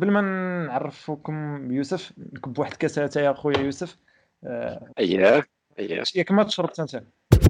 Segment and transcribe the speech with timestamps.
[0.00, 0.20] قبل ما
[0.66, 3.96] نعرفكم بيوسف نكب واحد كاسات يا خويا يوسف.
[4.44, 5.46] اييه
[5.78, 7.02] اييه ياك ما تشربت أنت؟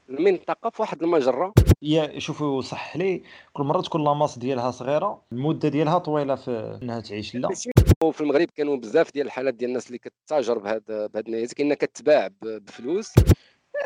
[0.08, 1.52] المنطقة في واحد المجرة.
[1.82, 3.22] هي شوفوا صح لي.
[3.52, 7.34] كل مرة تكون لاماس ديالها صغيرة المدة ديالها طويلة في إنها تعيش.
[7.34, 7.48] لا.
[8.12, 12.28] في المغرب كانوا بزاف ديال الحالات ديال الناس اللي كتتاجر بهاد بهاد النيات كاينة كتباع
[12.42, 13.14] بفلوس.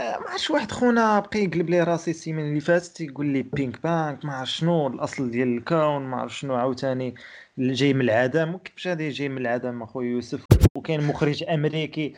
[0.01, 4.25] ما عرفتش واحد خونا بقى يقلب لي راسي السيمانه اللي فاتت يقول لي بينك بانك
[4.25, 7.15] ما عرف شنو الأصل ديال الكون ما عرف شنو عاوتاني.
[7.59, 8.55] اللي جاي من العدم.
[8.55, 10.45] وكيفاش هذا جاي من العدم أخويا يوسف؟
[10.77, 12.15] وكاين مخرج أمريكي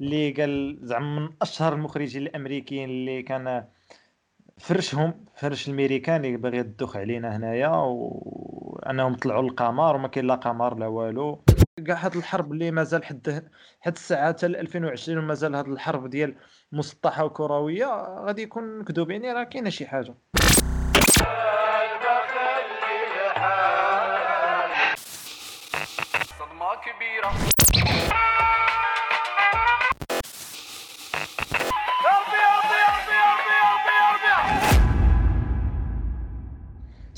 [0.00, 3.64] اللي قال زعما من أشهر المخرجين الأمريكيين اللي كان
[4.60, 10.78] فرشهم فرش الميريكان اللي باغي يدوخ علينا هنايا وأنهم طلعوا للقمر وما كاين لا قمر
[10.78, 11.44] لا والو.
[11.86, 13.48] كاع هاد الحرب اللي مازال حد
[13.80, 16.34] حد الساعة حتى 2020 ومازال هاد الحرب ديال
[16.72, 17.86] مسطحة وكروية
[18.24, 20.14] غادي يكون مكذوب يعني راه كاينة شي حاجة.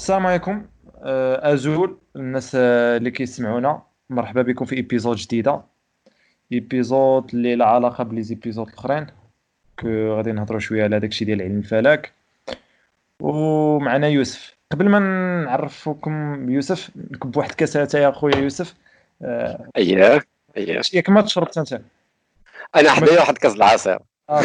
[0.08, 0.66] السلام عليكم.
[1.02, 5.62] آه، أزول الناس اللي كيسمعونا مرحبا بكم في épisode جديدة.
[6.52, 9.06] épisode اللي لا علاقة ب les épisodes الأخرين
[9.78, 12.12] كو غادي نهضروا شوية على داكشي ديال علم الفلك.
[13.20, 14.54] ومعنا يوسف.
[14.72, 14.98] قبل ما
[15.44, 18.74] نعرفكم بيوسف نكب واحد كاسات يا خويا يوسف.
[19.22, 20.24] آه، اييه
[20.56, 21.80] اييه ياك ما تشربت أنت؟
[22.76, 23.98] أنا حدايا واحد كاس العصير.
[24.30, 24.42] آه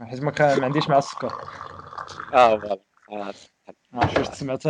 [0.00, 1.32] حيت ما عنديش مع السكر.
[2.34, 2.58] آه
[3.08, 3.32] voilà.
[3.96, 4.66] ما عرفتش واش تسمعت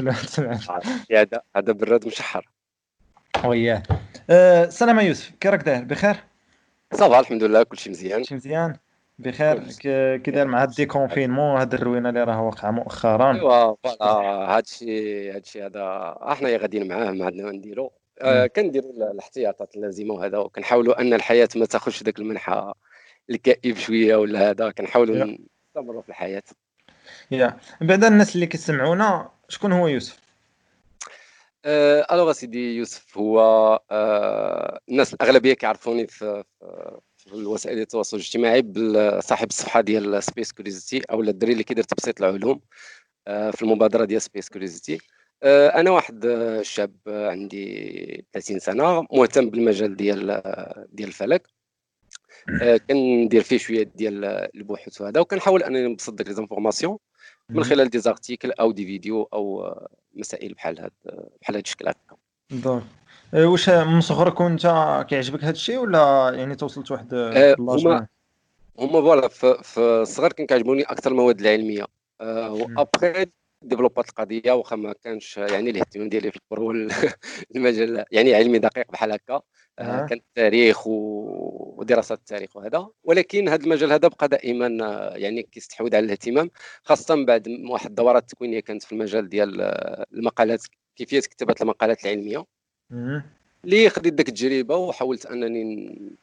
[0.00, 0.70] ولا تسمعت
[1.12, 2.48] هذا هذا براد مشحر
[3.44, 3.82] وياه
[4.30, 6.16] أه السلام يوسف كي راك داير؟ بخير؟
[6.92, 8.18] ça va الحمد لله كلشي مزيان.
[8.18, 8.76] كلشي مزيان؟
[9.18, 9.62] بخير.
[10.16, 13.34] كي داير مع ال déconfinement هاد الروينة اللي راه واقعة مؤخرا.
[13.34, 17.92] ايوا voilà هادشي هادشي هذا أحنا غاديين معاه ما عندنا ما نديرو.
[18.22, 22.72] آه كنديروا الاحتياطات اللازمة وهذا وكنحاولوا أن الحياة ما تاخذش ذاك المنحى
[23.30, 25.36] الكئيب شوية ولا هذا كنحاولوا
[25.68, 26.42] نستمروا في الحياة.
[27.30, 27.56] يا.
[27.80, 30.18] بعد الناس اللي كيسمعونا شكون هو يوسف؟
[31.64, 33.40] أه alors سيدي يوسف هو
[33.90, 36.44] أه الناس الأغلبية كيعرفوني في,
[37.32, 42.60] الوسائل التواصل الاجتماعي بصاحب الصفحة ديال Space Curiosity أو الدري اللي كيدير تبسيط العلوم
[43.28, 44.98] أه في المبادرة ديال Space Curiosity
[45.44, 46.26] أنا واحد
[46.62, 50.42] شاب عندي 30 سنة مهتم بالمجال ديال
[50.92, 51.46] ديال الفلك.
[52.88, 54.24] كندير فيه شوية ديال
[54.54, 56.98] البحوث وهذا وكنحاول انني نبسط ديك les informations
[57.50, 59.74] من خلال des articles أو des vidéos أو
[60.14, 60.92] مسائل بحال هاد
[61.40, 62.16] بحال هاد الشكل هكا.
[62.50, 62.82] donc
[63.34, 64.62] إيه، واش من صغرك وأنت
[65.08, 68.06] كيعجبك هاد الشيء ولا يعني توصلت واحد أه هما
[68.78, 69.28] هما voilà
[69.62, 71.86] في الصغر كان كيعجبوني أكثر المواد العلمية.
[72.20, 73.26] و après
[73.64, 76.70] développ ات القضية واخا ما كانش يعني الاهتمام ديالي في الكبر هو
[77.56, 79.40] المجال يعني علمي دقيق بحال هكا.
[79.78, 80.06] آه.
[80.06, 82.88] كان التاريخ ودراسة التاريخ وهذا.
[83.04, 84.66] ولكن هذا المجال هذا بقى دائما
[85.16, 86.50] يعني كيستحوذ على الاهتمام
[86.82, 89.60] خاصة بعد واحد الدورات التكوينية كانت في المجال ديال
[90.14, 90.62] المقالات
[90.96, 92.44] كيفية كتابة المقالات العلمية.
[93.64, 96.16] اللي خديت ديك التجربة وحاولت أنني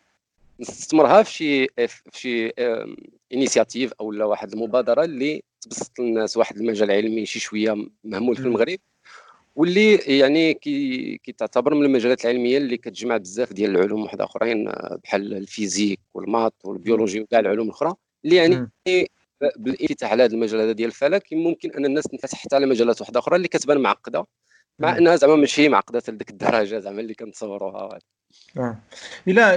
[0.61, 2.51] نستثمرها في شي في شي
[3.33, 8.79] انيسياتيف أو واحد المبادرة اللي تبسط للناس واحد المجال علمي شي شوية مهمول في المغرب
[9.55, 14.71] واللي يعني كي كتعتبر من المجالات العلمية اللي كتجمع بزاف ديال العلوم واحد آخرين
[15.03, 17.93] بحال ال physique وال maths وال biologie وكاع العلوم الأخرى
[18.25, 18.67] اللي يعني
[19.57, 23.19] بالانفتاح على هذا المجال هذا ديال الفلك ممكن أن الناس تنفتح حتى على مجالات واحدة
[23.19, 24.25] أخرى اللي كتبان معقدة.
[24.81, 27.99] مع إنها زعما ماشي معقده لديك الدرجه زعما اللي كنتصوروها.
[28.57, 28.77] آه.
[29.27, 29.55] إلا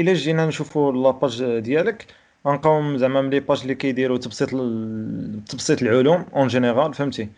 [0.00, 2.06] إلا جينا نشوفوا la page ديالك
[2.46, 4.50] غنلقاوها زعما من les pages اللي كيديروا تبسيط
[5.48, 7.28] تبسيط العلوم en général فهمتي؟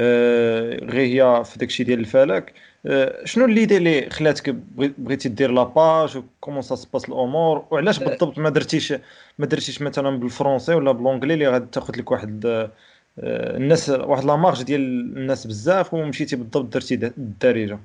[0.00, 2.52] آه غير هي في داكشي ديال الفلك.
[2.86, 4.50] آه شنو اللي اللي خلاتك
[4.98, 8.94] بغيتي دير la page و comment ça se passe الأمور وعلاش بالضبط ما درتيش
[9.38, 12.70] ما درتيش مثلا ب le français ولا ب l'anglais اللي غادي تاخذ لك واحد آه
[13.18, 17.78] الناس واحد la marge ديال الناس بزاف ومشيتي بالضبط درتي الدارجة.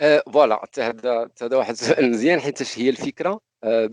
[0.00, 3.90] أه voilà هذا هذا واحد السؤال مزيان حيت هي الفكرة؟ أه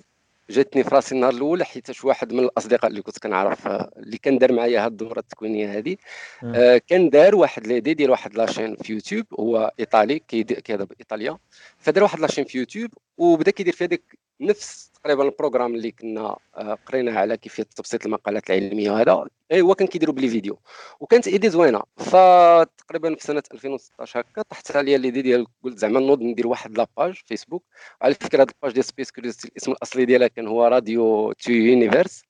[0.49, 4.51] جاتني في راسي النهار الأول حيت واحد من الأصدقاء اللي كنت كنعرف اللي كان دار
[4.51, 5.97] معايا هاد الدوره التكوينية هذه
[6.43, 11.37] آه كان دار واحد l'idée ديال واحد la chaîne في يوتيوب هو إيطالي كيهضر بايطاليا
[11.77, 14.01] فدار واحد la chaîne في يوتيوب وبدا كيدير في هذاك
[14.41, 19.25] نفس تقريبا ال programme اللي كنا آه، قريناه على كيفية تبسيط المقالات العلمية وهذا.
[19.51, 20.59] إيه، هو كان كيديروا ب les vidéos.
[20.99, 21.81] وكانت idée زوينة.
[21.97, 26.89] فتقريبا في سنة 2016 هكا طحت عليا l'idée ديال قلت زعما نوض ندير واحد la
[26.89, 27.63] page فيسبوك.
[28.01, 31.51] على فكرة هذه ال page ديال Space Curiosity الاسم الأصلي ديالها كان هو Radio to
[31.51, 32.23] Universe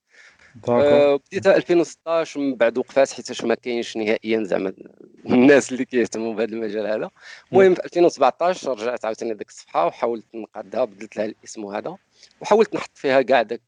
[0.69, 4.73] آه بديتها 2016 من بعد وقفات حيت ما كاينش نهائيا زعما
[5.25, 7.09] الناس اللي كيهتموا بهذا المجال هذا.
[7.51, 11.95] المهم في 2017 رجعت عاوتاني ديك الصفحة وحاولت نقادها بدلت لها الاسم هذا
[12.41, 13.61] وحاولت نحط فيها كاع داك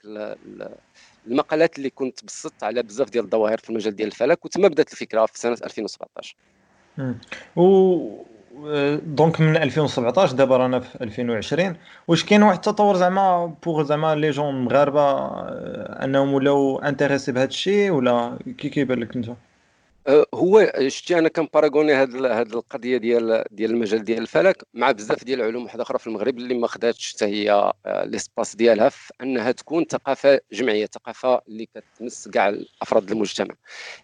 [1.27, 5.25] المقالات اللي كنت بسطت على بزاف ديال الظواهر في المجال ديال الفلك وتما بدات الفكرة
[5.25, 6.36] في سنة 2017
[7.56, 8.24] و
[9.06, 11.75] donc من 2017 دابا رانا في 2020
[12.07, 17.47] واش كاين واحد التطور زعما pour زعما les jeunes مغاربة آه، أنهم ولاو intéressés بهذا
[17.47, 19.29] الشيء ولا كي كيبان لك أنت؟
[20.33, 25.41] هو شتي أنا كنباراغوني هاد هاد القضية ديال ديال المجال ديال الفلك مع بزاف ديال
[25.41, 29.85] العلوم واحدة أخرى في المغرب اللي ما خداتش حتى هي l'espace ديالها في أنها تكون
[29.85, 33.55] ثقافة جمعية ثقافة اللي كتمس كاع افراد المجتمع.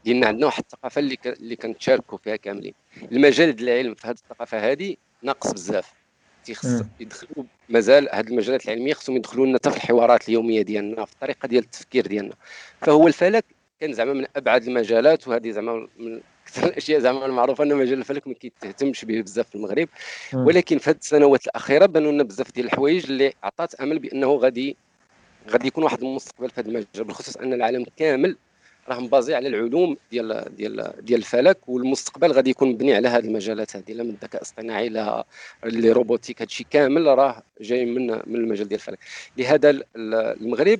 [0.05, 1.27] لأن عندنا واحد الثقافة اللي ك...
[1.27, 2.73] اللي كنتشاركوا فيها كاملين.
[3.11, 5.93] المجال ديال العلم في هذه الثقافة هذه ناقص بزاف.
[6.43, 11.13] تيخص يدخلوا مازال هذه المجالات العلمية خصهم يدخلوا لنا حتى في الحوارات اليومية ديالنا في
[11.13, 12.35] الطريقة ديال التفكير ديالنا.
[12.81, 13.45] فهو الفلك
[13.79, 18.27] كان زعما من أبعد المجالات وهذه زعما من أكثر الأشياء زعما المعروفة ان مجال الفلك
[18.27, 19.89] ما كيتهتمش به بزاف في المغرب.
[20.33, 24.77] ولكن في هذه السنوات الأخيرة بانوا لنا بزاف ديال الحوايج اللي عطات أمل بأنه غادي
[25.49, 28.37] غادي يكون واحد المستقبل في هذا المجال بالخصوص أن العالم كامل
[28.89, 33.25] راه م basé على العلوم ديال ديال ديال الفلك والمستقبل غادي يكون مبني على هذه
[33.25, 35.25] المجالات هذه لا من الذكاء الاصطناعي لا
[35.63, 38.99] les robotiques هادشي كامل راه جاي من من المجال ديال الفلك.
[39.37, 40.79] لهذا المغرب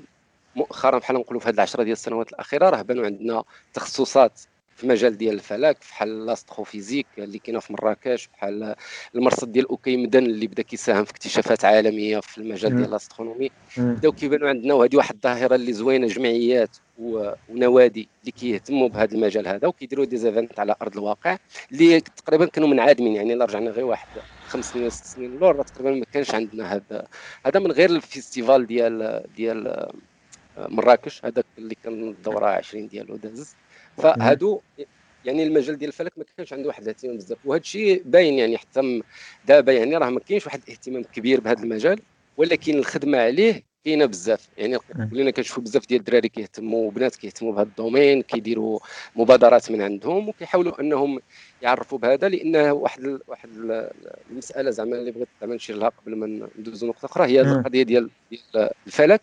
[0.55, 3.43] مؤخرا بحال نقولوا في هذه العشرة ديال السنوات الأخيرة راه بانوا عندنا
[3.73, 4.41] تخصصات
[4.75, 8.75] في المجال ديال الفلك بحال l'astrophysique اللي كاينة في مراكش بحال
[9.15, 13.51] المرصد ديال أوكيمدن اللي بدا كيساهم في اكتشافات عالمية في المجال ديال ال astronomie.
[13.77, 19.67] بداو كيبانوا عندنا وهذه واحد الظاهرة اللي زوينة جمعيات ونوادي اللي كيهتموا بهذا المجال هذا
[19.67, 21.37] وكيديروا des événements على أرض الواقع
[21.71, 24.07] اللي تقريبا كانوا منعدمين يعني إلا رجعنا غير واحد
[24.47, 27.07] خمس سنين ست سنين لور تقريبا ما كانش عندنا هذا
[27.45, 29.87] هذا من غير ال festival ديال ديال
[30.67, 33.55] مراكش هذاك اللي كان الدورة 20 ديالو داز.
[33.97, 34.61] فهادو
[35.25, 37.37] يعني المجال ديال الفلك ما كانش عنده واحد الاهتمام بزاف.
[37.45, 39.01] وهذا الشيء باين يعني حتى
[39.47, 41.99] دابا يعني راه ما كاينش واحد الاهتمام كبير بهذا المجال
[42.37, 44.47] ولكن الخدمة عليه كاينة بزاف.
[44.57, 44.77] يعني
[45.11, 48.79] ولينا كنشوفوا بزاف ديال الدراري كيهتموا وبنات كيهتموا بهذا ال domaine كيديروا
[49.15, 51.19] مبادرات من عندهم وكيحاولوا أنهم
[51.61, 53.91] يعرفوا بهذا لأن واحد ال واحد ال
[54.31, 58.09] المسألة زعما اللي بغيت زعما نشير لها قبل ما ندوزو نقطة أخرى هي القضية ديال
[58.87, 59.21] الفلك.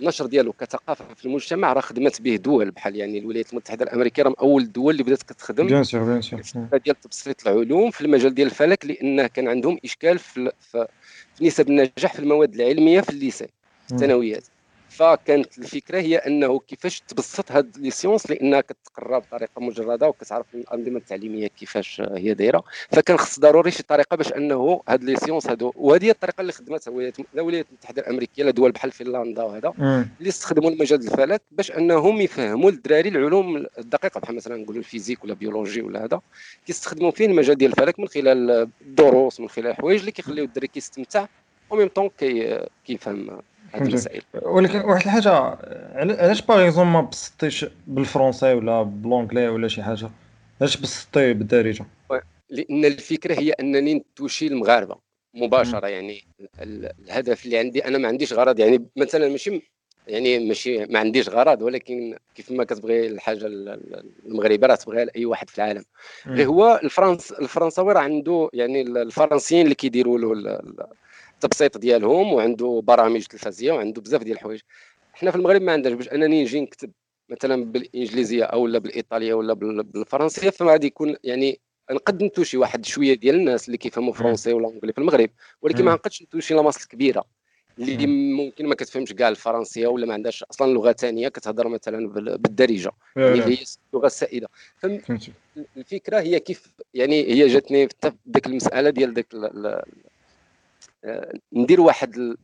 [0.00, 4.34] النشر ديالو كثقافة في المجتمع راه خدمت به دول بحال يعني الولايات المتحدة الأمريكية راه
[4.40, 6.66] أول الدول اللي بدات كتخدم بيان sûr bien sûr.
[6.84, 10.86] ديال تبسيط العلوم في المجال ديال الفلك لأن كان عندهم إشكال في, في,
[11.34, 13.46] في نسب النجاح في المواد العلمية في ال lycée
[13.92, 14.44] الثانويات.
[14.92, 20.96] فكانت الفكرة هي أنه كيفاش تبسط هاد les sciences لأنها كتقرا بطريقة مجردة وكتعرف الأنظمة
[20.96, 22.64] التعليمية كيفاش هي دايرة.
[22.92, 26.52] فكان خص ضروري شي طريقة باش أنه هاد les sciences هادو وهذه هي الطريقة اللي
[26.52, 26.90] خدمتها
[27.34, 29.74] الولايات المتحده الامريكيه ولا دول بحال فنلندا وهذا
[30.18, 35.24] اللي استخدموا المجال الفلك باش أنهم يفهموا للدراري العلوم الدقيقة بحال مثلا نقولوا la physique
[35.24, 36.20] ولا biologie ولا هذا
[36.66, 38.50] كيستخدموا فيه المجال ديال الفلك من خلال
[38.82, 41.26] الدروس من خلال الحوايج اللي كيخليو الدري كيستمتع
[41.70, 42.10] و même temps
[42.84, 43.40] كيفهم
[43.72, 45.30] هذه المسائل ولكن واحد الحاجة
[45.94, 50.10] علاش par exemple ما بسطيش بال français ولا بال anglais ولا شي حاجة؟
[50.60, 51.84] علاش بسطي بالدارجة؟
[52.50, 54.96] لأن الفكرة هي أنني نtoucher المغاربة
[55.34, 55.86] مباشرة.
[55.86, 56.24] يعني
[56.60, 58.58] الهدف اللي عندي أنا ما عنديش غرض.
[58.58, 59.62] يعني مثلا ماشي
[60.08, 63.46] يعني ماشي ما عنديش غرض ولكن كيف ما كتبغي الحاجة
[64.26, 65.84] المغربيه راه تبغيها لأي واحد في العالم.
[66.26, 70.60] غير هو الفرنس الفرنساوي راه عنده يعني الفرنسيين اللي كيديروا له
[71.44, 74.60] التبسيط ديالهم وعنده برامج تلفزيه وعنده بزاف ديال الحوايج.
[75.12, 76.90] حنا في المغرب ما عندناش باش أنني نجي نكتب
[77.28, 83.34] مثلا بالإنجليزية أو لا بالإيطالية ولا بالفرنسية فغادي يكون يعني نقد نtoucher واحد شوية ديال
[83.34, 85.30] الناس اللي كيفهموا français ولا anglais في المغرب.
[85.62, 87.24] ولكن ما نقدش نtoucher la masse ال كبيرة
[87.78, 92.90] اللي ممكن ما كتفهمش كاع الفرنسية ولا ما عندهاش أصلا لغة ثانية كتهضر مثلا بالدارجة
[93.16, 93.58] اللي هي
[93.94, 94.48] اللغة السائده
[95.76, 99.26] الفكرة هي كيف يعني هي جاتني في ديك المسألة ديال ديك
[101.52, 102.36] ندير واحد ال...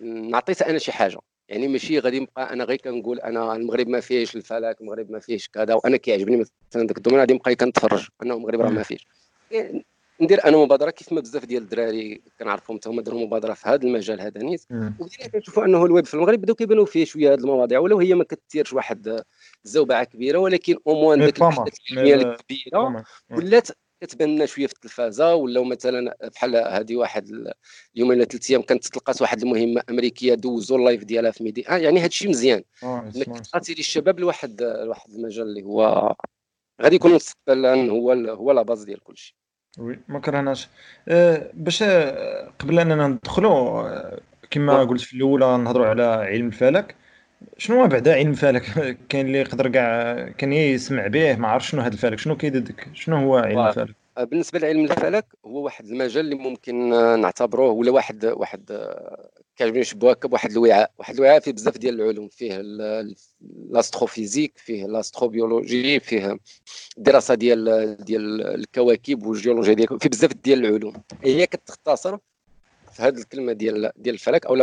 [0.00, 1.18] نعطي أنا شي حاجة.
[1.48, 5.48] يعني ماشي غادي نبقى أنا غير كنقول أنا المغرب ما فيهش الفلك المغرب ما فيهش
[5.48, 9.06] كذا وأنا كيعجبني مثلا داك ال domaine غادي نبقى كنتفرج أنه المغرب راه ما فيهش.
[9.52, 9.82] إيه،
[10.20, 13.82] ندير أنا مبادرة كيف ما بزاف ديال الدراري كنعرفهم حتى هما داروا مبادرة في هذا
[13.86, 14.62] المجال هذا نيت.
[14.70, 18.24] وبدينا كنشوفوا أنه الويب في المغرب بداو كيبانوا فيه شوية هذه المواضيع ولو هي ما
[18.24, 19.22] كثيرش واحد
[19.64, 23.68] الزوبعة كبيرة ولكن au moins ديك البحث الكبيرة ولات
[24.00, 27.28] كتبان لنا شوية في التلفازة ولاو مثلا بحال هذه واحد
[27.94, 31.74] اليومين ولا ثلاث أيام كانت تطلقات واحد المهمه أمريكية دوزوا ال live ديالها في ميديا
[31.74, 32.62] آه يعني هذا الشيء مزيان.
[32.82, 36.14] آه، انك تattirer الشباب لواحد لواحد المجال اللي هو
[36.82, 39.36] غادي يكون مستقبلا هو هو la base ديال كل شيء
[39.78, 40.68] oui ما كرهناش.
[41.08, 41.82] أه باش
[42.58, 44.18] قبل أننا ندخلوا
[44.50, 46.96] كما قلت في الأولى نهضروا على علم الفلك.
[47.58, 48.62] شنو هو بعدا علم فلك
[49.08, 53.16] كاين اللي يقدر كاع كان يسمع به ما عرف شنو هذا الفلك شنو كيدك شنو
[53.16, 56.88] هو علم الفلك بالنسبة لعلم الفلك هو واحد المجال اللي ممكن
[57.20, 58.88] نعتبروه ولا واحد واحد
[59.56, 60.90] كيعجبني نشبهها بواحد الوعاء.
[60.98, 62.60] واحد الوعاء فيه بزاف ديال العلوم فيه
[63.70, 66.38] l'astrophysique فيه l'astrobiologie فيه
[66.98, 70.92] الدراسة ديال ديال الكواكب والجيولوجيا ديال فيه بزاف ديال العلوم.
[71.24, 72.18] هي كتختصر
[72.92, 74.54] في هذه الكلمة ديال ديال الفلك أو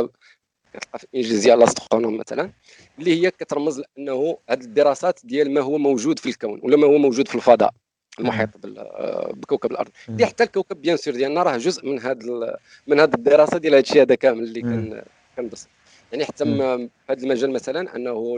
[0.75, 2.51] كتلقى في الانجليزيه l'astronomie مثلا
[2.99, 6.97] اللي هي كترمز لأنه هذه الدراسات ديال ما هو موجود في الكون ولا ما هو
[6.97, 7.73] موجود في الفضاء
[8.19, 8.49] المحيط
[9.33, 9.91] بكوكب الأرض.
[10.09, 13.81] اللي حتى الكوكب bien sûr ديالنا راه جزء من هذا من هذه الدراسة ديال هذا
[13.81, 15.03] الشيء هذا كامل اللي كان
[15.37, 15.67] كندرس
[16.11, 18.37] يعني حتى في هذا المجال مثلا أنه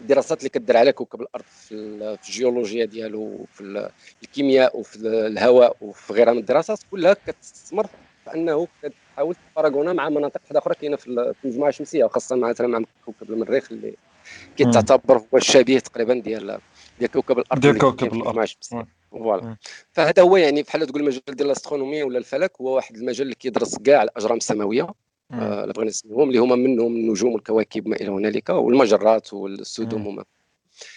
[0.00, 1.74] الدراسات اللي كدير على كوكب الأرض في
[2.28, 3.90] الجيولوجيا ديالو وفي
[4.22, 8.32] الكيمياء وفي الهواء وفي غيرها من الدراسات كلها كتستثمر في
[9.18, 13.72] كتحاول تفرقونا مع مناطق واحدة أخرى كاينة في المجموعة الشمسية وخاصة مثلا مع كوكب المريخ
[13.72, 13.94] اللي
[14.56, 16.58] كيتعتبر هو الشبيه تقريبا ديال
[16.98, 18.48] ديال كوكب الأرض ديال كوكب الأرض.
[19.10, 19.56] فوالا.
[19.92, 23.78] فهذا هو يعني بحال تقول المجال ديال الأسترونومي ولا الفلك هو واحد المجال اللي كيدرس
[23.78, 24.86] كاع الأجرام السماوية.
[25.32, 30.24] آه بغينا نسميهم اللي هما منهم النجوم والكواكب ما إلى هنالك والمجرات والسدوم وما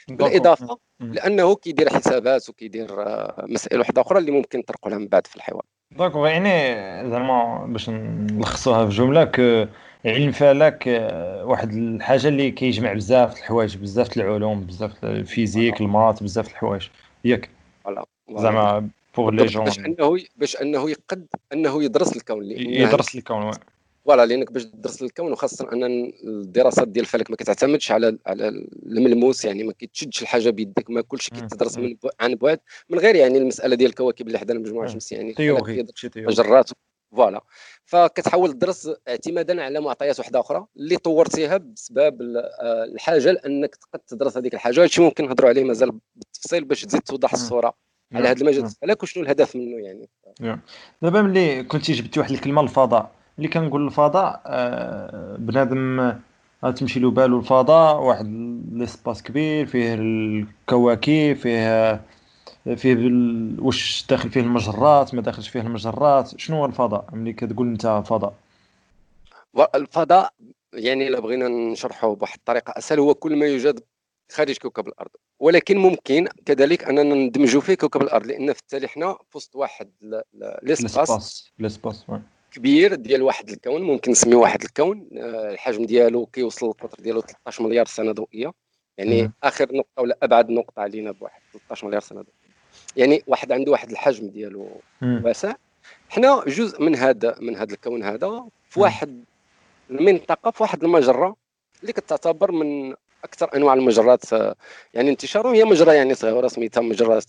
[0.07, 5.27] بالإضافة لأنه كيدير حسابات وكيدير آه، مسائل واحدة أخرى اللي ممكن نطرقوا لها من بعد
[5.27, 5.63] في الحوار.
[5.91, 13.37] donc يعني زعما باش نلخصوها في جملة كعلم فلك آه، واحد الحاجة اللي كيجمع بزاف
[13.37, 16.87] الحوايج بزاف العلوم بزاف la physique, les maths بزاف الحوايج.
[17.25, 17.49] ياك.
[18.37, 23.51] زعما pour les gens باش أنه باش أنه يقد أنه يدرس الكون يدرس الكون
[24.05, 28.47] voilà لأنك باش تدرس الكون وخاصة أن الدراسات ديال الفلك ما كتعتمدش على على
[28.85, 32.59] الملموس يعني ما كيتشدش الحاجة بيدك ما كلشي كيتدرس من عن بعد.
[32.89, 35.33] من غير يعني المسألة ديال الكواكب اللي حدانا المجموعه الشمسيه يعني
[36.27, 36.69] مجرات.
[37.11, 37.41] فوالا.
[37.85, 44.37] فكتحاول تدرس اعتمادا على معطيات واحدة أخرى اللي طورتيها بسبب آه، الحاجة لأنك تقد تدرس
[44.37, 44.83] هذيك الحاجة.
[44.83, 47.73] هادشي ممكن نهضروا عليه مازال بالتفصيل باش تزيد توضح الصورة
[48.13, 48.63] على هذا المجال.
[48.65, 50.09] الفلك وشنو الهدف منه يعني؟
[51.01, 53.20] دابا ملي كنتي جبتي واحد الكلمة الفضاء.
[53.41, 56.13] اللي كنقول الفضاء آه، بنادم
[56.75, 58.25] تمشي له بالو الفضاء واحد
[58.71, 62.01] l'espace كبير فيه الكواكب فيه
[62.75, 63.57] فيه بال...
[63.59, 68.33] واش داخل فيه المجرات ما داخلش فيه المجرات شنو هو الفضاء؟ ملي كتقول أنت فضاء.
[69.75, 70.33] الفضاء
[70.73, 73.79] يعني إلا بغينا نشرحه بواحد الطريقة أسهل هو كل ما يوجد
[74.31, 75.11] خارج كوكب الأرض.
[75.39, 79.91] ولكن ممكن كذلك أننا ندمجوا فيه كوكب الأرض لأن في التالي حنا في وسط واحد
[80.63, 82.05] l'espace l'espace
[82.51, 85.09] كبير ديال واحد الكون ممكن نسميه واحد الكون.
[85.17, 88.53] آه، الحجم ديالو كيوصل القطر ديالو 13 مليار سنة ضوئية.
[88.97, 89.31] يعني.
[89.43, 92.51] آخر نقطة ولا أبعد نقطة علينا بواحد 13 مليار سنة ضوئية.
[92.95, 95.53] يعني واحد عنده واحد الحجم ديالو واسع.
[96.09, 99.23] حنا جزء من هذا من هذا الكون هذا في واحد
[99.89, 101.35] المنطقة في واحد المجرة
[101.81, 104.33] اللي كتعتبر من أكثر أنواع المجرات.
[104.33, 104.55] آه،
[104.93, 107.23] يعني انتشارا هي مجرة يعني صغيرة سميتها مجرة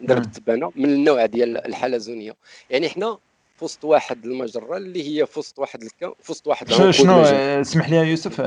[0.00, 2.36] درب التبانه من النوع ديال الحلزونية.
[2.70, 3.18] يعني حنا
[3.58, 7.20] في وسط واحد المجرة اللي هي في وسط واحد الكون في وسط واحد شنو؟ شنو
[7.60, 8.40] اسمح لي يا يوسف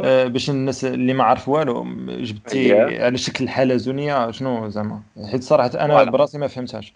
[0.00, 5.70] آه، باش الناس اللي ما عرف والو جبتي على شكل حلزونيه شنو زعما؟ حيت صراحة
[5.74, 6.92] أنا براسي ما فهمتهاش.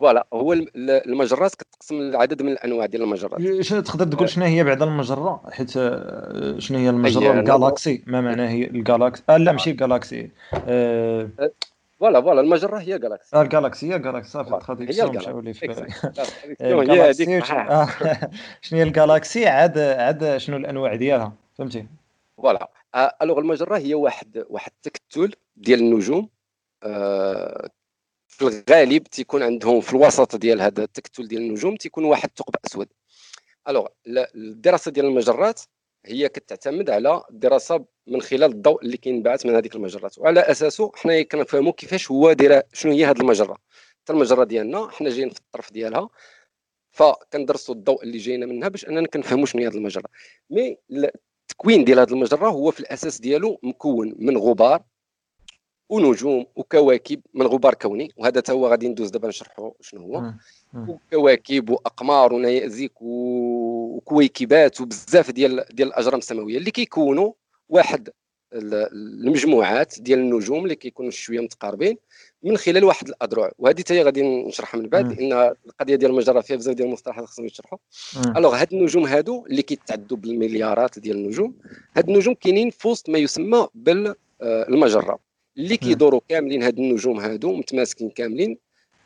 [0.00, 3.62] voilà هو المجرات كتقسم لعدد من الأنواع ديال المجرات.
[3.62, 4.30] شنو تقدر تقول آه.
[4.30, 8.71] شنو هي بعدا المجرة؟ حيت آه، شنو هي المجرة؟ ال galaxie ما معناه هي ال
[8.71, 11.30] galaxie آه لا ماشي galaxie آه.
[12.00, 15.70] voilà voilà المجرة هي galaxie آه ال galaxie هي galaxie صافي هي ال galaxie
[16.60, 21.86] هي هذيك شنو؟ هي ال galaxie عاد عاد شنو الأنواع ديالها؟ فهمتي؟
[22.36, 22.70] voilà.
[23.22, 26.28] alors المجرة هي واحد واحد التكتل ديال النجوم.
[28.26, 32.88] في الغالب تيكون عندهم في الوسط ديال هذا التكتل ديال النجوم تيكون واحد ثقب أسود.
[33.68, 35.60] ألوغ الدراسة ديال المجرات
[36.06, 40.18] هي كتعتمد على الدراسه من خلال الضوء اللي كينبعث من هذيك المجرات.
[40.18, 43.58] وعلى اساسه حنا كنفهموا كيفاش هو دايرة شنو هي هذه المجرة.
[44.02, 46.08] حتى المجرة ديالنا حنا جايين في الطرف ديالها
[46.90, 50.04] فكندرسوا الضوء اللي جاينا منها باش أننا كنفهموا شنو هي هذه المجرة.
[50.50, 50.78] مي
[51.50, 54.82] التكوين ديال هذه المجرة هو في الأساس ديالو مكون من غبار
[55.88, 60.32] ونجوم وكواكب من غبار كوني وهذا تا هو غادي ندوز دابا نشرحوا شنو هو.
[60.88, 67.32] وكواكب وأقمار ونيازك وكويكبات وبزاف ديال ديال الأجرام السماوية اللي كيكونوا
[67.68, 68.08] واحد
[68.52, 71.96] المجموعات ديال النجوم اللي كيكونوا شوية متقاربين
[72.42, 73.52] من خلال واحد الأذرع.
[73.58, 77.46] وهذه حتى غادي نشرحها من بعد لأن القضية ديال المجرة فيها بزاف ديال المصطلحات خصهم
[77.46, 77.78] يتشرحوا
[78.36, 81.54] ألوغ هاد النجوم هادو اللي كيتعدوا بالمليارات ديال النجوم
[81.96, 85.27] هاد النجوم كاينين في وسط ما يسمى بالمجره
[85.58, 88.58] اللي كيدوروا كاملين هاد النجوم هادو متماسكين كاملين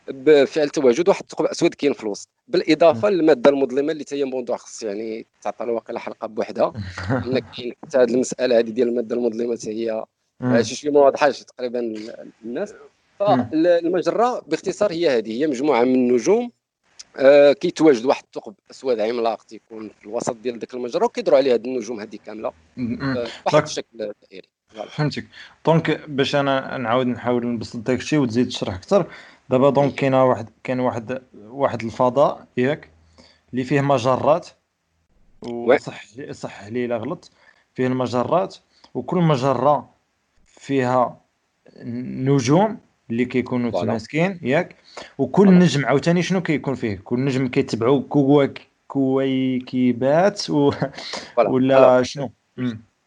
[0.08, 2.28] بفعل تواجد واحد الثقب أسود كاين في الوسط.
[2.48, 6.72] بالإضافة للمادة المظلمة اللي هي موضوع خص يعني تعطى واقيلا حلقة بوحدها.
[7.26, 10.04] ان كاين حتى هذه المسألة هذه ديال المادة المظلمة هي
[10.62, 11.94] شي شي ما واضحاش تقريبا
[12.44, 12.74] للناس
[13.18, 16.50] فالمجره باختصار هي هذه هي مجموعة من النجوم
[17.16, 21.66] آه كيتواجد واحد الثقب أسود عملاق تيكون في الوسط ديال ديك المجرة وكيدوروا عليه هاد
[21.66, 24.48] النجوم هذه كاملة آه واحد الشكل دائري.
[24.88, 25.26] فهمتك.
[25.66, 29.06] donc باش أنا نعاود نحاول نبسط داك الشيء وتزيد تشرح أكثر.
[29.50, 32.88] دابا donc كاينة واحد كاين واحد واحد الفضاء ياك؟
[33.52, 34.48] اللي فيه مجرات.
[35.42, 37.30] وصح صح لي إلا غلط
[37.74, 38.56] فيه المجرات
[38.94, 39.90] وكل مجرة
[40.46, 41.20] فيها
[41.84, 42.78] نجوم
[43.10, 44.76] اللي كيكونوا تماسكين ياك؟
[45.18, 48.02] وكل نجم عاوتاني شنو كيكون فيه؟ كل نجم كيتبعوا
[48.88, 50.72] كويكبات و...
[51.38, 52.30] ولا شنو؟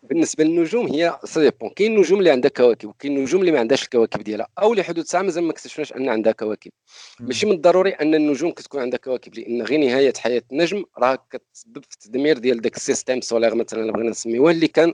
[0.10, 3.84] بالنسبة للنجوم هي ça dépend كاين نجوم اللي عندها كواكب وكاين نجوم اللي ما عندهاش
[3.84, 6.72] الكواكب ديالها أو لحدود الساعة مازال ما اكتشفناش أن عندها كواكب.
[7.20, 11.84] ماشي من الضروري أن النجوم كتكون عندها كواكب لأن غير نهاية حياة النجم راه كتسبب
[11.90, 14.94] في التدمير ديال داك ال système solaire مثلا اللي بغينا نسميوه اللي كان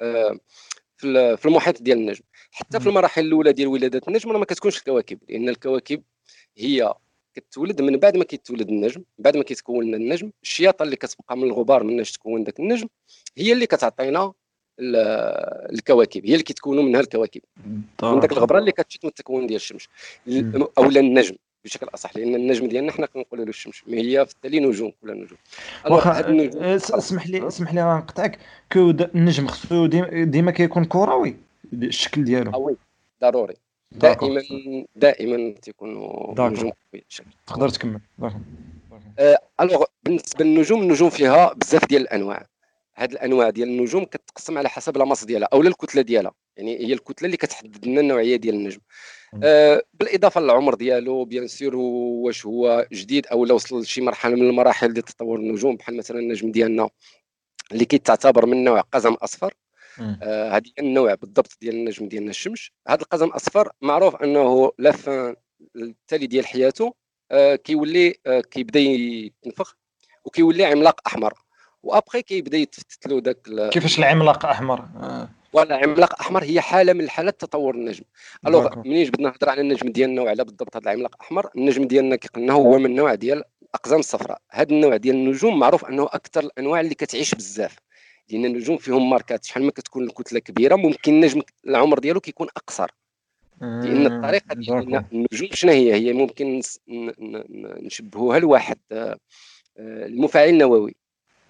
[0.00, 0.38] آه،
[1.36, 2.24] في المحيط ديال النجم.
[2.50, 6.02] حتى في المراحل الأولى ديال ولادة النجم راه ما كتكونش الكواكب لأن الكواكب
[6.56, 6.94] هي
[7.40, 11.84] كتولد من بعد ما كيتولد النجم بعد ما كيتكون النجم الشياطة اللي كتبقى من الغبار
[11.84, 12.88] مناش تكون داك النجم
[13.38, 14.32] هي اللي كتعطينا
[14.80, 17.40] الكواكب هي اللي كيتكونوا منها الكواكب.
[18.02, 19.88] من داك الغبرة اللي كتشد من التكوين ديال الشمس.
[20.78, 24.60] أولا النجم بشكل أصح لأن النجم ديالنا حنا كنقولوا له الشمس ما هي في التالي
[24.60, 25.38] نجوم كلها نجوم؟
[25.90, 28.38] واخا أه، اسمح لي اسمح لي نقطعك.
[28.72, 29.86] que النجم خصو
[30.24, 31.36] ديما كيكون كروي
[31.72, 32.76] الشكل ديالو.
[33.22, 33.54] ضروري.
[33.92, 34.42] دائما
[34.96, 36.72] دائما تيكونوا نجوم
[37.46, 38.00] تقدر تكمل.
[39.18, 42.46] أه، alors بالنسبة للنجوم النجوم فيها بزاف ديال الأنواع.
[42.96, 46.32] هاد الأنواع ديال النجوم كتقسم على حسب la masse ديالها أو الكتلة ديالها.
[46.56, 48.80] يعني هي الكتلة اللي كتحدد لنا النوعية ديال النجم.
[49.42, 54.42] آه بالإضافة للعمر ديالو bien sûr واش هو جديد أو لا وصل لشي مرحلة من
[54.42, 55.76] المراحل ديال تطور النجوم.
[55.76, 56.88] بحال مثلا النجم ديالنا
[57.72, 59.54] اللي كيتعتبر من نوع قزم أصفر.
[60.00, 62.70] آه هذه النوع بالضبط ديال النجم ديالنا الشمس.
[62.88, 65.36] هذا القزم الأصفر معروف أنه لا فان
[65.76, 66.94] التالي ديال حياته
[67.30, 69.76] آه كيولي آه كيبدا يتنفخ
[70.24, 71.34] وكيولي عملاق أحمر.
[71.82, 75.28] وأبخي كيبدا يتفتت له ذاك كيفاش العملاق أحمر؟ آه.
[75.52, 78.04] ولا عملاق أحمر هي حالة من حالات تطور النجم.
[78.46, 82.52] ألوغ منين بدنا نهضر على النجم ديالنا وعلى بالضبط هذا العملاق الاحمر النجم ديالنا كيقلنا
[82.52, 84.40] هو من نوع ديال الأقزام الصفراء.
[84.50, 87.76] هذا النوع ديال النجوم معروف أنه أكثر الأنواع اللي كتعيش بزاف.
[88.30, 92.90] لأن النجوم فيهم ماركات شحال ما كتكون الكتلة كبيرة ممكن النجم العمر ديالو كيكون أقصر.
[93.60, 96.60] لأن الطريقة ديال النجوم شنو هي؟ هي ممكن
[97.82, 99.18] نشبهوها لواحد آه،
[99.78, 100.94] المفاعل النووي.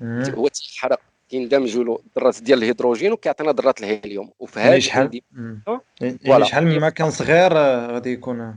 [0.02, 4.30] هو تيحرق كيندمجوا له الذرات ديال الهيدروجين وكيعطينا ذرات الهيليوم.
[4.38, 5.20] وفي هذه شحال؟
[6.00, 8.56] يعني شحال ما كان صغير آه، غادي يكون؟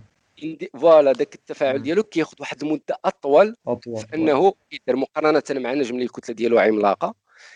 [0.74, 3.56] voilà داك التفاعل ديالو كياخذ واحد المدة أطول.
[3.68, 7.16] أطول في أنه يدير مقارنة مع نجم اللي الكتلة ديالو عملاقة.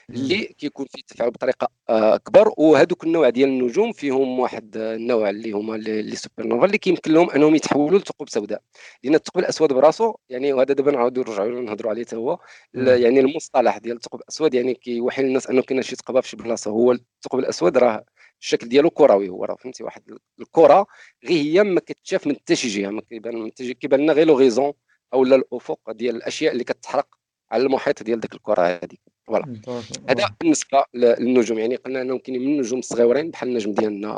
[0.10, 5.76] اللي كيكون فيه التفاعل بطريقة اكبر وهذوك النوع ديال النجوم فيهم واحد النوع اللي هما
[5.76, 8.62] les supernovas اللي كيمكن لهم أنهم يتحولوا لثقوب سوداء.
[9.04, 12.40] لأن الثقب الأسود براسو يعني وهذا دابا نعاودوا نرجعوا نهضروا عليه حتى هو
[12.74, 16.72] يعني المصطلح ديال الثقب الأسود يعني كيوحي للناس أنه كاين شي ثقبة في شي بلاصة
[16.72, 18.06] هو الثقب الأسود راه
[18.42, 20.04] الشكل ديالو كروي هو راه فهمتي واحد
[20.40, 20.88] الكرة
[21.24, 24.74] غير هي ما كتشاف من حتى شي جهة ما كيبان كيبان لنا غير l'horizon
[25.14, 27.08] أو الأفق ديال الأشياء اللي كتحرق
[27.52, 29.62] على المحيط ديال ديك الكرة هذيك voilà
[30.10, 34.10] هذا بالنسبة للنجوم يعني قلنا انهم كاينين من النجوم الصغيورين بحال النجم ديالنا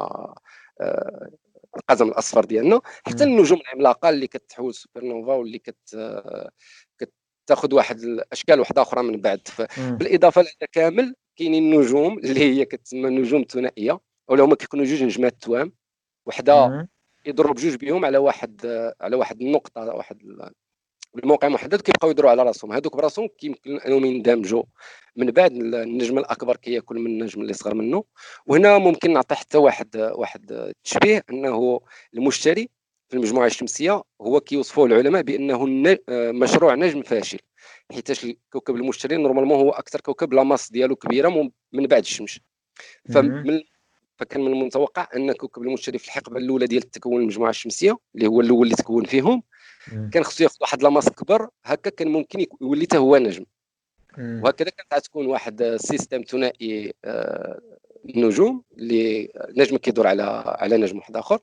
[0.82, 1.30] آه،
[1.78, 2.82] القزم الأصفر ديالنا.
[3.06, 5.98] حتى النجوم العملاقة اللي كتحول سوبر نوفا واللي كت
[7.46, 9.41] كتاخذ واحد الأشكال واحدة أخرى من بعد.
[9.78, 15.41] بالإضافة لهذا كامل كاينين النجوم اللي هي كتسمى نجوم ثنائية ولا هما كيكونوا جوج نجمات
[15.41, 15.74] توام
[16.26, 16.88] وحدة
[17.26, 18.65] يضرب بجوج بهم على واحد
[19.02, 20.17] على واحد النقطة واحد
[21.13, 22.72] بالموقع محدد كيبقاو يدوروا على راسهم.
[22.72, 24.63] هذوك براسهم كيمكن انهم يندمجوا
[25.15, 28.04] من بعد النجم الاكبر كياكل من النجم اللي صغر منه.
[28.46, 31.80] وهنا ممكن نعطي حتى واحد واحد التشبيه انه
[32.13, 32.70] المشتري
[33.10, 35.65] في المجموعة الشمسية هو كيوصفه العلماء بأنه
[36.10, 37.39] مشروع نجم فاشل.
[37.91, 42.39] حيتاش الكوكب المشتري normalement هو أكثر كوكب la masse ديالو كبيرة من بعد الشمس.
[43.13, 43.62] فمن
[44.17, 48.41] فكان من المتوقع أن كوكب المشتري في الحقبة الأولى ديال تكون المجموعة الشمسية اللي هو
[48.41, 49.43] الأول اللي تكون فيهم
[50.12, 53.45] كان خصو ياخذ واحد la masse كبر هكا كان ممكن يولي حتى هو نجم.
[54.19, 57.60] وهكذا كانت تكون واحد système ثنائي آه،
[58.15, 61.39] نجوم اللي نجم كيدور على على نجم واحد آخر.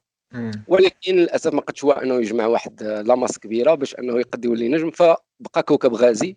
[0.68, 4.68] ولكن للأسف ما قدش هو إنه يجمع واحد la masse كبيرة باش إنه يقد يولي
[4.68, 6.36] نجم فبقى كوكب غازي.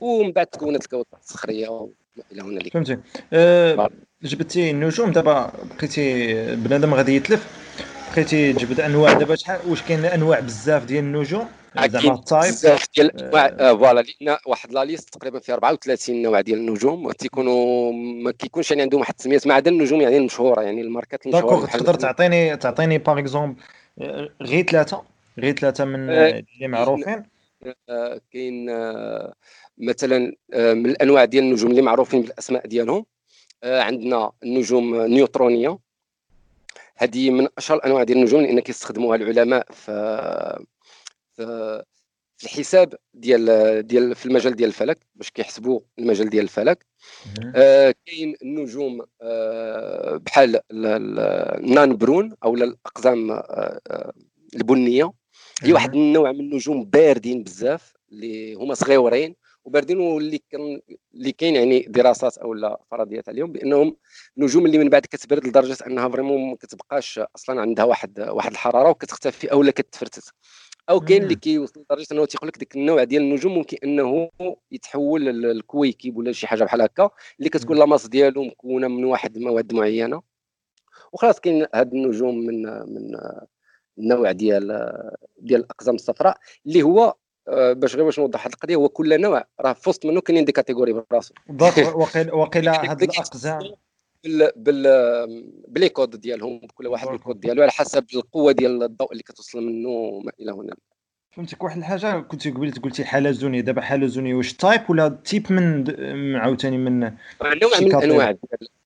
[0.00, 1.88] ومن بعد تكونت الكواكب الصخرية
[2.32, 2.98] إلى هنالك فهمتي.
[3.32, 3.90] أه
[4.22, 7.62] جبتي النجوم دابا بقيتي بنادم غادي يتلف.
[8.12, 11.48] بقيتي تجبد انواع دابا شحال واش كاين انواع بزاف ديال النجوم؟
[11.86, 13.46] زعما ال type بزاف ديال الأنواع.
[13.46, 17.12] آه، voilà لأن واحد la liste تقريبا فيها 34 نوع ديال النجوم.
[17.12, 21.66] تيكونوا ما كيكونش يعني عندهم واحد التسميات ما عدا النجوم يعني المشهورة يعني الماركات المشهورة
[21.66, 23.60] تقدر تعطيني تعطيني par exemple
[24.42, 25.02] غير ثلاثة؟
[25.38, 27.22] غير ثلاثة من اللي معروفين؟
[28.32, 28.66] كاين
[29.78, 30.18] مثلا
[30.56, 33.04] من الأنواع ديال النجوم اللي معروفين بالأسماء ديالهم.
[33.64, 35.78] عندنا النجوم نيوترونية.
[37.02, 39.92] هذه من أشهر الانواع ديال النجوم لأن كيستخدموها العلماء في
[42.36, 46.86] في الحساب ديال ديال في المجال ديال الفلك باش كيحسبوا المجال ديال الفلك.
[47.56, 54.12] آه كاين النجوم آه بحال النان برون أو الأقزام آه, آه،
[54.54, 55.12] البنية.
[55.62, 59.34] هي واحد النوع من النجوم باردين بزاف اللي هما صغيورين
[59.64, 60.80] وباردين واللي كان
[61.14, 63.96] اللي كاين يعني دراسات أو لا فرضيات عليهم بأنهم
[64.36, 68.90] نجوم اللي من بعد كتبرد لدرجة أنها vraiment ما كتبقاش أصلا عندها واحد واحد الحرارة
[68.90, 70.32] وكتختفي أو لا كتفرتت.
[70.90, 74.30] أو كاين اللي كيوصل لدرجة أنه تيقول لك ديك النوع ديال النجوم ممكن أنه
[74.70, 79.36] يتحول للكويكب ولا شي حاجة بحال هكا اللي كتكون la masse ديالو مكونة من واحد
[79.36, 80.22] المواد معينة.
[81.12, 83.16] وخلاص كاين هاد النجوم من من
[83.98, 84.90] النوع ديال
[85.38, 87.14] ديال الأقزام الصفراء اللي هو
[87.46, 90.52] باش غير باش نوضح هذه القضية هو كل نوع راه في وسط منه كاينين des
[90.52, 91.96] catégories براسو بالضبط
[92.34, 93.60] وقيل هاد الأقزام.
[94.24, 94.84] بال بال
[95.68, 99.66] ب les codes ديالهم كل واحد بالكود ديالو على حسب القوة ديال الضوء اللي كتوصل
[99.66, 100.74] منه ما إلى هنا
[101.36, 101.64] فهمتك.
[101.64, 107.00] واحد الحاجة كنت قبيله قلتي حلزونيه دابا حلزونيه واش type ولا type من عاوتاني من
[107.00, 108.30] نوع من الانواع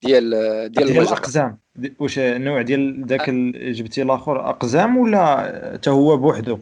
[0.02, 0.30] ديال
[0.70, 1.58] ديال ديال الأقزام.
[1.98, 6.58] واش النوع ديال ذاك جبتي الآخر أقزام ولا حتى هو بوحدو؟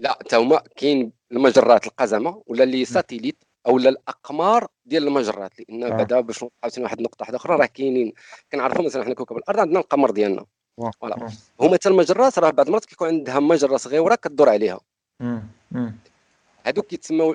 [0.00, 5.88] لا حتى هما كاين المجرات القزمة ولا les satellites أو الأقمار ديال المجرات لأن آه.
[5.88, 8.12] بعدا باش عاوتاني واحد النقطة واحدة أخرى راه كاينين
[8.52, 10.46] كنعرفوا مثلا حنا كوكب الأرض عندنا القمر ديالنا.
[11.00, 11.28] voilà.
[11.60, 14.80] هما حتى المجرات راه بعض المرات كيكون عندها مجرة صغيرة كدور عليها.
[16.64, 17.34] هذوك كيتسموا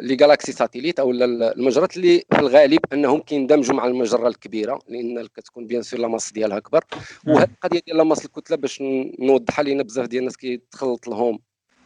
[0.00, 5.66] les galaxies satellites أو المجرات اللي في الغالب أنهم كيندمجوا مع المجرة الكبيرة لأن كتكون
[5.66, 6.84] bien sûr la masse ديالها أكبر.
[7.26, 8.82] وهذه القضية ديال la masse الكتلة باش
[9.18, 11.38] نوضحها لأن بزاف ديال الناس كيتخلط لهم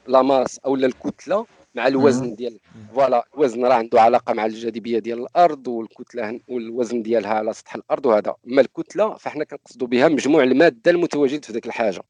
[0.07, 2.59] la masse أو الكتلة مع الوزن ديال
[2.95, 8.07] voilà الوزن راه عنده علاقة مع الجاذبية ديال الأرض والكتلة والوزن ديالها على سطح الأرض
[8.07, 12.03] وهذا اما الكتلة فاحنا كنقصدوا بها مجموع المادة المتواجد في ذيك الحاجة.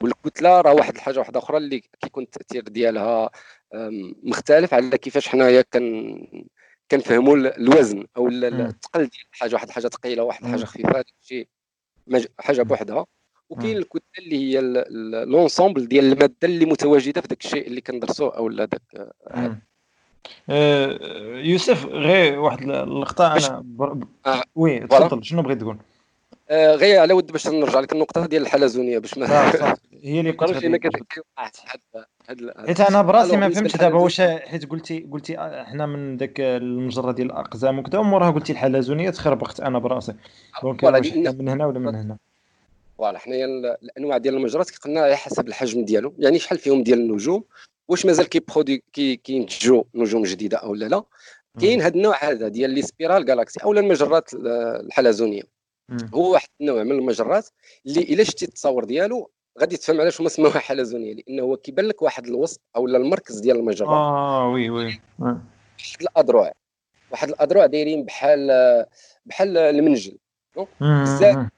[0.00, 3.30] والكتلة راه واحد الحاجة واحدة أخرى اللي كيكون التأثير ديالها
[4.22, 6.26] مختلف على كيفاش حنايا كن
[6.90, 11.48] كنفهموا الوزن أو الثقل ديال الحاجة واحد الحاجة ثقيلة واحد الحاجة خفيفة شي
[12.38, 13.06] حاجة بوحدها.
[13.50, 14.60] وكاين الكتلة اللي هي
[15.24, 19.12] l'ensemble ديال المادة اللي متواجدة في ذاك الشيء اللي كندرسوا أو لا ذاك
[20.48, 20.98] أه
[21.38, 23.98] يوسف غير واحد اللقطه أنا بر...
[24.26, 24.42] آه.
[24.54, 25.78] oui تفضل شنو بغيت تقول؟
[26.50, 29.52] آه غير على ود باش نرجع لك النقطة ديال الحلزونية باش ما
[30.02, 30.52] هي اللي كنت
[32.66, 37.26] حيت أنا براسي ما فهمتش دابا واش حيت قلتي قلتي حنا من ذاك المجرة ديال
[37.26, 40.14] الأقزام وكذا وموراها قلتي الحلزونية تخربقت أنا براسي.
[40.62, 42.16] donc من هنا ولا من هنا؟
[42.98, 43.46] voilà حنايا
[43.82, 46.14] الأنواع ديال المجرات قلنا على حسب الحجم ديالو.
[46.18, 47.44] يعني شحال فيهم ديال النجوم؟
[47.88, 51.02] واش مازال كي produit كي كينتجوا نجوم جديدة أو لا لا.
[51.60, 55.57] كاين هذا النوع هذا ديال les spirales galaxies أو المجرات الحلزونية.
[56.14, 57.48] هو واحد النوع من المجرات
[57.86, 62.02] اللي إلا شتي التصاور ديالو غادي تفهم علاش هما سموها حلزونيه لأنه هو كيبان لك
[62.02, 63.86] واحد الوسط أو المركز ديال المجرة.
[63.86, 65.00] آه oui oui.
[65.18, 65.40] واحد
[66.00, 66.52] الاذرع
[67.10, 68.50] واحد الاذرع دايرين بحال
[69.26, 70.18] بحال المنجل.
[70.80, 71.48] بزاف.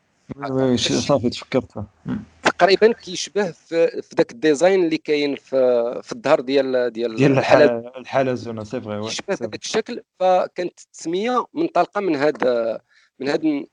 [0.80, 1.86] صافي تفكرتها.
[2.42, 8.36] تقريبا كيشبه في, في ذاك ال design اللي كاين في في الظهر ديال ديال ديال
[8.36, 12.80] زونا سي فغي يشبه بهذاك الشكل فكانت التسميه منطلقة من هذا
[13.18, 13.64] من هذا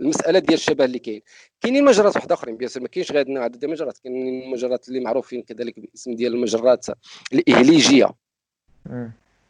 [0.00, 1.20] المسألة ديال الشبه اللي كاين.
[1.60, 3.98] كاينين مجرات واحدة أخرين بيان ما كاينش غير عدد المجرات.
[3.98, 6.86] كاينين المجرات اللي معروفين كذلك باسم ديال المجرات
[7.32, 8.10] الإهليجية.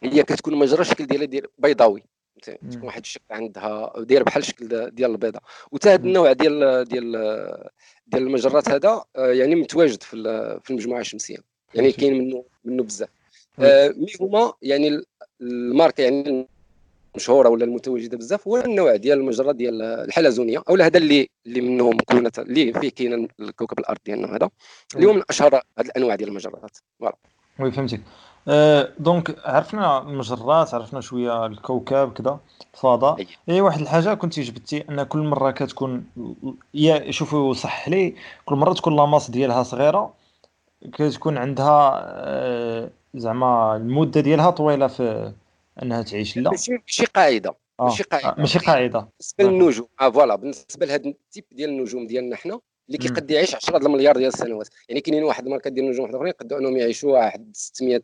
[0.02, 2.02] هي كتكون مجره الشكل ديالها ديال بيضاوي.
[2.42, 5.40] تكون واحد الشكل عندها دايرة بحال الشكل ديال البيضة.
[5.72, 7.12] وتا هذا النوع ديال ديال
[8.06, 10.16] ديال المجرات هذا آه، يعني متواجد في
[10.64, 11.36] في المجموعة الشمسية.
[11.74, 13.08] يعني كاين منه منه بزاف.
[13.58, 15.02] آه، mais هما يعني
[15.40, 16.48] الماركة يعني
[17.14, 21.90] المشهوره ولا المتواجدة بزاف هو النوع ديال المجرة ديال الحلزونية أو هذا اللي اللي منه
[21.90, 24.50] مكونه اللي فيه كاين الكوكب الأرض ديالنا هذا.
[24.96, 26.78] اللي هو من أشهر هذه الأنواع ديال المجرات.
[27.00, 27.16] voilà.
[27.60, 28.00] oui فهمتك.
[28.48, 32.40] أه donc عرفنا المجرات عرفنا شوية الكوكب كذا
[32.74, 33.60] الفضاء أي.
[33.60, 36.04] واحد الحاجة كنت جبتي أن كل مرة كتكون
[36.74, 40.14] يا شوفوا صح لي كل مرة تكون لاماس ديالها صغيرة
[40.92, 45.32] كتكون عندها أه زعما المدة ديالها طويلة في
[45.82, 46.50] أنها تعيش لا.
[46.50, 47.84] ماشي ماشي قاعدة آه.
[47.84, 48.34] ماشي قاعدة.
[48.38, 48.98] ماشي قاعدة.
[48.98, 53.76] بالنسبة للنجوم آه فوالا بالنسبة لهذا التيب ديال النجوم ديالنا حنا اللي كيقد يعيش 10
[53.76, 54.68] المليار ديال السنوات.
[54.88, 58.02] يعني كاينين واحد الماركه ديال النجوم واحد آخرين يقدروا إنهم يعيشوا واحد 600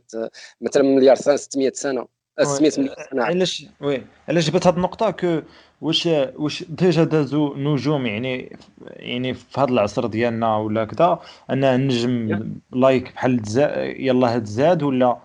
[0.61, 2.07] مثلا مليار سنة 600 سنة
[2.41, 3.25] 600 مليار سنة.
[3.25, 5.41] علاش وي علاش جبت هذه النقطة كو
[5.81, 11.19] واش واش ديجا دازو نجوم يعني يعني في هذا العصر ديالنا ولا كذا
[11.51, 13.43] أن النجم لايك بحال
[13.99, 15.19] يلاه تزاد ولا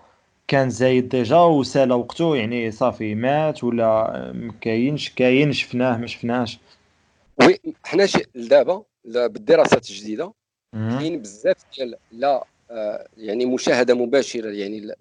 [0.48, 6.58] كان زايد ديجا وسال وقته يعني صافي مات ولا ما كاينش كاين شفناه ما شفناهش.
[7.42, 10.32] وي حنا دابا بالدراسات الجديدة
[10.72, 14.94] كاين بزاف ديال لا آه، يعني مشاهدة مباشرة يعني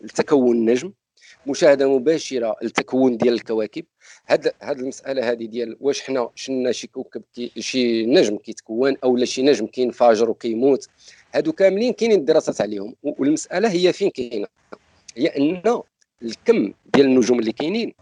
[0.00, 0.92] لتكون النجم
[1.46, 3.84] مشاهدة مباشرة للتكون ديال الكواكب.
[4.28, 9.16] هاد هاد المسألة هذه ديال واش حنا شنا شي كوكب كي شي نجم كيتكون أو
[9.16, 10.88] لا شي نجم كينفجر وكيموت
[11.34, 14.46] هادو كاملين كاينين الدراسات عليهم والمسألة هي فين كاينة؟
[15.16, 15.82] هي إن
[16.22, 17.92] الكم ديال النجوم اللي كاينين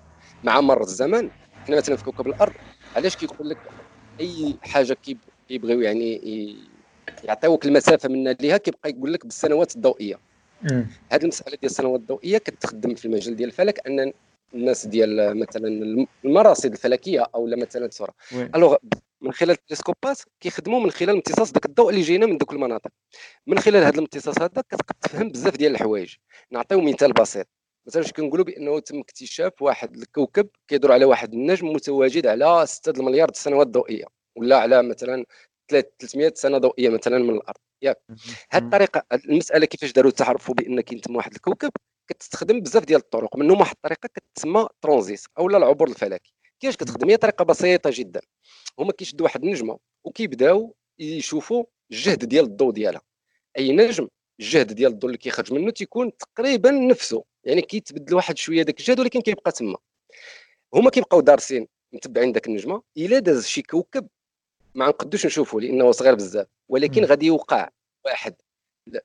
[0.44, 1.30] مع مر الزمن
[1.66, 2.52] حنا مثلا في كوكب الأرض
[2.96, 3.58] علاش كيقول لك
[4.20, 4.96] أي حاجة
[5.48, 6.20] كيبغيو يعني
[7.24, 10.20] يعطيوك المسافة منا ليها كيبقى يقول لك بالسنوات الضوئية.
[11.12, 14.12] هذه المسألة ديال السنوات الضوئية كتخدم في المجال ديال الفلك أن
[14.54, 15.68] الناس ديال مثلا
[16.24, 18.14] المراصد الفلكية أو مثلا صوره
[18.54, 18.76] ألوغ
[19.20, 22.90] من خلال التلسكوبات كيخدموا من خلال امتصاص داك الضوء اللي جاينا من دوك المناطق.
[23.46, 26.14] من خلال هذا الامتصاص هذا كتقدر تفهم بزاف ديال الحوايج.
[26.50, 27.46] نعطيو مثال بسيط.
[27.86, 32.90] مثلا واش كنقولوا بأنه تم اكتشاف واحد الكوكب كيدور على واحد النجم متواجد على 6
[32.90, 34.04] المليار السنوات الضوئية
[34.36, 35.24] ولا على مثلا
[35.68, 37.58] 300 سنة ضوئية مثلا من الأرض.
[37.82, 37.98] ياك.
[38.50, 41.70] هذه الطريقة المسألة كيفاش داروا تعرفوا بأن كاين تما واحد الكوكب
[42.08, 43.36] كتستخدم بزاف ديال الطرق.
[43.36, 46.37] منهم واحد الطريقة كتسمى ترانزيت أو العبور الفلكي.
[46.60, 48.20] كيفاش كتخدم؟ هي طريقة بسيطة جدا.
[48.78, 53.00] هما كيشدوا واحد النجمة وكيبداو يشوفوا الجهد ديال الضوء ديالها.
[53.58, 54.08] أي نجم؟
[54.40, 59.00] الجهد ديال الضوء اللي كيخرج منه تيكون تقريبا نفسه يعني كيتبدل واحد شوية داك الجهد
[59.00, 59.76] ولكن كيبقى تما.
[60.74, 64.08] هما كيبقاو دارسين متبعين داك النجمة إلا داز شي كوكب
[64.74, 67.70] ما نقدوش نشوفوا لأنه صغير بزاف ولكن غادي يوقع
[68.04, 68.34] واحد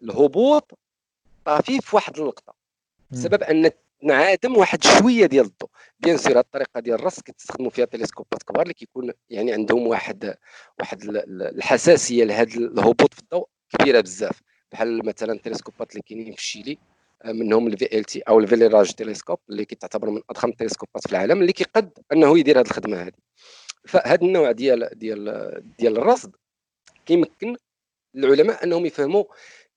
[0.04, 0.72] الهبوط
[1.46, 2.54] طفيف في واحد اللقطه
[3.12, 3.72] بسبب أن
[4.04, 5.70] نعادم واحد شوية ديال الضوء.
[6.00, 10.36] bien sûr الطريقة ديال الرصد كتستخدموا فيها تلسكوبات كبار اللي كيكون يعني عندهم واحد
[10.80, 14.42] واحد الحساسية لهذا الهبوط في الضوء كبيرة بزاف.
[14.72, 16.78] بحال مثلا التلسكوبات اللي كاينين في شيلي
[17.24, 21.12] آه، منهم ال VLT أو ال Very Large Telescope اللي كتعتبر من أضخم التلسكوبات في
[21.12, 23.12] العالم اللي كيقد أنه يدير هذه الخدمة هذه
[23.88, 26.36] فهذا النوع ديال ديال ديال الرصد
[27.06, 27.56] كيمكن
[28.16, 29.24] العلماء أنهم يفهموا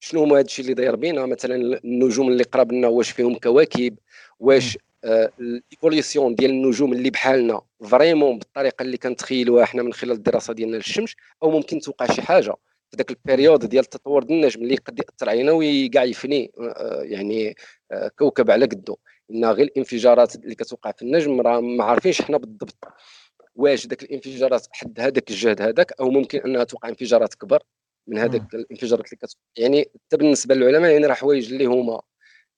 [0.00, 1.54] شنو هما هذا الشيء اللي داير بينا؟ مثلا
[1.84, 3.98] النجوم اللي قراب لنا واش فيهم كواكب؟
[4.40, 10.12] واش آه ال évolution ديال النجوم اللي بحالنا vraiment بالطريقة اللي كنتخيلوها إحنا من خلال
[10.12, 12.54] الدراسة ديالنا للشمس أو ممكن توقع شي حاجة
[12.90, 17.56] في ذاك البيريود ديال التطور ديال النجم اللي قد يأثر علينا ويقع يفني آه يعني
[17.92, 18.96] آه كوكب على قده
[19.30, 22.84] إن غير الانفجارات اللي كتوقع في النجم راه ما عارفينش حنا بالضبط
[23.54, 27.62] واش ذاك الانفجارات حد هذاك الجهد هذاك أو ممكن أنها توقع انفجارات كبر.
[28.06, 32.00] من هذاك الانفجارات اللي كتوقع يعني حتى بالنسبة للعلماء يعني راه حوايج اللي هما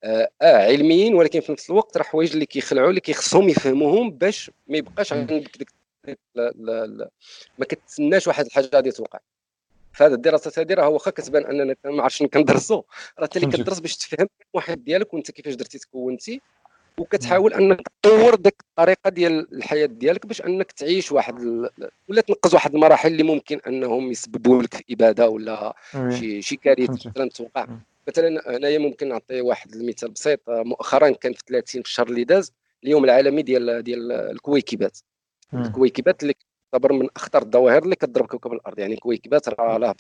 [0.05, 4.51] آه, آه علميين ولكن في نفس الوقت راه حوايج اللي كيخلعوا اللي كيخصهم يفهموهم باش
[4.67, 5.69] ما يبقاش عندك ديك
[7.59, 9.19] ما كتسناش واحد الحاجة غادي توقع.
[9.93, 12.83] فهذا الدراسات هذه راه واخا كتبان أننا ما عرفتش كندرسوا
[13.19, 16.41] راه أنت اللي كتدرس باش تفهم واحد ديالك وأنت كيفاش درتي تكونتي.
[16.99, 21.71] وكتحاول أنك تطور ديك الطريقة ديال الحياة ديالك باش أنك تعيش واحد ال...
[22.09, 25.75] ولا تنقذ واحد المراحل اللي ممكن أنهم يسببوا لك في إبادة ولا
[26.11, 27.67] شي شي كارثة مثلا توقع.
[28.09, 30.41] مثلا هنايا ممكن نعطي واحد المثال بسيط.
[30.49, 32.53] مؤخرا كان في 30 في الشهر اللي داز
[32.85, 34.99] اليوم العالمي ديال ديال الكويكبات
[35.55, 36.35] الكويكبات اللي
[36.73, 38.79] تعتبر من أخطر الظواهر اللي كتضرب كوكب الأرض.
[38.79, 39.95] يعني كويكبات راه لا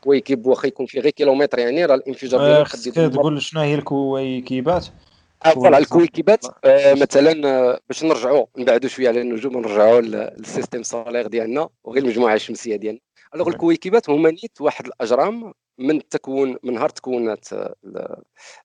[0.00, 4.86] كويكب واخا يكون فيه غير كيلومتر يعني راه الإنفجار ديالو تقول شنو هي الكويكبات
[5.44, 11.26] voilà الكويكبات آه مثلا آه، باش نرجعوا نبعدوا شوية على النجوم ونرجعوا لل système solaire
[11.26, 13.00] ديالنا وغير المجموعة الشمسية ديالنا.
[13.34, 17.74] alors الكويكبات هما نيت واحد الأجرام من تكون من نهار تكونات آه،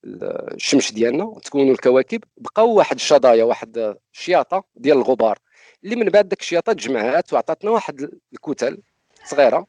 [0.03, 2.23] الشمس ديالنا تكونوا الكواكب.
[2.37, 5.39] بقاو واحد الشظايا واحد الشياطه ديال الغبار.
[5.83, 8.81] اللي من بعد داك الشياطة تجمعات وعطاتنا واحد الكتل
[9.25, 9.67] صغيرة.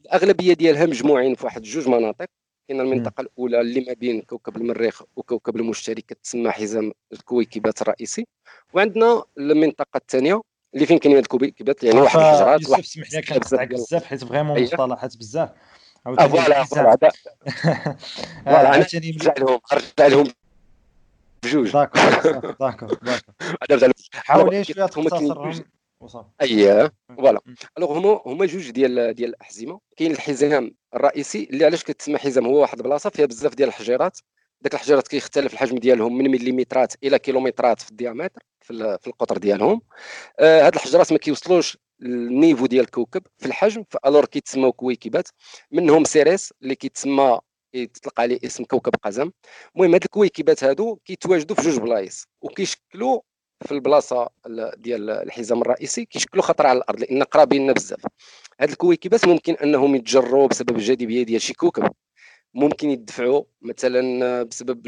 [0.00, 2.26] الأغلبية ديالها مجموعين في واحد جوج مناطق.
[2.68, 8.26] كاين المنطقة الأولى اللي ما بين كوكب المريخ وكوكب المشتري كتسمى حزام الكويكبات الرئيسي.
[8.74, 10.42] وعندنا المنطقة الثانية
[10.74, 14.68] اللي فين كاينين الكويكبات يعني واحد الحجرات واحد سمح لي كنقطعك بزاف حيت vraiment أيوه.
[14.68, 15.50] مصطلحات بزاف.
[16.04, 17.10] voilà voilà.
[18.44, 20.26] voilà عاوتاني نرجع لهم نرجع لهم
[21.44, 21.72] بجوج.
[21.72, 22.98] d'accord d'accord
[23.68, 25.64] d'accord حاول شوية تختصرهم
[26.40, 27.40] اييه voilà.
[27.78, 29.80] alors هما هما جوج ديال ديال الأحزمة.
[29.96, 34.18] كاين الحزام الرئيسي اللي علاش كتسمى حزام؟ هو واحد البلاصة فيها بزاف ديال الحجيرات.
[34.60, 39.38] داك الحجيرات كيختلف الحجم ديالهم من مليمترات إلى كيلومترات في ال diamètre في, في القطر
[39.38, 39.82] ديالهم.
[40.40, 45.28] آه هاد الحجرات ما كيوصلوش ال niveau ديال الكوكب في الحجم ف alors كيتسموا كويكبات
[45.70, 47.40] منهم سيريس اللي كيتسمى
[47.72, 49.30] كيطلق عليه اسم كوكب قزم.
[49.76, 53.20] المهم هاد الكويكبات هادو كيتواجدوا في جوج بلايص وكيشكلوا
[53.64, 54.28] في البلاصة
[54.76, 58.00] ديال الحزام الرئيسي كيشكلوا خطر على الأرض لأن قرابين بزاف.
[58.60, 61.90] هاد الكويكبات ممكن أنهم يتجروا بسبب الجاذبية ديال شي كوكب.
[62.54, 64.82] ممكن يدفعوا مثلا بسبب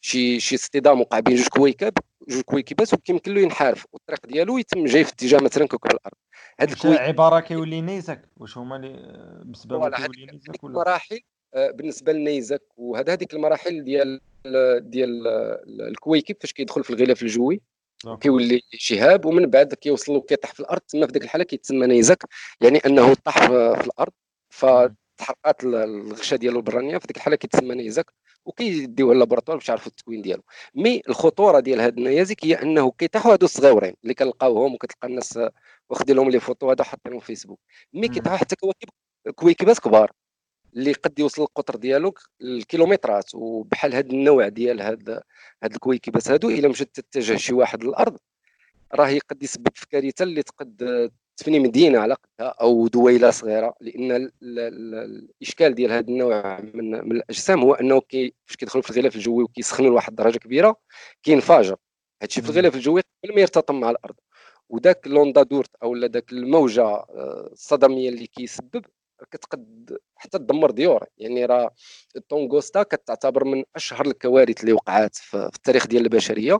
[0.00, 1.92] شي شي اصطدام وقع بين جوج كويكب
[2.28, 6.14] جوج كويكبات وكيمكن له ينحرف والطريق ديالو يتم جاي في اتجاه مثلا كوكب الأرض.
[6.60, 11.20] هاد الكويكب عبارة كيولي نيزك؟ واش هما اللي بسبب كيولي نيزك ولا؟ مراحل
[11.54, 14.20] بالنسبة للنيزك وهذا هذيك المراحل ديال
[14.90, 15.26] ديال
[15.80, 17.60] الكويكب فاش كيدخل في الغلاف الجوي
[18.20, 20.80] كيولي شهاب ومن بعد كيوصل له كيطيح في الأرض.
[20.80, 22.24] تما في ديك الحالة كيتسمى نيزك
[22.60, 24.12] يعني أنه طاح في الأرض
[24.50, 28.12] فتحرقات القشرة ديالو البرانيه في ديك الحالة كيتسمى نيزك
[28.44, 30.42] وكيديوه ل laboratoire باش يعرفوا التكوين ديالو.
[30.74, 35.40] mais الخطورة ديال هاد النيازك هي أنه كيطيحوا هادو الصغيورين اللي كنلقاوهم وكتلقى الناس
[35.90, 37.60] واخدين لهم les photos هادو حاطينهم في فيسبوك
[37.92, 38.88] mais كيطيحوا حتى كواكب
[39.34, 40.12] كويكبات كبار.
[40.76, 45.22] اللي قد يوصل القطر ديالو الكيلومترات وبحال هذا النوع ديال هاد
[45.62, 48.18] هاد الكويكبات هادو إلا مشات تتجه شي واحد للأرض
[48.94, 54.12] راه يقد يسبب في كارثه اللي تقد تفني مدينة على قدها أو دويلة صغيرة لأن
[54.12, 54.94] ال ال ال
[55.40, 59.44] الإشكال ديال هذا النوع من, من الأجسام هو أنه كي فاش كيدخلوا في الغلاف الجوي
[59.44, 60.76] وكيسخنوا لواحد الدرجة كبيرة
[61.22, 61.76] كينفجر.
[62.22, 64.14] هادشي في الغلاف الجوي قبل ما يرتطم مع الأرض.
[64.68, 68.84] وداك l'onde أو داك الموجة آه، الصدمية اللي كيسبب
[69.30, 71.74] كتقد حتى تدمر ديور يعني راه
[72.16, 76.58] التونغوسكا كتعتبر من أشهر الكوارث اللي وقعت في التاريخ ديال البشرية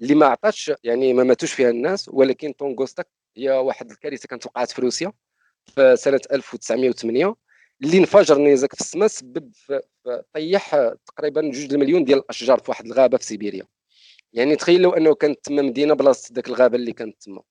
[0.00, 3.04] اللي ما عطاتش يعني ما ماتوش فيها الناس ولكن تونغوسكا
[3.36, 5.12] هي واحد الكارثة كانت وقعت في روسيا
[5.66, 7.34] في سنة 1908
[7.82, 9.52] اللي انفجر نيزك في السماء سبب
[10.34, 13.66] طيح تقريبا جوج المليون ديال الأشجار في واحد الغابة في سيبيريا.
[14.32, 17.42] يعني تخيل لو أنه كانت تما مدينة بلاصة ذاك الغابة اللي كانت تما.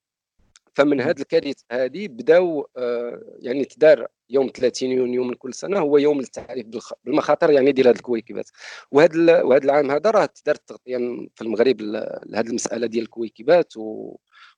[0.78, 5.98] فمن هذه الكارثة هذه بداو آه، يعني تدار يوم 30 يونيو من كل سنة هو
[5.98, 6.66] يوم للتعريف
[7.06, 8.50] بالمخاطر يعني ديال هذه الكويكبات
[8.92, 10.98] وهذا وهذا العام هذا راه تدارت تغطيه
[11.36, 14.16] في المغرب لهذه المسألة ديال الكويكبات و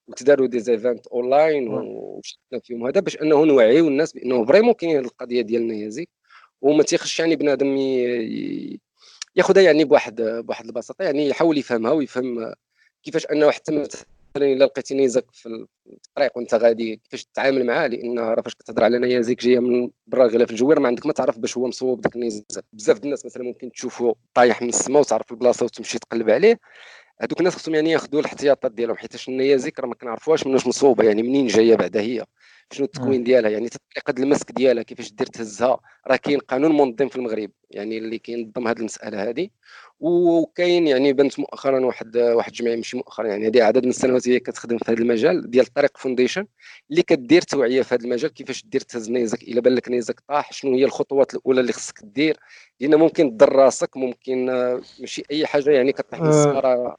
[0.08, 5.42] وتداروا des events online وشفنا فيهم هذا باش أنه نوعيو الناس بأنه vraiment كاين القضية
[5.42, 6.08] ديال النيازك
[6.62, 7.78] وما تيخش يعني بنادم
[9.36, 12.54] ياخذها يعني بواحد بواحد البساطة يعني يحاول يفهمها ويفهم
[13.04, 13.72] كيفاش أنه حتى
[14.36, 15.66] مثلا إلا لقيتي نيزك في
[16.08, 20.28] الطريق وأنت غادي كيفاش تتعامل معاه لأن راه فاش كتهضر على نيازك جاية من برا
[20.28, 23.72] غلاف الجوير ما عندك ما تعرف باش هو مصوب داك النيزك بزاف الناس مثلا ممكن
[23.72, 26.60] تشوفه طايح من السماء وتعرف البلاصة وتمشي تقلب عليه.
[27.22, 31.24] هذوك الناس خصهم يعني ياخذوا الاحتياطات ديالهم حيت النيازك راه ما كنعرفوهاش مناش مصوبة يعني
[31.24, 32.26] منين جاية بعدا هي.
[32.72, 37.16] شنو التكوين ديالها؟ يعني طريقه المسك ديالها كيفاش دير تهزها؟ راه كاين قانون منظم في
[37.16, 39.50] المغرب يعني اللي كينظم هذه المسألة هذه
[40.00, 44.40] وكاين يعني بنت مؤخرا واحد واحد الجمعيه ماشي مؤخرا يعني هذه عدد من السنوات هي
[44.40, 46.48] كتخدم في هذا المجال ديال الطارق foundation
[46.92, 50.54] اللي كدير توعية في هذا المجال كيفاش دير تهز نيزك إلا بان لك نيزك طاح
[50.54, 52.38] شنو هي الخطوات الأولى اللي خصك دير؟
[52.80, 54.46] لأن ممكن تضر راسك ممكن
[55.00, 56.98] ماشي أي حاجة يعني كطيح من السماء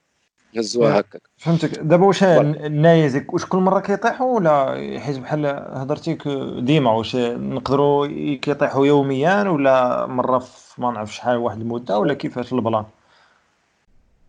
[0.57, 1.23] هزوها هكاك.
[1.37, 1.79] فهمتك.
[1.79, 6.19] دابا واش النيازك واش كل مرة كيطيحوا ولا حيت بحال هضرتي
[6.61, 12.53] ديما واش نقدروا كيطيحوا يوميا ولا مرة في ما نعرف شحال واحد المدة ولا كيفاش
[12.53, 12.85] البلان؟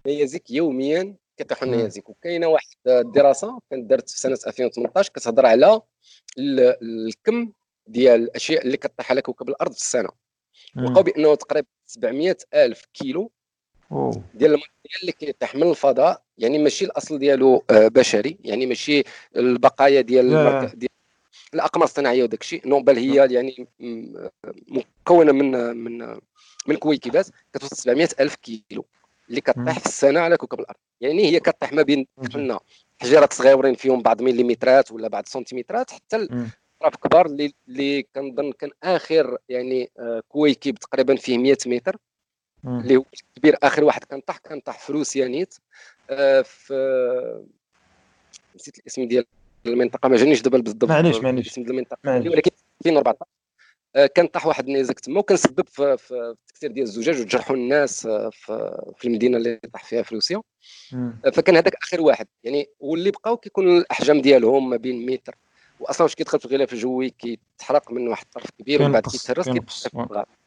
[0.05, 5.81] النيازك يوميا كيطيحوا النيازك وكاينة واحد الدراسة كانت دارت في سنة 2018 كتهضر على
[6.39, 7.51] الكم
[7.88, 10.10] ديال الأشياء اللي كطيح على كوكب الأرض في السنة.
[10.75, 13.31] لقاو بأنه تقريبا 700 ألف كيلو
[14.34, 19.04] ديال ال matériel اللي من الفضاء يعني ماشي الأصل ديالو آه، بشري يعني ماشي
[19.36, 20.30] البقايا ديال
[20.75, 20.91] ديال
[21.54, 23.67] الأقمار الصناعية وداك الشيء non بل هي يعني
[24.67, 26.17] مكونة من من
[26.67, 28.86] من كويكبات كتوصل 700 ألف كيلو
[29.30, 30.77] اللي كطيح في السنة على كوكب الأرض.
[31.01, 32.60] يعني هي كطيح ما بين قلنا
[33.01, 38.69] حجرات صغيورين فيهم بعض مليمترات ولا بعض سنتيمترات حتى لأطراف كبار اللي اللي كنظن كان
[38.84, 41.97] آخر يعني آه، كويكب تقريبا فيه 100 متر.
[42.65, 43.04] اللي هو
[43.36, 45.56] كبير آخر واحد كان طاح كان طاح في روسيا نيت
[46.10, 47.43] آه في
[48.56, 49.26] نسيت الاسم ديال
[49.65, 52.52] المنطقة ما جانيش دابا بالضبط معليش معليش اسم المنطقة ولكن
[52.86, 53.26] 2014
[53.95, 58.06] آه كان طاح واحد النيزك تما وكان سبب في, في التكسير ديال الزجاج وجرحوا الناس
[58.06, 60.41] آه، في, في المدينة اللي طاح فيها في روسيا.
[61.34, 62.28] فكان هذاك آخر واحد.
[62.43, 65.36] يعني واللي بقاو كيكون الأحجام ديالهم ما بين متر.
[65.80, 69.69] واصلا واش كيدخل في الغلاف الجوي كيتحرق من واحد الطرف كبير ومن بعد كيتهرس كيتحرق
[69.69, 70.40] في الغابه آه،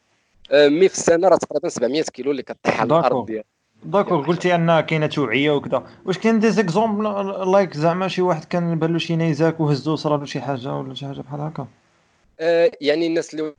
[0.53, 3.45] مي في السنة راه تقريبا 700 كيلو اللي كطيح على الأرض ديالها
[3.84, 5.86] d'accord قلتي أن كاينة توعية وكذا.
[6.07, 7.05] واش كاين des exemples
[7.53, 10.95] like زعما شي واحد كان بان له شي نيزك وهزو صرا له شي حاجة ولا
[10.95, 11.66] شي حاجة بحال هكا؟
[12.40, 13.55] آه يعني الناس اللي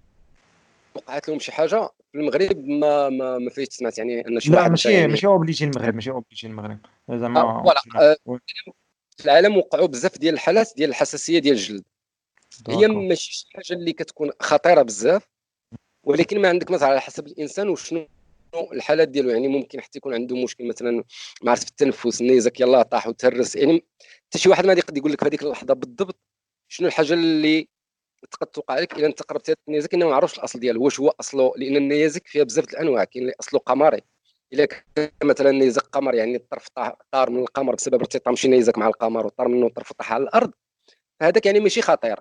[0.95, 3.97] وقعت لهم شي حاجة في المغرب ما ما ما فايت سمعت.
[3.97, 5.07] يعني أن شي واحد ماشي يعني...
[5.07, 6.79] ماشي اوبليجي المغرب ماشي اوبليجي المغرب.
[7.09, 8.17] زعما آه آه
[9.17, 11.83] في العالم وقعوا بزاف ديال الحالات ديال الحساسية ديال الجلد.
[12.69, 15.27] هي ماشي شي حاجة اللي كتكون خطيرة بزاف.
[16.05, 18.07] ولكن ما عندك مثلا على حسب الإنسان وشنو
[18.73, 19.29] الحالات ديالو.
[19.29, 21.03] يعني ممكن حتى يكون عنده مشكل مثلا
[21.43, 23.55] ما عرفت في التنفس نيزك يلاه طاح وتهرس.
[23.55, 23.85] يعني
[24.25, 26.19] حتى شي واحد ما يقدر يقول لك في هذيك اللحظة بالضبط
[26.67, 27.67] شنو الحاجة اللي
[28.31, 30.83] تقد توقع لك اذا أنت قربت هذا النيزك إنه ما عرفش الأصل ديالو.
[30.83, 33.03] واش هو أصله؟ لأن النيازك فيها بزاف الأنواع.
[33.03, 34.01] كاين اللي أصله قمري.
[34.53, 36.67] إلا كان مثلا نيزك قمر يعني الطرف
[37.11, 40.51] طار من القمر بسبب ارتطام ماشي نيزك مع القمر وطار منه طرف طاح على الأرض.
[41.19, 42.19] فهذاك يعني ماشي خطير.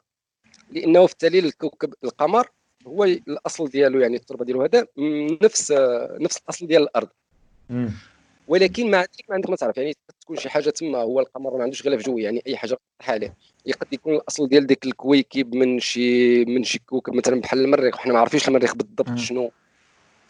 [0.70, 2.49] لأنه في التالي الكوكب القمر
[2.87, 4.87] هو الأصل ديالو يعني التربة ديالو هذا
[5.43, 5.72] نفس
[6.20, 7.09] نفس الأصل ديال الأرض.
[8.49, 11.62] ولكن مع ذلك ما عندك ما تعرف يعني تكون شي حاجة تما هو القمر ما
[11.62, 13.35] عندوش غلاف جوي يعني أي حاجة عليه.
[13.66, 18.12] يقد يكون الأصل ديال ديك الكويكب من شي من شي كوكب مثلا بحال المريخ وحنا
[18.12, 19.51] ما عارفينش المريخ بالضبط شنو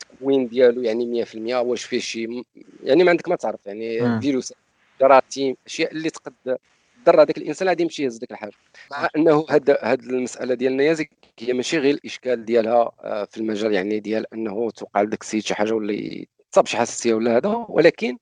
[0.02, 2.42] التكوين ديالو يعني 100% واش فيه شي
[2.82, 4.52] يعني ما عندك ما تعرف يعني فيروس
[5.00, 6.58] جراثيم أشياء اللي تقد
[7.04, 8.52] ضر هذاك الإنسان غادي يمشي يهز ديك الحاجة.
[8.90, 13.72] مع أنه هاد هاد المسألة ديال النيازك هي ماشي غير الإشكال ديالها آه، في المجال
[13.72, 18.18] يعني ديال أنه توقع لداك السيد شي حاجة ولا تصاب شي حساسيه ولا هذا ولكن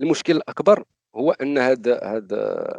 [0.00, 0.84] المشكل الأكبر
[1.16, 2.32] هو أن هاد هاد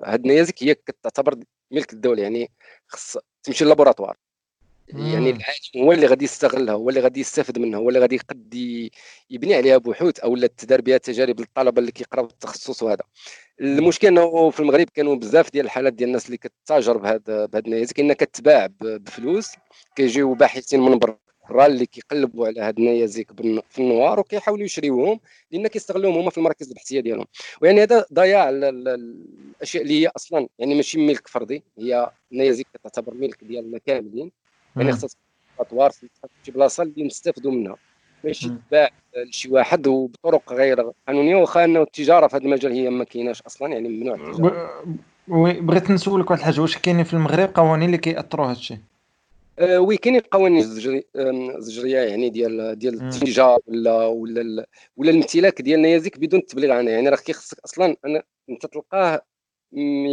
[0.05, 1.35] هاد النيازك هي كتعتبر
[1.71, 2.51] ملك الدولة يعني
[2.87, 4.17] خص تمشي للابوراتوار.
[4.93, 8.53] يعني العالم هو اللي غادي يستغلها هو اللي غادي يستافد منها هو اللي غادي يقد
[9.29, 13.03] يبني عليها بحوث أو تدار بها تجارب للطلبة اللي كيقراو التخصص وهذا.
[13.61, 17.95] المشكل إنه في المغرب كانوا بزاف ديال الحالات ديال الناس اللي كتتاجر بهذا بهذا النيازك
[17.95, 19.51] كاينة كتباع بفلوس
[19.95, 23.31] كيجيو باحثين من برا اللي كيقلبوا على هاد النيازك
[23.69, 25.19] في النوار وكيحاولوا يشريوهم
[25.51, 27.25] لأن كيستغلوهم هما في المراكز البحثية ديالهم.
[27.61, 33.43] ويعني هذا ضياع الأشياء اللي هي أصلا يعني ماشي ملك فردي هي النيازك كتعتبر ملك
[33.43, 34.31] ديالنا كاملين.
[34.75, 35.19] يعني خصها
[35.59, 36.07] أطوار في
[36.43, 37.75] شي بلاصة اللي نستافدوا منها.
[38.23, 43.03] ماشي تباع لشي واحد وبطرق غير قانونية واخا أنه التجارة في هذا المجال هي ما
[43.03, 44.83] كايناش أصلا يعني ممنوع التجارة.
[45.27, 48.77] وي بغيت نسولك واحد الحاجة واش كاينين في المغرب قوانين اللي كيأثروا هذا الشيء؟
[49.59, 50.61] أه وي كاينين قوانين
[51.59, 54.65] زجرية يعني ديال ديال التجارة ولا ولا
[54.97, 56.93] ولا الامتلاك ديال النيازك بدون التبليغ عنها.
[56.93, 59.21] يعني راه كيخصك أصلا أنا أنت تلقاه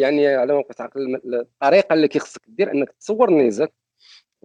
[0.01, 3.73] يعني على ما تعقل الطريقة اللي كيخصك دير أنك تصور النيزك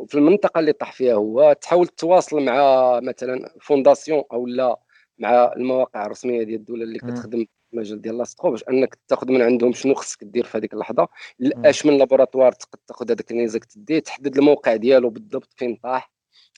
[0.08, 4.80] في المنطقة اللي طاح فيها هو تحاول تواصل مع مثلا fondation أو لا
[5.20, 9.42] مع المواقع الرسمية ديال الدولة اللي كتخدم في المجال ديال l'astro باش أنك تاخذ من
[9.42, 11.08] عندهم شنو خصك دير في هذيك اللحظة
[11.42, 12.52] اش من laboratoire
[12.88, 16.12] تاخذ هذاك النيزك تديه تحدد الموقع ديالو بالضبط فين طاح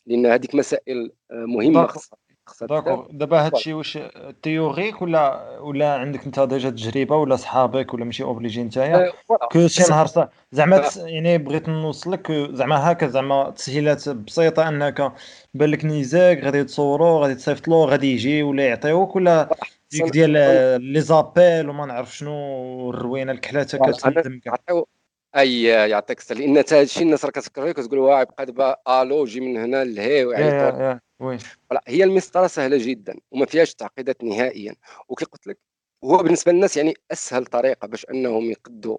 [0.05, 2.17] لأن هذيك مسائل آه، مهمة خصها
[2.61, 3.99] d'accord دابا هادشي واش
[4.41, 9.67] théorique ولا ولا عندك انت déjà تجربة ولا صحابك ولا ماشي obligé نتايا؟ أه، كو
[9.67, 10.07] شي نهار
[10.51, 15.11] زعما يعني بغيت نوصلك زعما هكا زعما تسهيلات بسيطة أنك
[15.53, 19.49] بان لك نيزاك غادي تصورو غادي تصيفط له غادي يجي ولا يعطيوك ولا
[19.91, 20.31] ديك ديال
[20.81, 24.39] les appels وما نعرف شنو الروينه الكحلاته كتخدم
[25.35, 29.25] أي يعطيك الصحه لأن هذا الشيء الناس راه كتفكر فيه كتقول واه يبقى دابا ألو
[29.25, 31.37] جي من هنا لهي ويعني oui
[31.87, 34.75] هي المسطرة سهلة جدا وما فيهاش تعقيدات نهائيا.
[35.09, 35.57] وكي قلت لك
[36.03, 38.97] هو بالنسبة للناس يعني أسهل طريقة باش أنهم يقدوا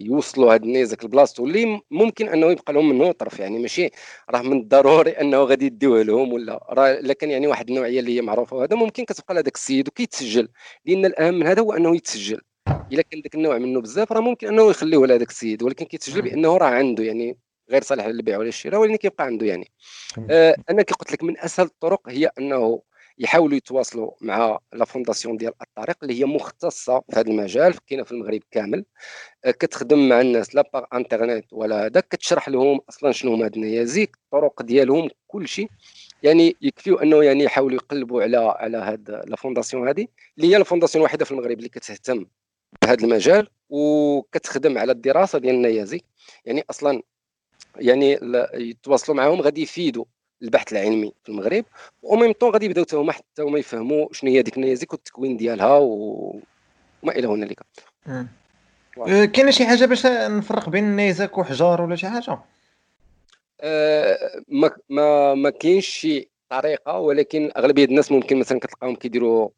[0.00, 3.40] يوصلوا هاد النيزك لبلاصتو اللي ممكن أنه يبقى لهم منه طرف.
[3.40, 3.90] يعني ماشي
[4.30, 8.22] راه من الضروري أنه غادي يديوه لهم ولا راه لكن يعني واحد النوعية اللي هي
[8.22, 8.56] معروفة.
[8.56, 10.48] وهذا ممكن كتبقى لهذاك السيد وكيتسجل.
[10.84, 12.40] لأن الأهم من هذا هو أنه يتسجل.
[12.92, 15.62] إلا كان ذاك النوع منه بزاف راه ممكن أنه يخليه لهذاك السيد.
[15.62, 17.38] ولكن كيتسجل بأنه راه عنده يعني
[17.70, 19.70] غير صالح للبيع ولا الشراء ولكن كيبقى عنده يعني.
[20.30, 22.82] آه أنا كي قلت لك من أسهل الطرق هي أنه
[23.18, 28.12] يحاولوا يتواصلوا مع la fondation ديال الطريق اللي هي مختصة في هذا المجال كاينة في
[28.12, 28.84] المغرب كامل.
[29.44, 33.54] آه كتخدم مع الناس لا par internet ولا هذا كتشرح لهم أصلا شنو هما هاد
[33.54, 35.68] النيازك الطرق ديالهم كل شيء
[36.22, 40.06] يعني يكفيو أنه يعني يحاولوا يقلبوا على على هاد la fondation هذه
[40.38, 42.26] اللي هي ال fondation الوحيده في المغرب اللي كتهتم
[42.82, 46.04] بهذا المجال وكتخدم على الدراسة ديال النيازك
[46.44, 47.02] يعني أصلا
[47.76, 48.18] يعني
[48.54, 50.04] يتواصلوا معاهم غادي يفيدوا
[50.42, 51.64] البحث العلمي في المغرب
[52.02, 56.40] وميم طون غادي يبداو هما حتى هما يفهموا شنو هي ديك النيازك والتكوين ديالها و...
[57.02, 57.60] وما إلى هنالك
[58.06, 62.38] أه، كاينة شي حاجة باش نفرق بين النيزك وحجار ولا شي حاجة؟
[63.60, 69.48] أه ما ما ما كاينش شي طريقة ولكن أغلبية الناس ممكن مثلا كتلقاهم كيديروا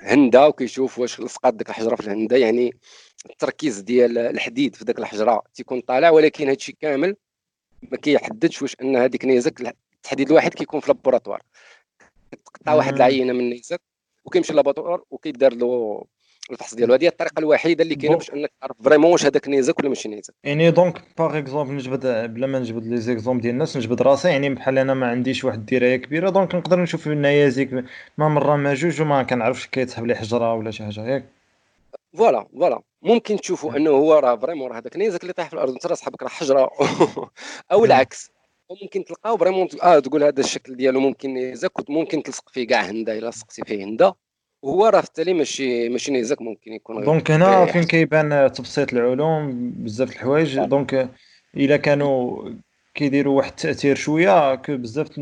[0.00, 2.76] هنده وكيشوف واش لصقات ديك الحجرة في الهنده يعني
[3.30, 7.16] التركيز ديال الحديد في ديك الحجرة تيكون طالع ولكن هادشي كامل
[7.82, 11.42] ما كيحددش واش أن هذيك نيزك التحديد الواحد كيكون في laboratoire.
[12.44, 13.80] تقطع واحد العينة من النيزك
[14.24, 16.04] وكيمشي laboratoire وكيدار له
[16.50, 16.94] الفحص ديالو.
[16.94, 20.34] هذه الطريقة الوحيدة اللي كاينة باش أنك تعرف vraiment واش هذاك نيزك ولا ماشي نيزك.
[20.44, 24.28] يعني donc par exemple نجبد بلا ما نجبد les exemples ديال الناس نجبد راسي.
[24.28, 27.84] يعني بحال أنا ما عنديش واحد الدراية كبيرة donc نقدر نشوف النيازك
[28.18, 31.06] ما مرة ما جوج وما كنعرفش كيتسحب لي حجرة ولا شي حاجة.
[31.06, 31.24] ياك.
[32.16, 35.72] فوالا voilà ممكن تشوفوا إنه هو راه vraiment راه هذاك نيزك اللي طايح في الأرض
[35.72, 36.70] أنت راه صاحبك راه حجرة.
[37.72, 38.30] أو العكس.
[38.82, 43.18] ممكن تلقاو vraiment آه تقول هذا الشكل ديالو ممكن نيزك ممكن تلصق فيه كاع هندا
[43.18, 44.12] إلا لصقتي فيه هندا.
[44.62, 49.70] وهو راه في التالي ماشي ماشي نيزك ممكن يكون donc هنا فين كيبان تبسيط العلوم
[49.70, 50.58] بزاف الحوايج.
[50.60, 51.10] دونك
[51.56, 52.50] إلا كانوا
[52.94, 55.20] كيديروا واحد التأثير شوية بزاف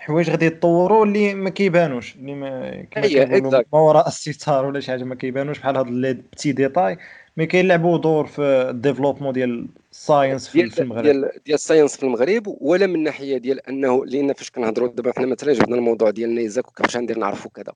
[0.00, 5.04] الحوايج غادي يتطوروا اللي ما كيبانوش اللي ما كما ما وراء الستار ولا شي حاجة
[5.04, 6.98] ما كيبانوش بحال هاد les petits détails
[7.36, 11.59] mais كيلعبوا دور في ال développement ديال ال science في, في المغرب ديال ديال ال
[11.59, 15.76] science في المغرب ولا من ناحية ديال أنه لأن فاش كنهضروا دابا حنا مثلا جبنا
[15.76, 17.72] الموضوع ديال النيزك وكيفاش غندير نعرفوا كذا.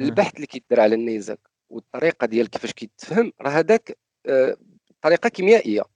[0.00, 1.38] البحث اللي كيدير على النيزك
[1.70, 4.56] والطريقة ديال كيفاش كيتفهم راه هذاك آه،
[5.02, 5.93] طريقة كيميائية.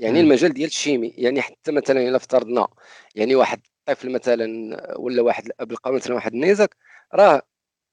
[0.00, 2.68] يعني المجال ديال ال chimie يعني حتى مثلا إلا افترضنا
[3.14, 4.46] يعني واحد طفل مثلا
[4.98, 6.76] ولا واحد الاب لقى مثلا واحد النيزك
[7.14, 7.42] راه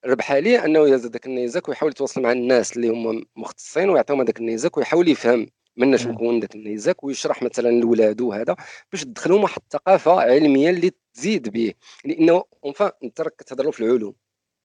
[0.05, 4.39] ربح عليه أنه يهز هذاك النيزك ويحاول يتواصل مع الناس اللي هما مختصين ويعطيهم هذاك
[4.39, 5.47] النيزك ويحاول يفهم
[5.77, 8.55] مناش مكون ذاك النيزك ويشرح مثلا لولادو هذا
[8.91, 11.73] باش تدخلهم واحد الثقافة علمية اللي تزيد به.
[12.05, 14.15] لأنه enfin أنت راك كتهضر في العلوم.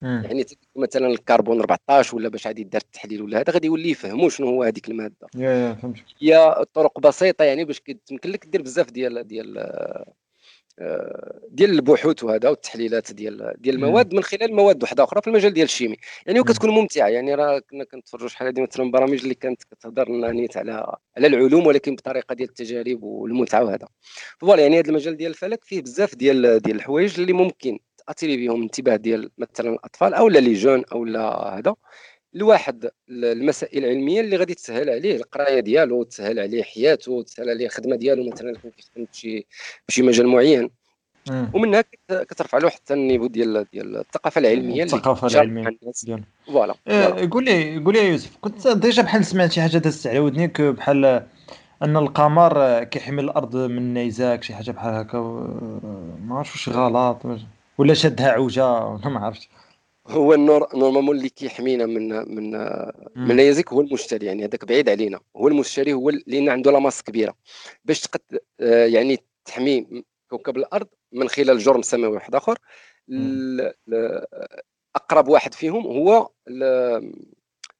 [0.03, 0.23] مم.
[0.25, 0.45] يعني
[0.77, 4.63] مثلا الكربون 14 ولا باش غادي يدار التحليل ولا هذا غادي يولي يفهموا شنو هو
[4.63, 5.29] هذيك المادة.
[5.37, 5.97] يا يا فهمت.
[6.21, 9.69] هي طرق بسيطة يعني باش كتمكن لك دير بزاف ديال ديال
[11.49, 15.65] ديال البحوث وهذا والتحليلات ديال ديال المواد من خلال مواد وحدة أخرى في المجال ديال
[15.65, 15.97] ال chimie.
[16.27, 20.57] يعني وكتكون ممتعة يعني راه كنا كنتفرجوا شحال هذه مثلا برامج اللي كانت كتهضر نيت
[20.57, 23.89] على على العلوم ولكن بطريقة ديال التجارب والمتعة وهذا.
[24.39, 28.57] voilà يعني هذا المجال ديال الفلك فيه بزاف ديال ديال الحوايج اللي ممكن تاثري بهم
[28.57, 31.75] الانتباه ديال مثلا الأطفال أو les jeunes أو لا هذا.
[32.35, 37.97] لواحد المسائل العلمية اللي غادي تسهل عليه القراية ديالو تسهل عليه حياته وتسهل عليه الخدمه
[37.97, 39.47] ديالو مثلا يكون كيخدم بشي
[39.89, 40.71] بشي مجال معين.
[41.55, 45.77] ومنها كترفع له حتى ال niveau ديال ديال الثقافة العلمية الثقافة العلمية.
[46.47, 50.07] voilà آه، قول لي قول لي يا يوسف كنت déjà بحال سمعت شي حاجة دازت
[50.07, 51.27] على ودنيك بحال
[51.83, 55.19] أن القمر كيحمي الأرض من نيزاك شي حاجة بحال هكا
[56.25, 57.27] ما عرفتش واش غلط
[57.83, 59.49] ولا شدها عوجة؟ ولا ما عرفتش.
[60.07, 62.51] هو النور normalement اللي كيحمينا من من
[63.17, 65.21] النيازك هو المشتري يعني هذاك بعيد علينا.
[65.37, 67.35] هو المشتري هو اللي عنده la masse كبيرة.
[67.85, 68.21] باش تقد
[68.61, 72.59] آه، يعني تحمي كوكب الأرض من خلال جرم سماوي واحد آخر.
[74.97, 76.31] أقرب واحد فيهم هو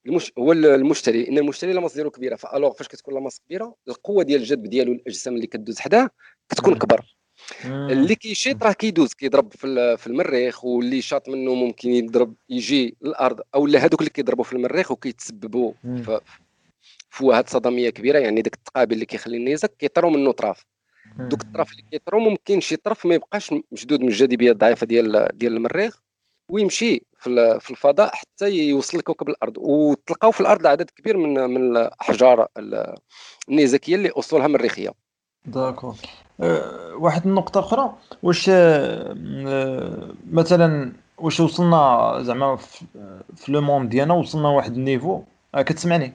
[0.07, 0.33] المش...
[0.39, 1.29] هو المشتري.
[1.29, 4.41] إن المشتري la masse ديالو كبيرة ف alors فاش كتكون la masse كبيرة القوة ديال
[4.41, 6.11] الجذب ديالو الأجسام اللي كدوز حداه
[6.49, 7.17] كتكون كبر.
[7.65, 13.41] اللي كيشيط راه كيدوز كيضرب في في المريخ واللي شاط منه ممكن يضرب يجي للأرض
[13.55, 16.21] أو لا هذوك اللي كيضربوا في المريخ وكيتسببوا في
[17.11, 20.65] فوهات صدمية كبيرة يعني داك التقابل اللي كيخلي النيزك كيطروا منه طراف.
[21.19, 25.57] دوك الطراف اللي كيطروا ممكن شي طرف ما يبقاش مشدود من الجاذبية الضعيفة ديال ديال
[25.57, 26.03] المريخ
[26.49, 29.55] ويمشي في الفضاء حتى يوصل لكوكب الأرض.
[29.59, 32.49] وتلقاو في الأرض عدد كبير من من الأحجار
[33.49, 34.93] النيزكية اللي أصولها مريخية.
[35.47, 35.97] داكور
[36.41, 39.17] أه واحد النقطة أخرى واش أه
[40.33, 42.57] مثلا واش وصلنا زعما
[43.37, 45.23] في le monde ديالنا وصلنا واحد ال niveau
[45.55, 46.13] أه كتسمعني؟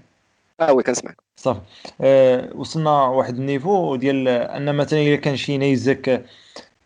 [0.60, 1.18] آه oui كنسمعك.
[1.36, 1.60] صافي.
[2.02, 6.26] أه وصلنا واحد ال niveau ديال أن مثلا إلا كان شي نيزك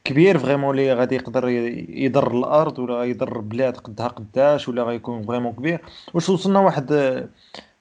[0.03, 1.47] كبير vraiment اللي غادي يقدر
[1.89, 5.81] يضر الأرض ولا يضر بلاد قدها قداش ولا غيكون vraiment كبير
[6.13, 6.91] واش وصلنا واحد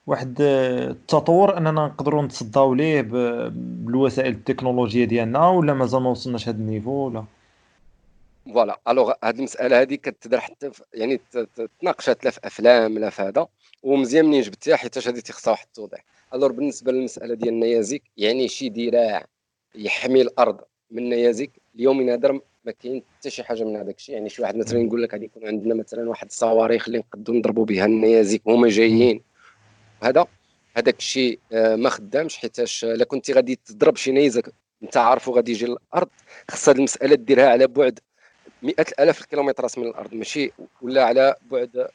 [0.07, 3.01] واحد التطور أننا نقدروا نتصداو ليه
[3.51, 7.25] بالوسائل التكنولوجية ديالنا ولا مازال ما وصلناش هذا ال niveau ولا؟
[8.55, 8.81] voilà.
[8.89, 11.21] alors هذه المساله هذه كتدار حتى يعني
[11.81, 13.47] تناقشات لا في أفلام لا في هذا
[13.83, 16.05] ومزيان منين جبتيها حيت هذه تيخصها واحد التوضيح.
[16.35, 19.27] alors بالنسبة للمسألة ديال النيازك يعني شي درع
[19.75, 24.15] يحمي الأرض من النيازك اليوم هذا ما كاين حتى شي حاجة من هذاك الشيء.
[24.15, 27.65] يعني شي واحد مثلا يقول لك غادي يكون عندنا مثلا واحد الصواريخ اللي نقدروا نضربوا
[27.65, 29.30] بها النيازك وهما جايين.
[30.03, 30.27] هذا
[30.77, 35.53] هذاك الشيء آه، ما خدامش حيتاش الا كنتي غادي تضرب شي نيزك انت عارفو غادي
[35.53, 36.09] يجي للأرض
[36.51, 37.99] خص هذه المسألة ديرها على بعد
[38.63, 41.89] مئات الألاف الكيلومترات من الأرض ماشي ولا على بعد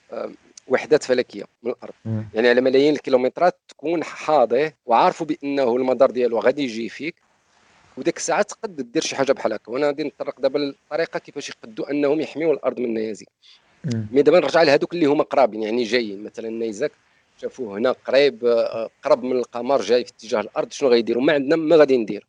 [0.68, 1.94] وحدات فلكية من الأرض.
[2.06, 2.24] م.
[2.34, 7.16] يعني على ملايين الكيلومترات تكون حاضر وعارفه بأنه المدار ديالو غادي يجي فيك
[7.98, 9.72] وديك الساعة تقد دير شي حاجة بحال هكا.
[9.72, 13.28] وأنا غادي نطرق دابا للطريقة كيفاش يقدوا أنهم يحميوا الأرض من النيازك.
[14.12, 16.92] مي دابا نرجع لهذوك اللي هما قرابين يعني جايين مثلا النيزك
[17.42, 21.56] شافوه هنا قريب آه، قرب من القمر جاي في اتجاه الأرض شنو غيديروا؟ ما عندنا
[21.56, 22.28] ما غادي ندير.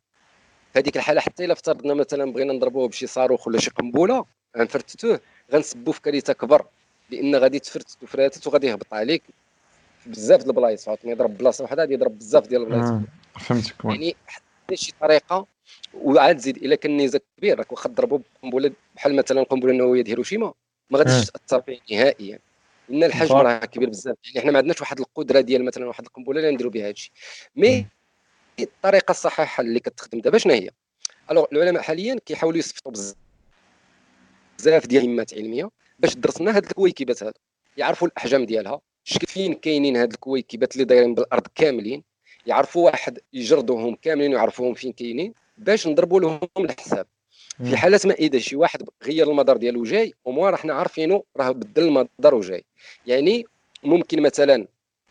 [0.73, 4.25] في هذيك الحالة حتى إلا افترضنا مثلا بغينا نضربوه بشي صاروخ ولا شي قنبلة
[4.57, 5.21] غنفرتتوه
[5.53, 6.67] غنسبوا في كارثه كبر
[7.11, 9.23] لأن غادي تفرتت وفراتت وغادي يهبط عليك.
[10.07, 13.03] بزاف د البلايص ما يضرب بلاصة واحدة غادي يضرب بزاف ديال البلايص.
[13.41, 13.85] فهمتك.
[13.85, 15.47] يعني حتى شي طريقة
[15.95, 20.17] وعاد زيد إلا كان نيزك كبير راك واخا تضربوا بقنبلة بحال مثلا القنبله النوويه ديال
[20.17, 20.53] هيروشيما
[20.91, 22.39] ما غاديش تأثر فيه نهائيا.
[22.89, 26.41] لأن الحجم راه كبير بزاف يعني حنا ما عندناش واحد القدرة ديال مثلا واحد القنبلة
[26.41, 27.13] اللي نديروا بها هادشي.
[27.57, 27.87] mais
[28.61, 30.71] الطريقة الصحيحة اللي كتخدم دابا شنو هي؟
[31.31, 32.93] alors العلماء حاليا كيحاولوا يصيفطوا
[34.59, 37.39] بزاف ديال المهمات علميه باش درسنا هاد الكويكبات هادو.
[37.77, 42.03] يعرفوا الأحجام ديالها شكل فين كاينين هاد الكويكبات اللي دايرين بالأرض كاملين
[42.47, 47.07] يعرفوا واحد يجردوهم كاملين ويعرفوهم فين كاينين باش نضربوا لهم الحساب.
[47.65, 51.51] في حالات ما اذا شي واحد غير المدار ديالو جاي وموا راه حنا عارفينه راه
[51.51, 52.65] بدل المدار وجاي.
[53.07, 53.47] يعني
[53.85, 54.67] ممكن مثلا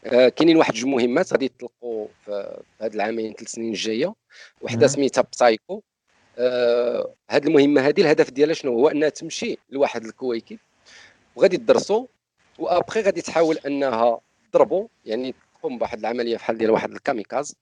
[0.05, 4.13] آه كاينين واحد جوج مهمات غادي يطلقوا في هاد العامين ثلاث سنين الجاية.
[4.61, 5.81] وحدة سميتها بسايكو
[6.37, 10.57] آه هاد المهمة هذه الهدف ديالها شنو هو؟ أنها تمشي لواحد الكويكب
[11.35, 12.05] وغادي تدرسوا
[12.59, 14.19] وأبخي غادي تحاول أنها
[14.51, 17.55] تضربوا يعني تقوم بواحد العملية بحال ديال واحد ال kamikaze.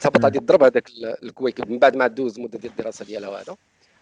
[0.00, 0.90] تهبط غادي تضرب هذاك
[1.22, 3.56] الكويكب من بعد ما دوز مدة ديال الدراسة ديالها وهذا.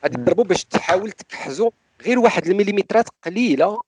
[0.07, 1.71] غادي تضربوا باش تحاول تكحزوا
[2.03, 3.81] غير واحد المليمترات قليلة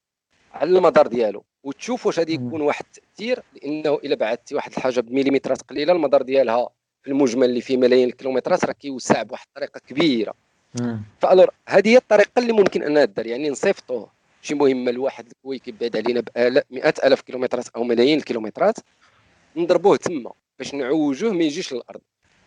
[0.53, 1.45] على المدار ديالو.
[1.65, 6.69] وتشوف واش غادي يكون واحد التأثير لأنه إلا بعثتي واحد الحاجة بمليمترات قليلة المدار ديالها
[7.03, 10.35] في المجمل اللي فيه ملايين الكيلومترات راه كيوسع بواحد الطريقة كبيرة.
[11.21, 14.11] فألور هذه هي الطريقة اللي ممكن أنها دار يعني نصيفطوه.
[14.43, 16.23] شي مهمه لواحد الكويكب بعيد علينا
[16.71, 18.77] 100 الف كيلومترات أو ملايين الكيلومترات
[19.57, 22.01] نضربوه تما باش نعوجوه ما يجيش للأرض.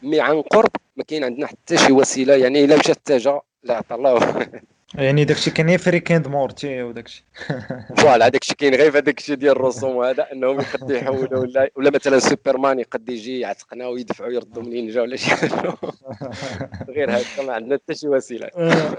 [0.04, 4.48] مي عن قرب ما كاين عندنا حتى شي وسيلة يعني إلا مشات التاجه لا الله
[4.96, 7.26] يعني داكشي كان ف Rick and Morty وداكشي.
[7.98, 12.20] voilà داكشي كاين غير في هذاك ديال الرسوم وهذا انهم يقد يحولوا ولا ولا مثلا
[12.20, 15.32] سوبرمان يقد يجي يعتقنا ويدفعوا يردوا منين جا ولا شي
[16.96, 18.50] غير هكا ما عندنا حتى شي وسيلة.
[18.58, 18.98] آه،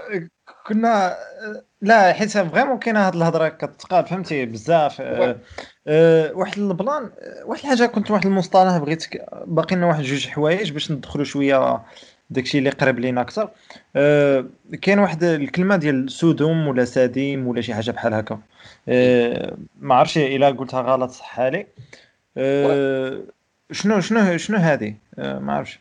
[0.67, 1.15] كنا
[1.81, 5.01] لا حيت vraiment كاينة هاد الهضرة كتقال فهمتي؟ بزاف.
[5.87, 7.11] أه واحد ال plan
[7.45, 9.05] واحد الحاجة كنت واحد المصطلح بغيت
[9.45, 11.83] باقي لنا واحد جوج حوايج باش ندخلوا شوية
[12.33, 13.49] داكشي اللي قريب لينا أكثر.
[13.95, 14.45] أه
[14.81, 18.39] كاين واحد الكلمة ديال سودوم ولا ساديم ولا شي حاجة بحال هكا.
[18.87, 21.67] أه ما عرفتش إلا قلتها غلط صح لي.
[22.37, 23.23] أه
[23.71, 25.79] شنو شنو شنو هذه؟ أه ما عرفتش.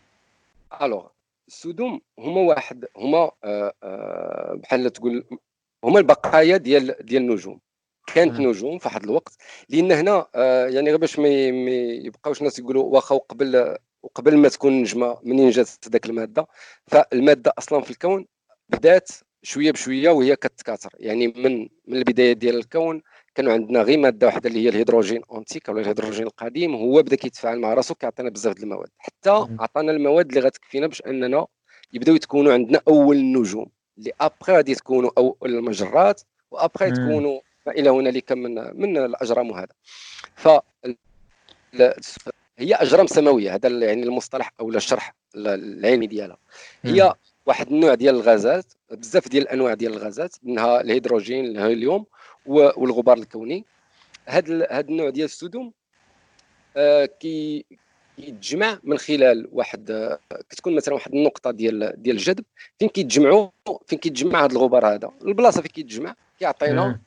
[0.82, 1.06] alors
[1.48, 5.24] السودوم هما واحد هما أه أه بحال تقول
[5.84, 7.58] هما البقايا ديال ديال النجوم.
[8.14, 9.36] كانت نجوم في واحد الوقت
[9.68, 14.72] لأن هنا أه يعني غير باش ما يبقاوش الناس يقولوا واخا قبل وقبل ما تكون
[14.80, 16.46] نجمة منين جات ذاك المادة
[16.86, 18.26] فالمادة أصلا في الكون
[18.68, 19.10] بدات
[19.42, 20.90] شوية بشوية وهي كتكاثر.
[20.98, 23.02] يعني من من البداية ديال الكون
[23.34, 27.58] كانوا عندنا غير مادة واحدة اللي هي الهيدروجين اونتيك ولا الهيدروجين القديم هو بدا كيتفاعل
[27.58, 28.88] مع راسو كيعطينا بزاف ديال المواد.
[28.98, 29.30] حتى
[29.60, 31.46] عطانا المواد اللي غتكفينا باش أننا
[31.92, 33.66] يبداو يتكونوا عندنا أول النجوم
[33.98, 39.72] اللي ابخي غادي تكونوا اول المجرات وابخي تكونوا ما إلى هنالك من من الأجرام وهذا.
[40.36, 40.48] ف
[42.62, 46.36] هي أجرام سماوية هذا يعني المصطلح أو الشرح العلمي ديالها.
[46.82, 47.14] هي
[47.46, 52.06] واحد النوع ديال الغازات بزاف ديال الأنواع ديال الغازات منها الهيدروجين الهيليوم
[52.46, 53.64] والغبار الكوني.
[54.26, 55.72] هذا هذا النوع ديال السدوم
[56.76, 57.64] آه كي
[58.16, 60.18] كيتجمع من خلال واحد آه
[60.50, 62.44] كتكون مثلا واحد النقطة ديال ديال الجذب
[62.78, 63.48] فين كيتجمعوا
[63.86, 67.00] فين كيتجمع هذا الغبار هذا؟ البلاصة فين كيتجمع؟ كيعطينا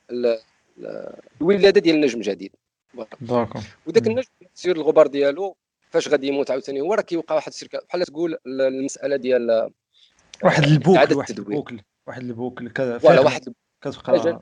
[1.41, 2.51] الولادة ديال نجم جديد
[3.22, 5.56] داكو وداك النجم يصير الغبار ديالو
[5.89, 7.80] فاش غادي يموت عاوتاني هو راه كيوقع واحد الشركة.
[7.88, 9.72] بحال تقول المسألة ديال
[10.43, 12.98] واحد البوكل واحد البوكل واحد البوكل كذا.
[12.98, 14.41] فوالا واحد كتبقى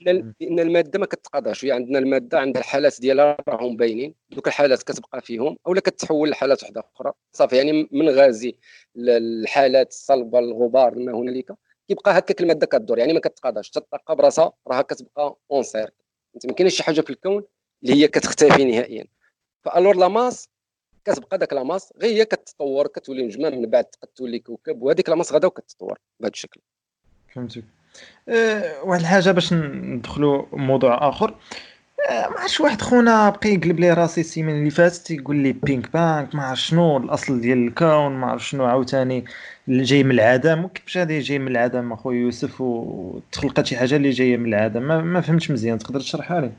[0.00, 4.14] لأن المادة ما كتقاداش هي عندنا المادة عندها الحالات ديالها راهم باينين.
[4.30, 7.12] دوك الحالات كتبقى فيهم اولا كتحول لحالات وحدة أخرى.
[7.32, 8.56] صافي يعني من غازي
[8.96, 11.54] الحالات الصلبة الغبار ما هنالك
[11.88, 12.98] كيبقى هكاك المادة كدور.
[12.98, 15.90] يعني ما كتقاداش حتى الطاقه براسها راها كتبقى en cercle
[16.44, 17.44] ما كاينش شي حاجة في الكون
[17.84, 19.04] اللي هي كتختفي نهائيا.
[19.62, 20.48] ف alors la masse
[21.04, 23.84] كتبقى داك la masse غير هي كتطور كتولي نجمة من بعد
[24.16, 26.60] تولي كوكب وهذيك la masse غدا وكتطور بهذا الشكل.
[27.34, 27.64] فهمتك.
[28.28, 31.34] أه واحد الحاجة باش ندخلوا موضوع آخر.
[32.10, 35.92] أه ما عرفتش واحد خونا بقى يقلب لي راسي السيمانه اللي فاتت يقول لي Big
[35.92, 39.24] Bang ما عرف شنو الأصل ديال الكون ما عرف شنو عاوتاني
[39.68, 40.64] اللي جاي من العدم.
[40.64, 44.82] وكيفاش هذه جاي من العدم اخويا يوسف؟ وتخلقت شي حاجة اللي جاية من العدم.
[44.82, 46.52] ما, ما فهمتش مزيان تقدر تشرحها لي؟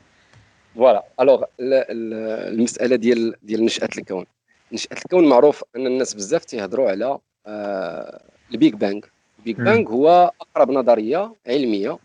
[0.76, 4.26] voilà alors المسألة ديال ديال نشأة الكون.
[4.72, 9.04] نشأة الكون معروف أن الناس بزاف تيهضروا على آه ال Big Bang.
[9.38, 11.98] ال Big Bang هو أقرب نظرية علمية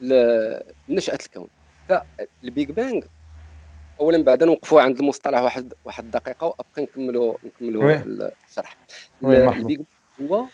[0.00, 1.48] لنشأة الكون.
[1.88, 3.04] فال Big Bang
[4.00, 7.94] اولا بعدا نوقفوا عند المصطلح واحد واحد الدقيقه وابقى نكملوا نكملوا
[8.48, 8.76] الشرح.
[9.24, 9.80] ال Big
[10.22, 10.44] هو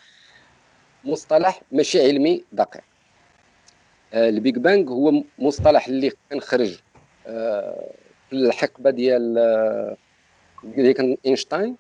[1.05, 2.83] مصطلح ماشي علمي دقيق.
[4.15, 6.79] آه، ال Big Bang هو مصطلح اللي كان خرج
[7.25, 9.35] في الحقبة ديال
[10.65, 11.77] ديال كان إينشتاين.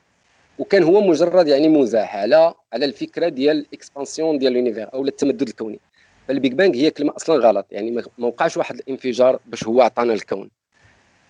[0.58, 5.42] وكان هو مجرد يعني مزاح على على الفكرة ديال ال expansion ديال l'univers أو التمدد
[5.42, 5.80] الكوني.
[6.28, 7.66] فال Big Bang هي كلمة أصلا غلط.
[7.70, 10.50] يعني ما وقعش واحد الانفجار باش هو عطانا الكون.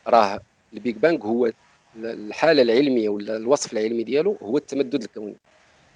[0.06, 0.40] راه
[0.72, 1.50] ال Big Bang هو
[1.96, 5.36] الحالة العلمية ولا الوصف العلمي ديالو هو التمدد الكوني.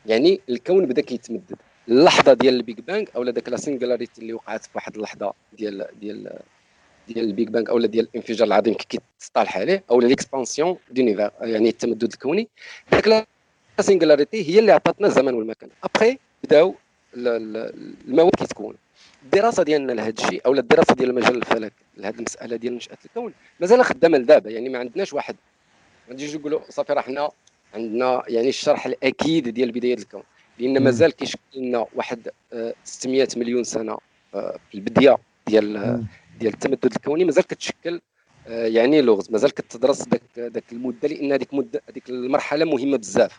[0.07, 1.57] يعني الكون بدأ كيتمدد.
[1.89, 5.87] اللحظة ديال ال Big Bang أو داك la singularité اللي وقعت في واحد اللحظة ديال
[6.01, 6.39] ديال
[7.09, 11.69] ديال ال Big Bang أو ديال الانفجار العظيم كي كيتصطلح عليه أو l'expansion d'univers يعني
[11.69, 12.49] التمدد الكوني.
[12.93, 13.27] داك la
[13.81, 15.71] singularité هي اللي عطاتنا الزمن والمكان.
[15.85, 16.75] ابخي بداو
[17.15, 18.75] المواد كيتكون
[19.23, 23.85] الدراسة ديالنا لهذا الشيء أو الدراسة ديال مجال الفلك لهذه المسألة ديال نشأة الكون مازال
[23.85, 24.51] خدامة لدابا.
[24.51, 25.37] يعني ما عندناش واحد.
[26.09, 27.31] ما نجيش نقولوا صافي راه حنا
[27.75, 30.23] عندنا يعني الشرح الأكيد ديال بداية الكون.
[30.59, 32.29] لأن مازال كيشكل لنا واحد
[32.85, 33.99] 600 آه، مليون سنة
[34.35, 36.05] آه، في البداية ديال
[36.39, 38.01] ديال التمدد الكوني مازال كتشكل
[38.49, 43.39] آه، يعني لغز مازال كتدرس داك داك المدة لأن هذيك مده هذيك المرحلة مهمة بزاف.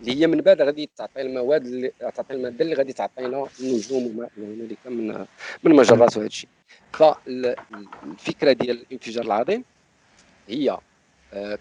[0.00, 4.28] اللي هي من بعد غادي تعطي المواد اللي تعطي المادة اللي غادي تعطينا النجوم وما
[4.38, 5.08] هنالك من
[5.62, 6.50] من المجرات وهذا الشيء.
[6.92, 9.64] فالفكرة ديال الانفجار العظيم
[10.48, 10.78] هي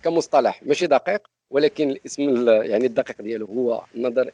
[0.04, 4.32] كمصطلح ماشي دقيق ولكن الاسم يعني الدقيق ديالو هو النظر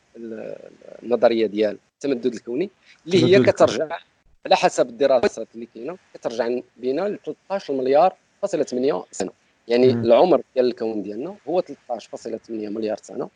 [1.04, 2.70] النظرية ديال التمدد الكوني
[3.06, 3.98] اللي هي كترجع
[4.46, 5.98] على حسب الدراسات اللي كاينة.
[6.14, 9.32] كترجع بينا ل 13 مليار فاصلة 8 سنة.
[9.68, 10.04] يعني م.
[10.04, 13.30] العمر ديال الكون ديالنا هو 13.8 مليار سنة.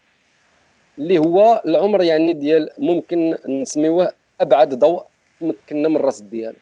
[0.97, 5.03] اللي هو العمر يعني ديال ممكن نسميوه أبعد ضوء
[5.39, 6.57] تمكنا من الرصد ديالو.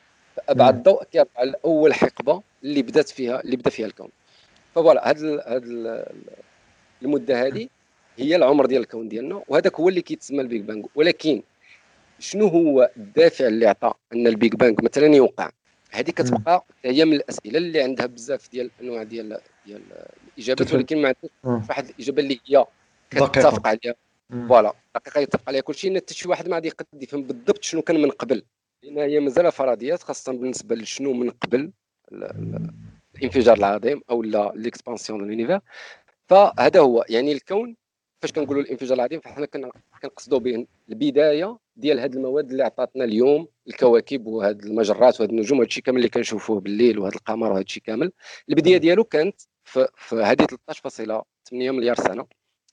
[0.49, 4.09] ابعد ضوء كيرجع على اول حقبة اللي بدات فيها اللي بدأ فيها الكون.
[4.75, 6.05] voilà هذا هذا
[7.01, 7.67] المدة هذه
[8.17, 11.43] هي العمر ديال الكون ديالنا وهذاك هو اللي كيتسمى ال Big Bang ولكن
[12.21, 15.49] شنو هو الدافع اللي عطى أن ال Big Bang مثلا يوقع؟
[15.91, 19.81] هذه كتبقى هي من الأسئلة اللي عندها بزاف ديال الأنواع ديال ديال
[20.37, 22.65] الإجابات ولكن ما عندهاش واحد الإجابة اللي هي
[23.09, 23.95] كتتفق عليها.
[24.49, 25.61] voilà دقيقة يتفق عليها.
[25.61, 28.43] كل شيء حتى شي واحد ما غادي يقدر يفهم بالضبط شنو كان من قبل.
[28.83, 31.71] لأن هي مازال فرضيات خاصة بالنسبة لشنو من قبل
[33.15, 34.23] الانفجار العظيم أو
[34.55, 35.59] l'expansion de l'univers
[36.27, 37.05] فهذا هو.
[37.09, 37.75] يعني الكون
[38.21, 39.45] فاش كنقولوا الانفجار العظيم فحنا
[40.01, 45.67] كنقصدوا به البداية ديال هذه المواد اللي عطاتنا اليوم الكواكب وهذه المجرات وهذه النجوم وهذا
[45.67, 48.11] الشيء كامل اللي كنشوفوه بالليل وهذا القمر وهذا الشيء كامل.
[48.49, 52.25] البداية ديالو كانت في, في هذه 13.8 مليار سنة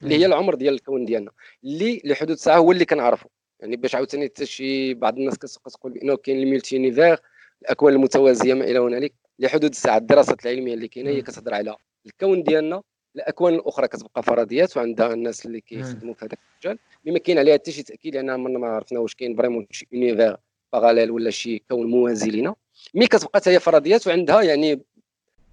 [0.02, 1.30] اللي هي العمر ديال الكون ديالنا
[1.64, 3.30] اللي لحدود الساعة هو اللي كنعرفوا
[3.60, 7.18] يعني باش عاوتاني حتى شي بعض الناس كتقول بأنه كاين ال multi-univers
[7.62, 11.76] الأكوان المتوازية ما إلى هنالك لحدود الساعة الدراسات العلمية اللي كاينة هي كتهضر على
[12.06, 12.82] الكون ديالنا
[13.18, 16.78] الأكوان الأخرى كتبقى فرضيات وعندها الناس اللي كيخدموا في هذاك المجال.
[17.02, 19.86] اللي ما كاين عليها حتى شي تأكيد لأن عمرنا ما عرفنا واش كاين vraiment شي
[19.92, 20.36] univers
[20.72, 22.54] parallèle ولا شي كون موازي لنا
[22.94, 24.80] mais كتبقى حتى هي فرضيات وعندها يعني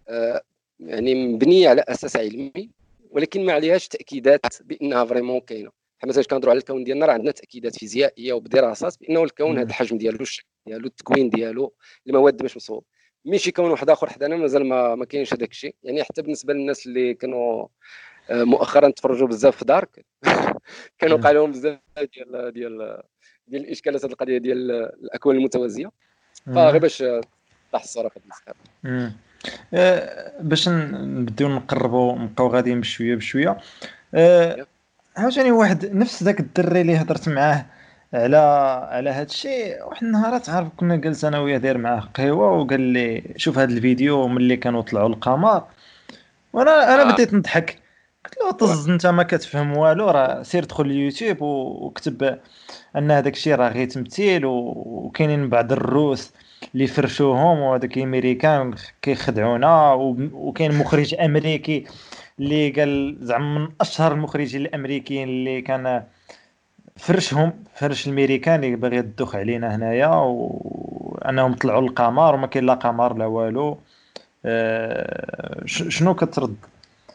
[0.09, 0.41] آه
[0.79, 2.69] يعني مبنية على أساس علمي
[3.11, 5.71] ولكن ما عليهاش تأكيدات بأنها vraiment كاينة.
[5.99, 9.97] بحال مثلا كنهضروا على الكون ديالنا راه عندنا تأكيدات فيزيائية وبدراسات بأنه الكون هذا الحجم
[9.97, 11.73] ديالو الشكل ديالو التكوين ديالو
[12.07, 12.83] المواد باش مصوب
[13.25, 16.53] mais شي كون واحد آخر حدانا مازال ما, ما كاينش هذاك الشيء يعني حتى بالنسبة
[16.53, 17.67] للناس اللي كانوا
[18.29, 20.05] آه، مؤخرا تفرجوا بزاف في Dark
[20.99, 23.01] كانوا وقع لهم بزاف ديال ديال
[23.47, 25.91] ديال الإشكالات هذه القضية ديال الأكوان المتوازية.
[26.45, 29.13] فغير باش توضح الصورة في المسألة
[29.73, 33.57] أه باش نبداو نقربوا نبقاو غاديين بشوية بشوية.
[34.13, 34.67] أه
[35.17, 37.65] عاوتاني واحد نفس ذاك الدري اللي هضرت معاه
[38.15, 38.37] على
[38.91, 43.23] على هذا الشيء واحد النهار عارف كنا جالس أنا وياه داير معاه قهوة وقال لي
[43.37, 45.63] شوف هذا الفيديو ملي كانوا طلعوا القمر
[46.53, 47.13] وأنا أنا آه.
[47.13, 47.79] بديت نضحك
[48.25, 52.39] قلت له طز أنت ما كتفهم والو راه سير دخل اليوتيوب وكتب
[52.95, 56.33] أن هذاك الشيء راه غير تمثيل وكاينين بعض الروس
[56.73, 59.93] اللي فرشوهم وهذاك الأمريكان كيخدعونا
[60.33, 61.83] وكاين مخرج أمريكي
[62.39, 66.03] اللي قال زعما من أشهر المخرجين الأمريكيين اللي كان
[66.99, 73.25] فرشهم فرش الميريكان باغي يدوخ علينا هنايا وانهم طلعوا القمر وما كاين لا قمر لا
[73.25, 73.77] والو.
[74.45, 76.55] أه شنو كترد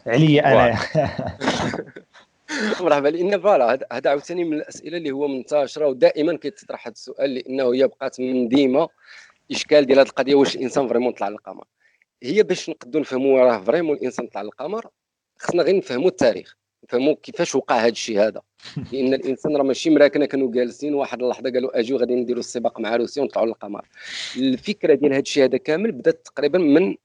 [0.07, 0.79] عليا أنا؟
[2.81, 7.73] مرحبا لأن voilà هذا عاوتاني من الأسئلة اللي هو منتشرة ودائما كيتطرح هذا السؤال لأنه
[7.73, 8.87] هي بقات من ديما
[9.51, 11.63] إشكال ديال هذه القضية واش الإنسان vraiment طلع للقمر
[12.23, 14.87] هي باش نقدروا نفهموا راه vraiment الإنسان طلع للقمر
[15.37, 16.60] خصنا غير نفهموا التاريخ.
[16.91, 18.41] نفهموا كيفاش وقع هذا الشيء هذا؟
[18.91, 22.95] لأن الإنسان راه ماشي مراكنة كانوا جالسين واحد اللحظة قالوا اجيو غادي نديروا السباق مع
[22.95, 23.85] روسيا ونطلعوا للقمر.
[24.37, 26.95] الفكرة ديال هذا الشيء هذا كامل بدات تقريبا من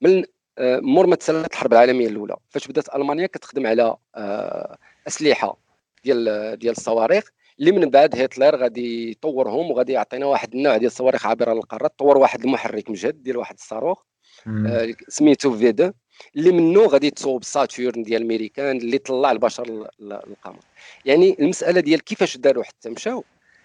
[0.00, 0.24] من
[0.58, 4.76] آه، مور ما تسالت الحرب العالمية الأولى فاش بدات ألمانيا كتخدم على آه،
[5.08, 5.56] أسلحة
[6.04, 7.30] ديال ديال الصواريخ
[7.60, 12.18] اللي من بعد هتلر غادي يطورهم وغادي يعطينا واحد النوع ديال الصواريخ عابرة للقارات طور
[12.18, 14.02] واحد المحرك مجهد ديال واحد الصاروخ
[14.46, 15.92] آه، سميتو V2
[16.36, 20.58] اللي منه غادي تصوب Saturn ديال الميريكان اللي طلع البشر للقمر
[21.04, 23.24] يعني المسألة ديال كيفاش داروا حتى مشاو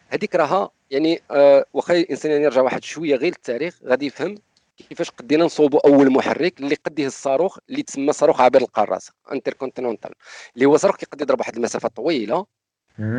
[0.10, 4.36] هذيك راها يعني آه واخا الإنسان يعني يرجع واحد شوية غير للتاريخ غادي يفهم
[4.90, 10.12] كيفاش قدينا نصوبوا أول محرك اللي قد الصاروخ اللي تسمى صاروخ عابر القارات انتركونتينونتال
[10.56, 12.46] اللي هو صاروخ كيقدر يضرب واحد المسافة طويلة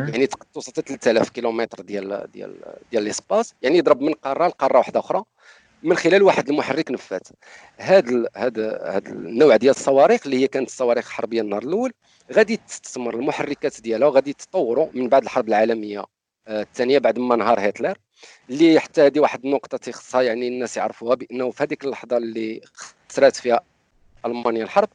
[0.09, 2.55] يعني توصل 3000 كيلومتر ديال ديال
[2.91, 5.23] ديال l'espace يعني يضرب من قارة لقارة واحدة أخرى.
[5.83, 7.21] من خلال واحد المحرك نفاث
[7.77, 11.93] هذا هذا هذا النوع ديال الصواريخ اللي هي كانت الصواريخ الحربية النهار الأول
[12.33, 16.05] غادي تستثمر المحركات ديالها وغادي تطوروا من بعد الحرب العالمية
[16.47, 17.97] آه، الثانية بعد ما نهار هتلر.
[18.49, 22.61] اللي حتى هذه واحد النقطة تخصها يعني الناس يعرفوها بأنه في هذيك اللحظة اللي
[23.09, 23.61] خسرات فيها
[24.25, 24.89] ألمانيا الحرب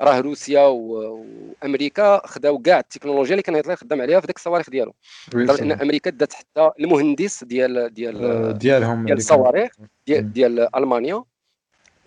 [0.00, 4.94] راه روسيا وأمريكا خداو كاع التكنولوجيا اللي كان هتلر خدام عليها في ذاك الصواريخ ديالو.
[5.34, 9.72] لأن أمريكا دات حتى المهندس ديال ديال آه، ديالهم ديال الصواريخ
[10.06, 11.24] ديال, ديال ألمانيا.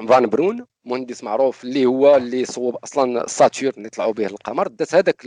[0.09, 4.95] فان برون مهندس معروف اللي هو اللي صوب أصلا ساتيرن اللي طلعوا به القمر دات
[4.95, 5.25] هذاك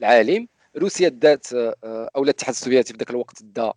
[0.00, 0.48] العالم.
[0.76, 3.72] روسيا دات آه، أو الاتحاد السوفيتي في ذاك الوقت دا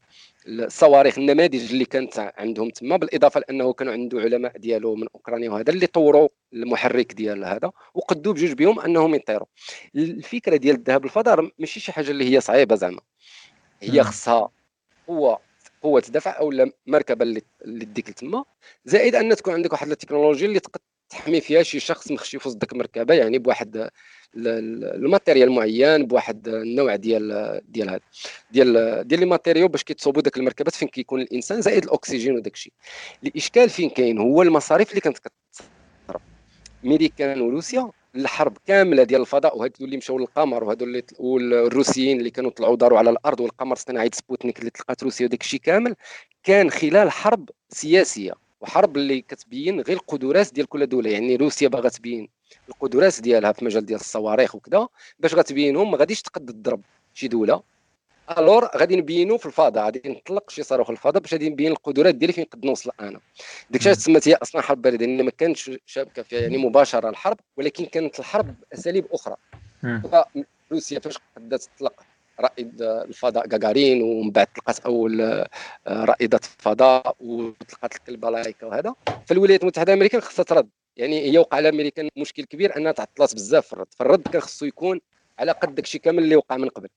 [0.48, 5.72] الصواريخ النماذج اللي كانت عندهم تما بالإضافة لأنه كانوا عنده علماء ديالو من أوكرانيا وهذا
[5.74, 9.48] اللي طوروا المحرك ديال هذا وقدوا بجوج بهم أنهم يطيروا.
[9.95, 13.02] الفكرة ديال الذهاب للفضاء ماشي شي حاجة اللي هي صعيبة زعما.
[13.82, 14.50] هي خصها
[15.08, 15.39] قوة
[15.82, 16.54] قوة دفع أو
[16.88, 18.45] مركبة اللي ديك تما.
[18.86, 22.58] زائد أن تكون عندك واحد التكنولوجيا اللي تقدر تحمي فيها شي شخص مخشي في وسط
[22.58, 23.89] ديك المركبه يعني بواحد
[24.36, 27.99] ال matériel معين بواحد النوع ديال ديال هذا
[28.51, 32.74] ديال ديال لي باش كيتصوبوا داك المركبات فين كيكون الإنسان زائد الأكسجين وداك الشيء
[33.24, 36.22] الإشكال فين كاين؟ هو المصاريف اللي كانت كتصرف
[36.84, 42.51] ميريكان وروسيا الحرب كاملة ديال الفضاء وهادو اللي مشاو للقمر وهادو اللي والروسيين اللي كانوا
[42.51, 45.95] طلعوا داروا على الأرض والقمر الصناعي سبوتنيك اللي تلقات روسيا وداك الشيء كامل
[46.43, 48.47] كان خلال حرب سياسية.
[48.62, 51.10] وحرب اللي كتبين غير القدرات ديال كل دولة.
[51.10, 52.30] يعني روسيا باغا تبين
[52.70, 54.88] القدرات ديالها في مجال ديال الصواريخ وكذا
[55.20, 56.82] باش غتبينهم ما غاديش تقد تضرب
[57.14, 57.64] شي دولة.
[58.38, 62.34] الور غادي نبينوا في الفضاء غادي نطلق شي صاروخ الفضاء باش غادي نبين القدرات ديالي
[62.34, 63.20] فين نقد نوصل أنا.
[63.70, 67.38] ديك الشيء تسمات هي أصلا حرب باردة لأن ما كانتش شابكة فيها يعني مباشرة الحرب
[67.58, 69.36] ولكن كانت الحرب باساليب أخرى.
[70.72, 71.93] روسيا فاش قدات تطلق
[72.40, 75.48] رائد الفضاء غاغارين ومن بعد طلقات أول آه،
[75.88, 78.96] رائدة فضاء وطلقات الكلبه لايكا وهذا.
[79.26, 80.70] فالولايات المتحدة الأمريكية خصها ترد.
[80.98, 83.88] يعني هي وقع على أمريكا مشكل كبير أنها تعطلات بزاف في الرد.
[84.00, 85.00] فالرد كان خصو يكون
[85.40, 86.88] على قد داكشي كامل اللي وقع من قبل.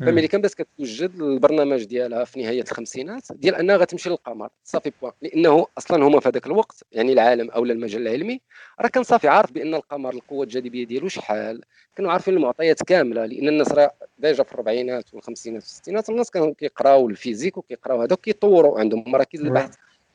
[0.00, 4.48] فامريكا بدات كتوجد البرنامج ديالها في نهاية الخمسينات ديال أنها غتمشي للقمر.
[4.64, 8.40] صافي point لأنه أصلا هما في هذاك الوقت يعني العالم أو المجال العلمي.
[8.80, 11.60] راه كان صافي عارف بأن القمر القوة الجاذبية ديالو شحال.
[11.96, 17.08] كانوا عارفين المعطيات كاملة لأن الناس راه déjà في الاربعينات والخمسينات والستينات الناس كانوا كيقراو
[17.08, 19.74] ال physique وكيقراو هذا وكيطوروا عندهم مراكز البحث.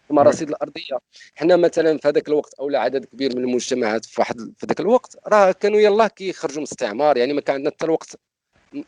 [0.10, 0.99] المراصد الأرضية.
[1.36, 5.18] حنا مثلا في هذاك الوقت أو عدد كبير من المجتمعات في واحد في ذاك الوقت
[5.28, 7.18] راه كانوا يلاه كيخرجوا من الاستعمار.
[7.18, 8.16] يعني ما كان عندنا حتى الوقت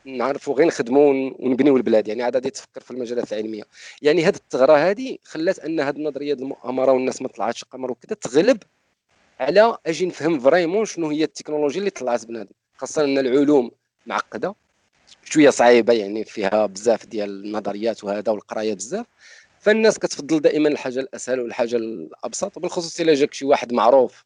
[0.06, 2.08] نعرفوا غير نخدموا ونبنيو البلاد.
[2.08, 3.64] يعني عاد تفكر في المجالات العلمية.
[4.02, 8.64] يعني هذه الثغرة هذه خلات أن هذه النظرية المؤامرة والناس ما طلعتش القمر وكذا تغلب
[9.40, 12.52] على أجي نفهم فريمون شنو هي التكنولوجيا اللي طلعت بنادم.
[12.76, 13.72] خاصة أن العلوم
[14.06, 14.56] معقدة.
[15.24, 19.06] شوية صعيبة يعني فيها بزاف ديال النظريات وهذا والقراية بزاف.
[19.68, 24.26] فالناس كتفضل دائما الحاجة الأسهل والحاجة الأبسط وبالخصوص إلا جاك شي واحد معروف.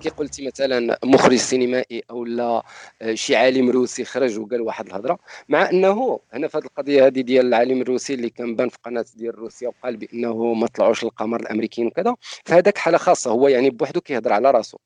[0.00, 2.62] كي قلتي مثلا مخرج سينمائي أو لا
[3.02, 5.18] آه، شي عالم روسي خرج وقال واحد الهضرة
[5.48, 9.04] مع أنه هنا في هذه القضية هذه ديال العالم الروسي اللي كان بان في قناة
[9.16, 12.14] ديال روسيا وقال بأنه ما طلعوش للقمر الامريكيين وكذا
[12.44, 14.78] فهذاك حالة خاصة هو يعني بوحده كيهضر على راسه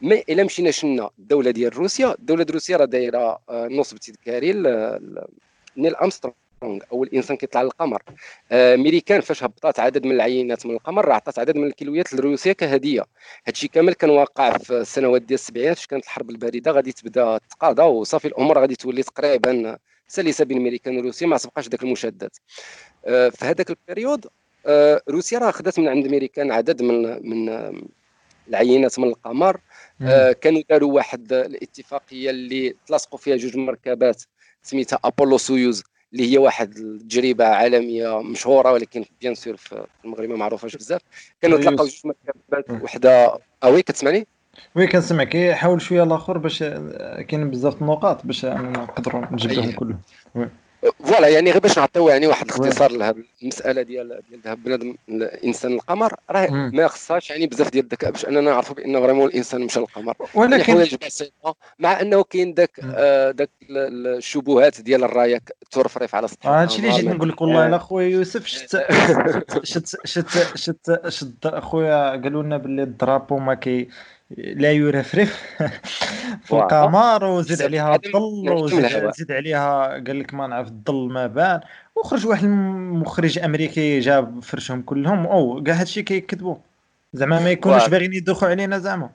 [0.00, 4.52] ما إلا مشينا شنا الدولة ديال روسيا الدولة ديال روسيا راه دايرة آه، نصب تذكاري
[5.76, 8.02] نيل امسترونغ أو الانسان كيطلع للقمر.
[8.52, 12.52] آه ميريكان فاش هبطات عدد من العينات من القمر راه عطات عدد من الكيلويات لروسيا
[12.52, 13.04] كهدية.
[13.46, 17.82] هادشي كامل كان واقع في السنوات ديال السبعينات فاش كانت الحرب الباردة غادي تبدا تقاضى
[17.82, 22.36] وصافي الأمور غادي تولي تقريبا سلسة بين ميريكان وروسيا ما تبقاش ذاك المشادات
[23.06, 24.26] آه في هذاك ال période
[24.66, 27.72] آه روسيا راه خدات من عند ميريكان عدد من من
[28.48, 29.60] العينات من القمر.
[30.40, 34.22] كانوا داروا واحد الاتفاقية اللي تلاصقوا فيها جوج مركبات
[34.62, 35.82] سميتها أبولو سويوز.
[36.12, 41.00] اللي هي واحد التجربة عالمية مشهورة ولكن bien sûr في المغرب ما معروفاش بزاف.
[41.42, 43.38] كانوا تلاقاو جوج مركبات وحدة.
[43.64, 44.26] oui آه، كتسمعني؟
[44.74, 46.58] oui كنسمعك حاول شوية الآخر باش
[47.28, 50.00] كاين بزاف النقاط باش نقدروا نجبدهم كلهم.
[51.04, 56.14] voilà يعني غير باش نعطيو يعني واحد الاختصار لهذه المساله ديال ديال بنادم الانسان للقمر
[56.30, 60.14] راه ما خصهاش يعني بزاف ديال الذكاء باش اننا نعرفوا بان vraiment الانسان مشى للقمر
[60.34, 66.28] ولكن يعني حوايج بسيطه مع انه كاين ذاك آه ذاك الشبهات ديال الرايه ترفرف على
[66.28, 68.76] سطح هادشي اللي جيت نقول لك والله الا خويا يوسف شت
[69.62, 73.88] شت شت شت شت اخويا قالوا لنا باللي ال drapeau ما كي
[74.36, 75.42] لا يرفرف.
[76.44, 81.60] في القمر وزيد عليها الظل وزيد عليها قال لك ما نعرف الظل ما بان.
[81.96, 85.26] وخرج واحد المخرج أمريكي جاب فرشهم كلهم.
[85.26, 86.56] أو كاع هادشي كيكذبوا.
[87.12, 89.10] زعما ما يكونوش باغيين يدوخوا علينا زعما.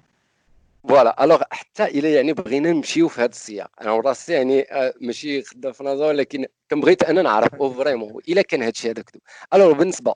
[0.90, 1.24] voilà.
[1.24, 3.72] alors حتى إلى يعني بغينا نمشيو في هذا السياق.
[3.82, 8.42] أنا راسي يعني آه، ماشي خدام في نظام ولكن كنبغيت أنا نعرف أو vraiment إلا
[8.42, 9.22] كان هذا الشيء هذا كذب.
[9.54, 10.16] alors بالنسبة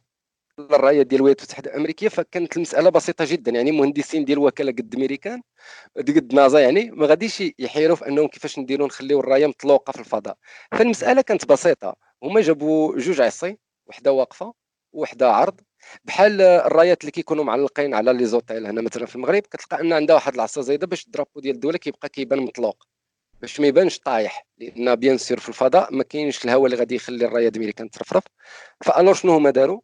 [0.59, 3.51] للرايه ديال الولايات المتحده الأمريكية فكانت المسألة بسيطة جدا.
[3.51, 5.41] يعني مهندسين ديال الوكاله قد امريكان
[5.97, 10.37] قد نازا يعني ما غاديش يحيروا في أنهم كيفاش نديروا نخليو الراية مطلوقة في الفضاء.
[10.71, 11.95] فالمسألة كانت بسيطة.
[12.23, 13.57] هما جابوا جوج عصي
[13.87, 14.53] وحدة واقفة
[14.93, 15.59] وحدة عرض.
[16.03, 20.15] بحال الرايات اللي كيكونوا معلقين على les hôtels هنا مثلا في المغرب كتلقى أن عندها
[20.15, 22.83] واحد العصا زايدة باش ال drapeau ديال الدولة كيبقى كيبان مطلوق
[23.41, 27.25] باش ما يبانش طايح لأن bien sûr في الفضاء ما كاينش الهواء اللي غادي يخلي
[27.25, 28.23] الراية الأمريكان ترفرف
[28.85, 29.81] ف alors شنو هما داروا؟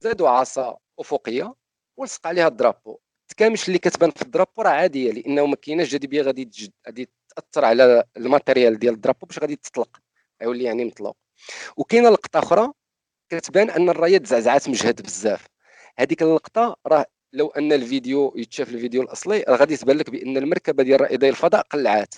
[0.00, 1.54] زادوا عصا أفقية
[1.96, 2.98] ولصق عليها ال drapeau.
[3.30, 7.08] التكامش اللي كتبان في ال drapeau راه عادية لأنه ما كايناش جاذبيه غادي تجد غادي
[7.36, 9.98] تأثر على ال matériel ديال ال drapeau باش غادي تطلق
[10.42, 11.16] غتولي يعني مطلوق
[11.76, 12.72] وكاينة لقطة أخرى
[13.30, 15.46] كتبان أن الرايه تزعزعات مجهد بزاف.
[15.98, 20.82] هذيك اللقطة راه لو أن الفيديو يتشاف الفيديو الأصلي راه غادي تبان لك بأن المركبة
[20.82, 22.14] ديال رائدي الفضاء قلعات.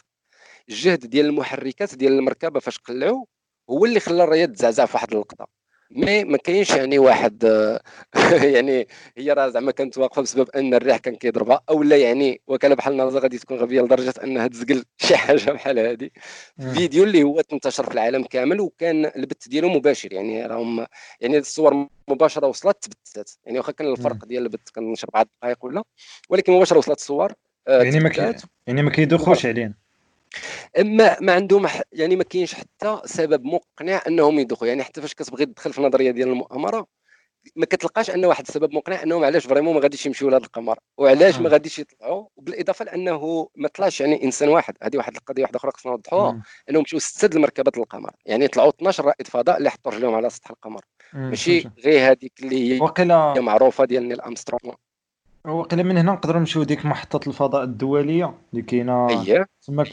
[0.69, 3.27] الجهد ديال المحركات ديال المركبة فاش قلعوا
[3.71, 5.62] هو اللي خلى الرايه تزعزع في واحد اللقطة.
[5.97, 7.45] مي ما كاينش يعني واحد
[8.55, 12.75] يعني هي راه زعما كانت واقفه بسبب أن الريح كان كيضربها أو لا يعني وكاله
[12.75, 16.11] بحال نازا غادي تكون غبية لدرجة أنها تزقل شي حاجة بحال هذه
[16.75, 20.87] فيديو اللي هو تنتشر في العالم كامل وكان البث ديالو مباشر يعني راهم
[21.21, 25.65] يعني الصور مباشرة وصلت تبثت يعني واخا كان الفرق ديال البث كان نشر بعض الدقائق
[25.65, 25.83] ولا
[26.29, 27.33] ولكن مباشرة وصلت الصور
[27.69, 28.35] آه، يعني ما
[28.67, 29.75] يعني ما كيدوخوش علينا.
[30.79, 34.69] ما ما عندهم يعني ما كاينش حتى سبب مقنع أنهم يدخلوا.
[34.69, 36.87] يعني حتى فاش كتبغي تدخل في النظرية ديال المؤامرة
[37.57, 41.39] ما كتلقاش أن واحد السبب مقنع أنهم علاش فريمون ما غاديش يمشيو لهذا القمر؟ وعلاش
[41.39, 44.77] ما غاديش يطلعوا؟ بالإضافة لأنه ما طلعش يعني إنسان واحد.
[44.83, 46.43] هذه واحد القضية واحدة أخرى خصنا نوضحوها.
[46.71, 48.11] أنهم مشيو سته المركبات للقمر.
[48.27, 50.81] يعني طلعوا 12 رائد فضاء اللي حطوا رجلهم على سطح القمر.
[51.13, 52.79] ماشي غير هذيك اللي هي
[53.41, 54.75] معروفة ديال نيل امسترونغ
[55.45, 59.89] وقيلا من هنا نقدروا نمشيو ديك محطة الفضاء الدولية اللي كاينة هي؟ تماك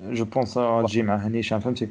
[0.00, 0.54] je pense
[0.86, 1.88] تجي مع هنيشان فهمتي؟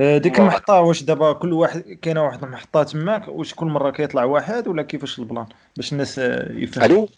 [0.00, 4.24] آه، ديك المحطة واش دابا كل واحد كاينة واحد المحطة تماك واش كل مرة كيطلع
[4.24, 5.46] واحد ولا كيفاش البلان؟
[5.76, 6.86] باش الناس يفهموا.
[6.86, 7.08] allô؟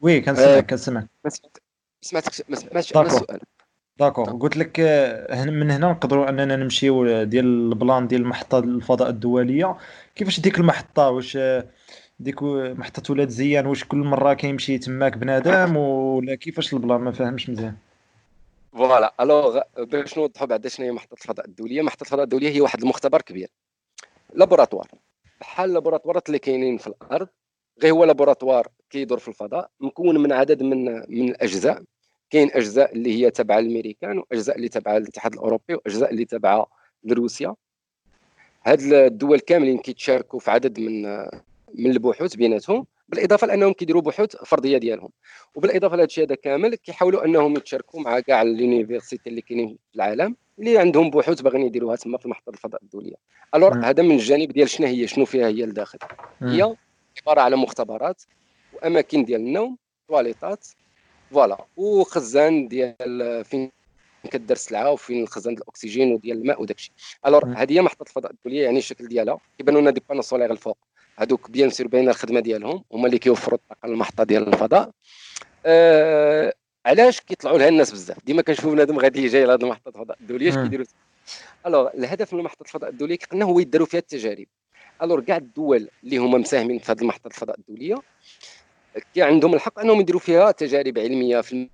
[0.00, 1.06] oui كنسمعك كنسمعك.
[1.24, 1.30] ما
[2.00, 3.40] سمعتكش ما سمعتش السؤال.
[3.98, 4.30] d'accord.
[4.30, 9.76] قلت لك آه، من هنا نقدروا أننا نمشيو ديال البلان ديال المحطة الفضاء الدولية.
[10.14, 11.38] كيفاش ديك المحطة واش
[12.20, 17.50] ديك محطة ولاد زيان واش كل مرة كيمشي تماك بنادم ولا كيفاش البلان؟ ما فاهمش
[17.50, 17.76] مزيان.
[18.72, 19.14] voilà.
[19.20, 23.22] alors باش نوضحوا بعدا شنو هي محطة الفضاء الدولية محطة الفضاء الدولية هي واحد المختبر
[23.22, 23.48] كبير.
[24.34, 24.88] laboratoire
[25.40, 27.28] بحال ال laboratoires اللي كاينين في الأرض
[27.82, 31.82] غير هو laboratoire كيدور في الفضاء مكون من عدد من من الأجزاء.
[32.30, 36.66] كاين أجزاء اللي هي تابعه للامريكان وأجزاء اللي تابعه للاتحاد الأوروبي وأجزاء اللي تابعه
[37.04, 37.54] لروسيا
[38.66, 41.02] هاد الدول كاملين كيتشاركوا في عدد من
[41.74, 45.08] من البحوث بيناتهم بالإضافة لأنهم كيديروا بحوث فردية ديالهم.
[45.54, 49.96] وبالإضافة لهذا الشيء هذا كامل كيحاولوا أنهم يتشاركوا مع كاع les universités اللي كاينين في
[49.96, 53.14] العالم اللي عندهم بحوث باغيين يديروها تما في محطه الفضاء الدولية.
[53.54, 55.98] alors هذا من الجانب ديال شنو هي شنو فيها هي لداخل.
[56.42, 56.76] هي
[57.22, 58.22] عبارة على مختبرات
[58.72, 59.76] وأماكن ديال النوم
[60.08, 60.66] تواليطات
[61.30, 63.70] voilà وخزان ديال فين
[64.30, 66.92] كدير السلعه وفين الخزان ديال الأكسجين وديال الماء وداك الشيء.
[67.26, 70.78] alors هذه هي محطة الفضاء الدولية يعني الشكل ديالها كيبانوا لنا des panneaux solaires الفوق.
[71.20, 74.90] هذوك bien sûr باينه الخدمة ديالهم هما اللي كيوفروا الطاقة للمحطه ديال الفضاء.
[75.66, 76.54] آه
[76.86, 80.54] علاش كيطلعوا لها الناس بزاف؟ ديما كنشوفوا بنادم غادي جاي لهذه المحطة الفضاء الدولية اش
[80.54, 80.86] كيديروا؟
[81.66, 84.46] alors الهدف من محطه الفضاء الدولية كيقلنا هو يداروا فيها التجارب.
[85.02, 87.94] alors كاع الدول اللي هما مساهمين في هذه المحطة الفضاء الدولية
[89.14, 91.68] كي عندهم الحق أنهم يديروا فيها تجارب علمية في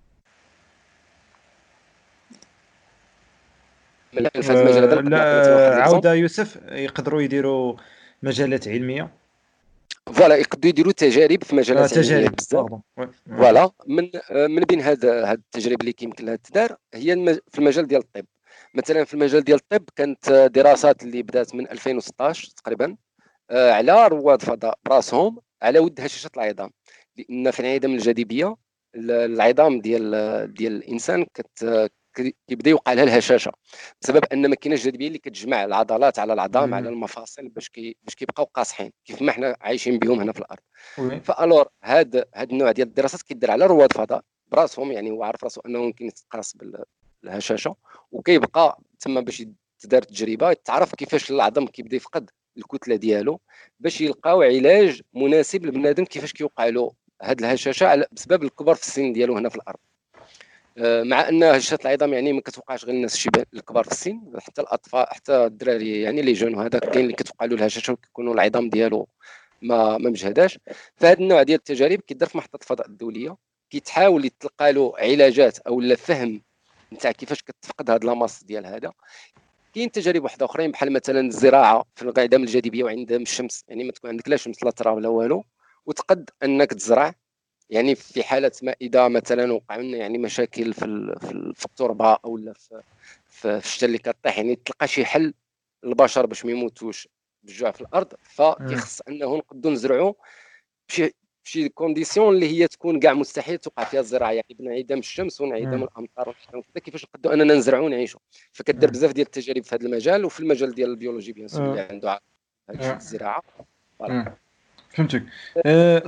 [4.13, 4.19] في
[4.51, 7.77] المجال هذا عودة يوسف يقدروا يديروا
[8.23, 9.26] مجالات علمية؟
[10.13, 12.81] voilà يقدروا يديروا تجارب في مجالات آه تجارب بزاف.
[13.27, 18.01] فوالا من من بين هذا هاد التجارب اللي كيمكن لها تدار هي في المجال ديال
[18.01, 18.27] الطب.
[18.75, 22.97] مثلا في المجال ديال الطب كانت دراسات اللي بدات من 2016 تقريبا
[23.51, 26.71] آه على رواد فضاء براسهم على ود هشاشه العظام.
[27.17, 28.57] لأن في انعدام الجاذبية
[28.97, 31.91] العظام ديال ديال الإنسان كت
[32.49, 33.53] كيبدا يوقع لها الهشاشه.
[34.03, 38.15] بسبب أن ما كايناش جاذبية اللي كتجمع العضلات على العظام على المفاصل باش كي باش
[38.15, 38.93] كيبقاو قاصحين.
[39.05, 40.63] كيف ما حنا عايشين بهم هنا في الأرض.
[41.21, 44.23] فالور هذا هذا النوع ديال الدراسات كيدير على رواد فضاء.
[44.49, 46.57] براسهم يعني هو عارف راسو أنه ممكن يتقاس
[47.23, 47.77] بالهشاشة.
[48.13, 49.45] وكيبقى تما باش
[49.79, 53.41] تدار تجربه تعرف كيفاش العظم كيبدا يفقد الكتلة ديالو
[53.81, 56.93] باش يلقاو علاج مناسب لبنادم كيفاش كيوقع له
[57.23, 59.79] هذه الهشاشة بسبب الكبر في السن ديالو هنا في الأرض.
[60.79, 65.07] مع أن هشاشه العظام يعني ما كتوقعش غير الناس الشباب الكبار في السن حتى الأطفال
[65.09, 69.09] حتى الدراري يعني لي جون وهذا كاين اللي كتوقع له الهشاشة وكيكونوا العظام ديالو
[69.63, 70.59] ما ما مجهداش.
[70.97, 73.37] فهذا النوع ديال التجارب كيدار في محطة الفضاء الدولية
[73.71, 76.43] كيتحاول يتلقى له علاجات أو لا فهم
[76.93, 78.93] نتاع كيفاش كتفقد هذا لاماس ديال هذا.
[79.75, 84.11] كاين تجارب واحدة أخرين بحال مثلا الزراعة في الانعدام الجاذبية وعندهم الشمس يعني ما تكون
[84.11, 85.45] عندك لا شمس لا تراب لا والو
[85.87, 87.15] وتقد أنك تزرع
[87.71, 91.15] يعني في حالة ما إذا مثلا وقع لنا يعني مشاكل في
[91.55, 92.83] في التربة أو لا في
[93.29, 95.35] في الشتاء اللي كطيح يعني تلقى شي حل
[95.85, 97.09] البشر باش ما يموتوش
[97.43, 98.13] بالجوع في الأرض.
[98.23, 100.13] فكيخص أنه نقدروا نزرعوا
[100.89, 101.15] بشي
[101.45, 104.33] شي conditions اللي هي تكون كاع مستحيل توقع فيها الزراعة.
[104.33, 106.37] يعني بانعدام الشمس وانعدام الأمطار
[106.85, 108.21] كيفاش نقدروا أننا نزرعوا ونعيشوا
[108.53, 111.81] فكدير بزاف ديال التجارب في هذا المجال وفي المجال ديال la biologie bien sûr اللي
[111.81, 112.21] عنده
[112.71, 113.43] الزراعة.
[114.97, 115.27] فهمتك.
[115.67, 116.03] أه،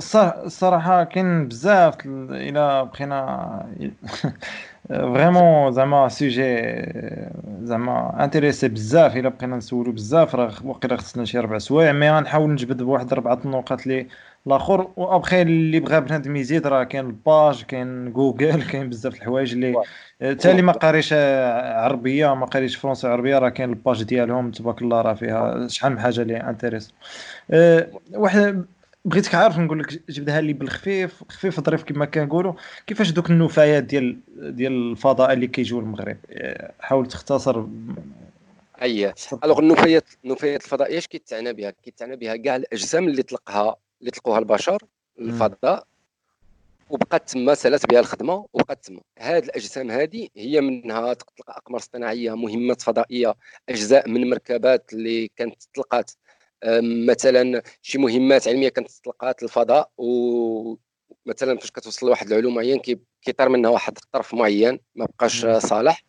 [0.45, 3.95] الصراحه كاين بزاف إلى بقينا
[4.89, 6.43] vraiment زعما sujet
[7.61, 12.51] زعما intéressant بزاف إلا بقينا نسولو بزاف راه واقيلا خصنا شي ربع سوايع mais غنحاول
[12.51, 14.07] نجبد بواحد ربعة النقط اللي
[14.47, 14.91] الآخر.
[14.95, 19.79] وابخي اللي بغى بنادم يزيد راه كاين la page كاين جوجل كاين بزاف الحوايج اللي
[20.21, 24.81] حتى اللي ما قاريش عربية ما قاريش français عربية راه كاين la page ديالهم تبارك
[24.81, 26.93] الله راه فيها شحال من حاجة اللي intéresse
[27.51, 28.65] أه واحد
[29.09, 32.53] بغيتك عارف نقول لك جبدها لي بالخفيف خفيف ظريف كما كنقولوا.
[32.87, 36.17] كيفاش دوك النفايات ديال ديال الفضاء اللي كيجيو المغرب
[36.79, 37.65] حاول تختصر.
[38.81, 39.13] أي.
[39.43, 44.39] ألوغ النفايات النفايات الفضائيه اش كيتعنى بها؟ كيتعنى بها كاع الأجسام اللي طلقها اللي طلقوها
[44.39, 44.83] البشر
[45.19, 45.87] الفضاء
[46.89, 49.01] وبقات تما سالات بها الخدمة وبقات تما.
[49.19, 53.35] هاد الأجسام هذه هي منها تطلق أقمار اصطناعيه مهمات فضائية
[53.69, 56.11] أجزاء من مركبات اللي كانت طلقات
[57.07, 62.79] مثلا شي مهمات علمية كانت تطلقات الفضاء ومثلا فاش كتوصل لواحد العلوم معين
[63.21, 66.03] كيطير منها واحد الطرف معين ما بقاش صالح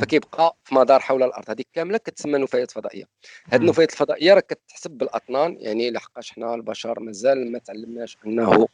[0.00, 1.50] فكيبقى في مدار حول الأرض.
[1.50, 3.04] هذيك كاملة كتسمى نفايات فضائية.
[3.48, 8.68] هذه النفايات الفضائية راه كتحسب بالأطنان يعني لحقاش حنا البشر مازال ما تعلمناش أنه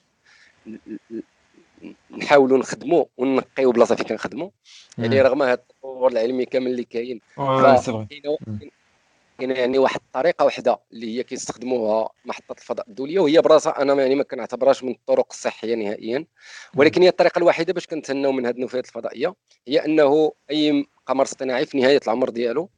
[2.11, 4.51] نحاولوا نخدموا ونقيو بلاصة فين كنخدموا
[4.99, 7.21] يعني رغم هذا التطور العلمي كامل اللي كاين
[9.41, 14.15] كاين يعني واحد الطريقة واحدة اللي هي كيستخدموها محطة الفضاء الدولية وهي براسها أنا يعني
[14.15, 16.27] ما كنعتبرهاش من الطرق الصحيه نهائيا.
[16.77, 19.35] ولكن هي الطريقة الوحيدة باش كنتهناو من هذه النفايات الفضائية
[19.69, 22.71] هي أنه أي قمر اصطناعي في نهاية العمر ديالو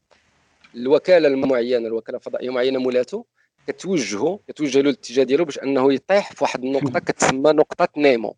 [0.74, 3.24] الوكالة المعينة الوكالة الفضائية معينة مولاته
[3.66, 8.36] كتوجهه كتوجه له الاتجاه ديالو باش أنه يطيح في واحد النقطة كتسمى نقطة نيمو.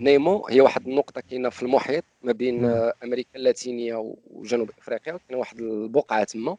[0.00, 2.64] نيمو هي واحد النقطة كاينة في المحيط ما بين
[3.04, 6.56] أمريكا اللاتينية وجنوب إفريقيا كاينة واحد البقعة تما.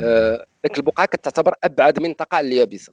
[0.00, 2.92] آه، ديك البقعة كتعتبر أبعد منطقه على اليابسة.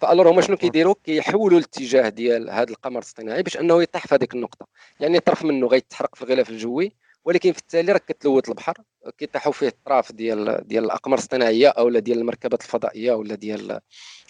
[0.00, 4.34] فالور هما شنو كيديروا؟ كيحولوا الاتجاه ديال هذا القمر الاصطناعي باش أنه يطيح في هذيك
[4.34, 4.66] النقطة.
[5.00, 6.92] يعني طرف منه غيتحرق في الغلاف الجوي
[7.24, 8.74] ولكن في التالي راك كتلوث البحر
[9.18, 13.80] كيطيحوا فيه الطراف ديال ديال الأقمار الاصطناعيه أو ديال المركبات الفضائية ولا ديال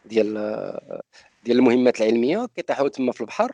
[0.04, 0.34] ديال
[1.44, 2.48] ديال المهمات العلمية.
[2.56, 3.52] كيطيحوا تما في البحر.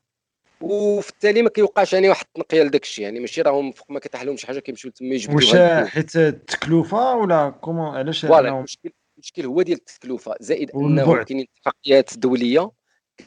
[0.61, 3.05] وفي التالي ما كيوقعش يعني واحد التنقية لداك الشيء.
[3.05, 7.15] يعني ماشي راهم فوق ما كيطيح لهم شي حاجة كيمشيو تما يجبدوا واش حيت التكلفة
[7.15, 10.35] ولا comment علاش المشكل المشكل هو ديال التكلفة.
[10.41, 12.71] زائد أنه كاينين اتفاقيات دولية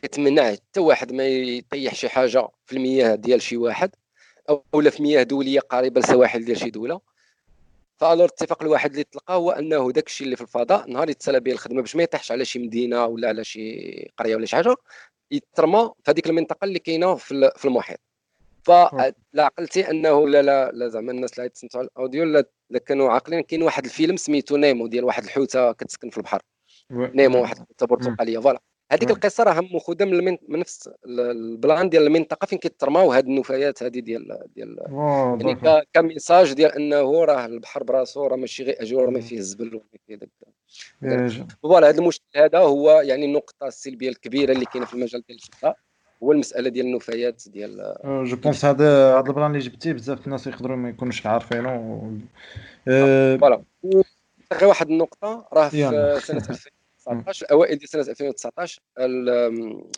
[0.02, 3.92] كتمنع حتى واحد ما يطيح شي حاجة في المياه ديال شي واحد
[4.50, 7.02] أو في مياه دولية قريبة للسواحل ديال شي دولة.
[7.98, 11.40] ف alors الاتفاق الواحد اللي تلقاه هو أنه داك الشيء اللي في الفضاء نهار يتسالى
[11.40, 14.76] به الخدمة باش ما يطيحش على شي مدينة ولا على شي قرية ولا شي حاجة
[15.32, 18.00] يترمى في هذيك المنطقة اللي كاينة في المحيط.
[18.64, 23.10] فلا عقلتي أنه لا لا لا زعما الناس اللي تسمعوا ال audio لا, لا كانوا
[23.12, 23.42] عاقلين.
[23.42, 26.42] كاين واحد الفيلم سميتو نيمو ديال واحد الحوتة كتسكن في البحر.
[26.92, 28.60] نيمو واحد الحوتة برتقالية voilà.
[28.92, 34.00] هذيك القصة راه مأخوذه من, من نفس البلان ديال المنطقة فين كيترماو هاد النفايات هذه
[34.00, 34.78] ديال ديال
[35.42, 39.76] يعني ك message ديال إنه راه البحر براسو راه ماشي غير أجور ما فيه الزبل
[39.76, 40.30] وما فيه داك.
[41.64, 45.78] voilà هذا المشكل هذا هو يعني النقطة السلبية الكبيرة اللي كاينة في المجال ديال الفضاء
[46.24, 50.78] هو المسألة ديال النفايات ديال je pense هذا هذا البلان اللي جبتيه بزاف الناس يقدروا
[50.78, 52.02] ما يكونوش عارفينه
[52.86, 53.64] voilà.
[54.54, 56.58] غير واحد النقطة راه في سنة
[57.08, 58.82] 2019 أوائل ديال سنة 2019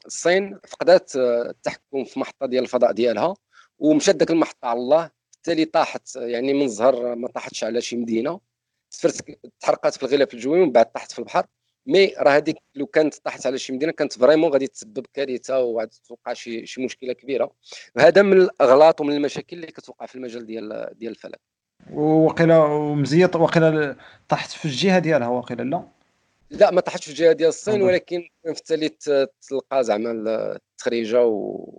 [0.05, 3.33] الصين فقدت التحكم في محطة ديال الفضاء ديالها
[3.79, 8.39] ومشات ذاك المحطه على الله بالتالي طاحت يعني من زهر ما طاحتش على شي مدينة.
[8.89, 11.45] سفرت تحرقات في الغلاف الجوي ومن بعد طاحت في البحر.
[11.85, 16.01] mais راه هذيك لو كانت طاحت على شي مدينة كانت vraiment غادي تسبب كارثة وغادي
[16.07, 17.51] توقع شي شي مشكلة كبيرة.
[17.95, 21.39] وهذا من الأغلاط ومن المشاكل اللي كتوقع في المجال ديال ديال الفلك.
[21.93, 23.95] وقيلا مزيط وقيلا
[24.29, 26.00] طاحت في الجهة ديالها وقيلا لا.
[26.51, 28.89] لا ما طاحتش في الجهة ديال الصين ولكن في التالي
[29.49, 31.77] تلقى زعما التخريجه و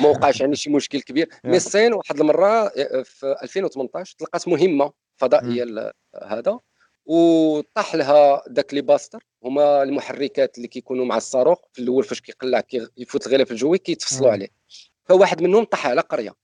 [0.00, 1.28] ما وقعش يعني شي مشكل كبير.
[1.44, 2.68] mais الصين واحد المرة
[3.02, 5.92] في 2018 تلقات مهمة فضائيه
[6.22, 6.58] هذا
[7.06, 9.24] وطاح لها داك لي باستر.
[9.44, 14.48] هما المحركات اللي كيكونوا مع الصاروخ في الأول فاش كيقلع كيفوت الغلاف الجوي كيتفصلوا عليه.
[15.04, 16.34] فواحد منهم طاح على قرية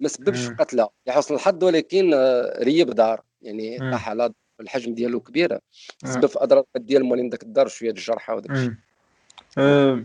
[0.00, 3.22] ما سببش قتله لحسن الحظ ولكن آه، ريب دار.
[3.42, 5.58] يعني طاح على الحجم ديالو كبير
[6.04, 8.72] سبب في أضرار ديال مالين داك الدار شوية الجرحى وداك الشيء.
[9.58, 10.04] أه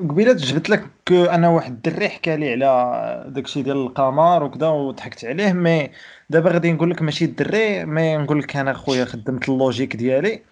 [0.00, 5.52] قبيلة جبت لك أنا واحد الدري حكى لي على داكشي ديال القمر وكذا وضحكت عليه
[5.52, 5.90] mais
[6.30, 10.42] دابا غادي نقول لك ماشي الدري mais نقول لك أنا خويا خدمت la logique ديالي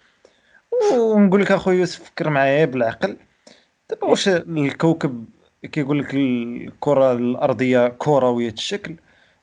[0.94, 3.16] ونقول لك أخويا يوسف فكر معايا بالعقل.
[3.90, 5.24] دابا واش الكوكب
[5.72, 8.96] كيقول لك الكرة الأرضية كروية الشكل؟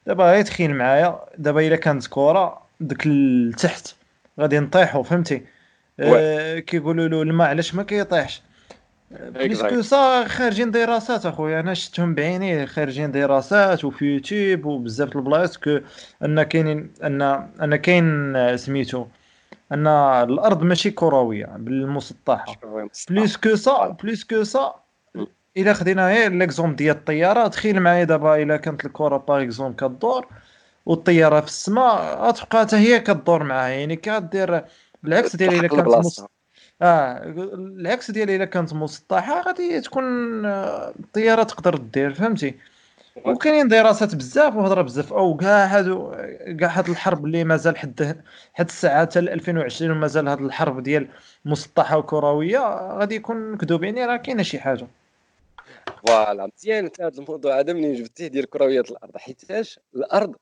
[0.07, 3.95] دابا غير تخيل معايا دابا إلا كانت كرة داك لتحت
[4.39, 5.41] غادي نطيحوا فهمتي؟
[5.99, 8.41] آه كيقولوا له الماء علاش ما كيطيحش.
[9.11, 11.59] Plus ça خارجين دراسات اخويا.
[11.59, 15.79] أنا شفتهم بعيني خارجين دراسات وفي يوتيوب وبزاف البلايص كو
[16.23, 17.21] أن كاينين ان
[17.61, 19.05] أن كاين سميتو
[19.71, 22.55] أن الأرض ماشي كروية بالمسطحه
[23.09, 24.75] parce que ça parce que ça
[25.57, 30.27] إلا خدينا غير l'exemple ديال الطياره تخيل معايا دابا إلا كانت الكرة par exemple كدور.
[30.85, 33.69] والطيارة في السماء غتبقى حتى هي كدور معاها.
[33.69, 34.65] يعني كدير
[35.03, 36.25] بالعكس ديال إلا كانت مص...
[36.81, 37.23] آه
[37.53, 40.05] العكس ديال إلا كانت مسطحة غادي تكون
[40.45, 42.55] آه، الطيارة تقدر دير فهمتي؟
[43.25, 45.13] وكاينين دراسات بزاف وهضرة بزاف.
[45.13, 46.15] أو كاع هادو
[46.59, 48.21] كاع هاد الحرب اللي مازال حد
[48.53, 51.07] حد الساعة حتى 2020 ومازال هاد الحرب ديال
[51.45, 52.59] مسطحة وكروية
[52.97, 54.87] غادي يكون مكذوبين يعني راه كاينة شي حاجة.
[56.07, 56.85] Voilà مزيان.
[56.85, 59.17] انت هذا الموضوع هذا منين جبتيه ديال كروية الأرض.
[59.17, 60.35] حيتاش الأرض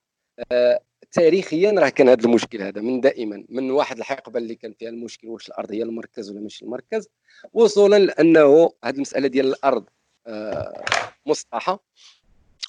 [1.11, 5.27] تاريخيا راه كان هذا المشكل هذا من دائما من واحد الحقبة اللي كان فيها المشكل
[5.27, 7.09] واش الأرض هي المركز ولا ماشي المركز
[7.53, 9.85] وصولا لأنه هذه المسألة ديال الأرض
[10.27, 10.83] آه
[11.25, 11.83] مسطحة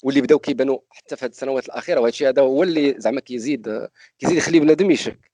[0.03, 3.87] واللي بداو كيبانوا حتى في هذه السنوات الأخيرة وهذا الشيء هذا هو اللي زعما كيزيد
[4.19, 5.31] كيزيد يخلي بنادم يشك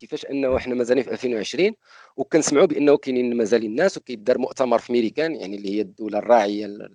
[0.00, 1.74] كيفاش أنه إحنا مازالين في 2020
[2.16, 6.88] وكنسمعوا بأنه كاينين مازال الناس وكيدار مؤتمر في ميريكان يعني اللي هي الدولة الراعية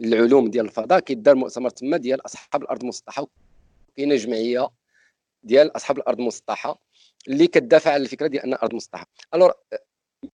[0.00, 3.26] للعلوم ديال الفضاء كيدار مؤتمر تما ديال أصحاب الأرض المسطحة
[3.96, 4.68] كاينة جمعيه
[5.42, 6.80] ديال أصحاب الأرض المسطحة
[7.28, 9.06] اللي كتدافع على الفكرة ديال أن الأرض مسطحة.
[9.34, 9.54] الور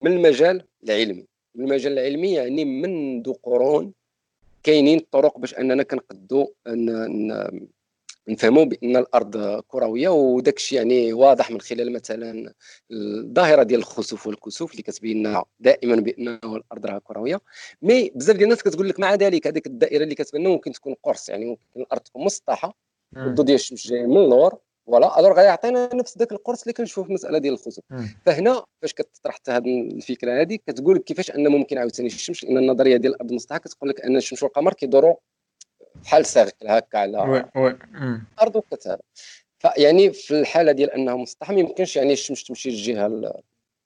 [0.03, 3.93] من المجال العلمي من المجال العلمي يعني منذ قرون
[4.63, 6.53] كاينين طرق باش أننا كنقدو
[8.29, 12.55] نفهموا بأن الأرض كروية وداك الشيء يعني واضح من خلال مثلا
[12.91, 17.41] الظاهرة ديال الخسوف والكسوف اللي كتبين لنا دائما بانه الأرض راه كروية.
[17.83, 21.29] Mais بزاف ديال الناس كتقول لك مع ذلك هذيك الدائرة اللي كتبان ممكن تكون قرص
[21.29, 22.77] يعني ممكن الأرض تكون مسطحة.
[23.17, 25.21] الضوء ديال الشمس جاي من اللور voilà.
[25.21, 27.85] Alors غيعطينا نفس ذاك القرص اللي كنشوفوا في المساله ديال الخسوف
[28.27, 32.97] فهنا فاش كتطرح حتى هذه الفكرة هذه كتقول كيفاش أن ممكن عاوتاني الشمس لأن النظرية
[32.97, 35.15] ديال الأرض المسطحة كتقول لك أن الشمس والقمر كيدوروا
[35.95, 37.49] بحال cercle هكا على
[38.35, 38.99] الأرض وكذا
[39.59, 43.33] فيعني في الحالة ديال أنها مسطحة ما يمكنش يعني الشمس تمشي للجهة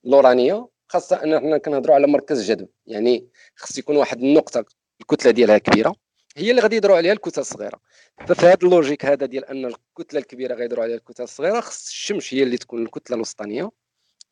[0.04, 4.64] اللورانيه خاصة أن حنا كنهضروا على مركز جذب يعني خص يكون واحد النقطة
[5.00, 5.94] الكتلة ديالها كبيرة.
[6.36, 7.80] هي اللي غادي يديروا عليها الكتل الصغيره.
[8.26, 12.42] ففي هذا اللوجيك هذا ديال أن الكتلة الكبيرة غيديروا عليها الكتل الصغيرة خص الشمس هي
[12.42, 13.70] اللي تكون الكتلة الوسطانية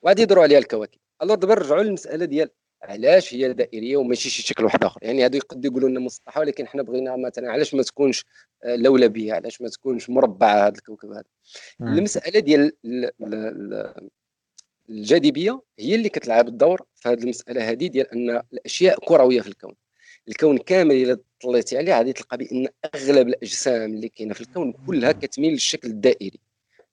[0.02, 0.98] وغادي يديروا عليها الكواكب.
[1.22, 2.50] ألو دابا نرجعوا للمسألة ديال
[2.82, 4.98] علاش هي دائرية وماشي شي شكل واحد آخر.
[5.02, 8.24] يعني هادو يقدروا يقولوا لنا مسطحه ولكن حنا بغينا مثلا علاش ما تكونش
[8.64, 11.24] آه، لولبية؟ علاش ما تكونش مربعة هذا الكوكب هذا؟
[11.80, 12.72] المسألة ديال
[14.90, 19.74] الجاذبية هي اللي كتلعب الدور في هذه المسألة هذه ديال أن الأشياء كروية في الكون.
[20.28, 25.12] الكون كامل إلا طليتي عليه غادي تلقى بأن أغلب الأجسام اللي كاينة في الكون كلها
[25.12, 26.40] كتميل للشكل الدائري.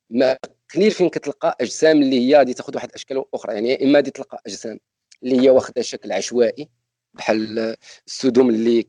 [0.10, 0.38] ما
[0.76, 3.53] قليل فين كتلقى أجسام اللي هي غادي تاخذ واحد الأشكال أخرى.
[3.53, 4.80] يعني إما غادي تلقى أجسام
[5.23, 6.69] اللي هي واخدة شكل عشوائي
[7.14, 7.76] بحال
[8.07, 8.85] السدوم اللي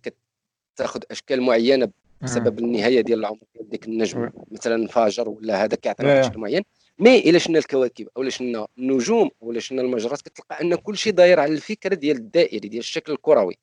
[0.75, 1.91] كتاخذ أشكال معينة
[2.23, 6.63] بسبب النهاية ديال العمر ديال ديك النجم مثلا انفجر ولا هذا كيعطي الشكل معين.
[7.01, 11.41] مي إلا شفنا الكواكب أو شفنا النجوم أو شفنا المجرات كتلقى أن كل شيء داير
[11.41, 13.59] على الفكرة ديال الدائري ديال الشكل الكروي.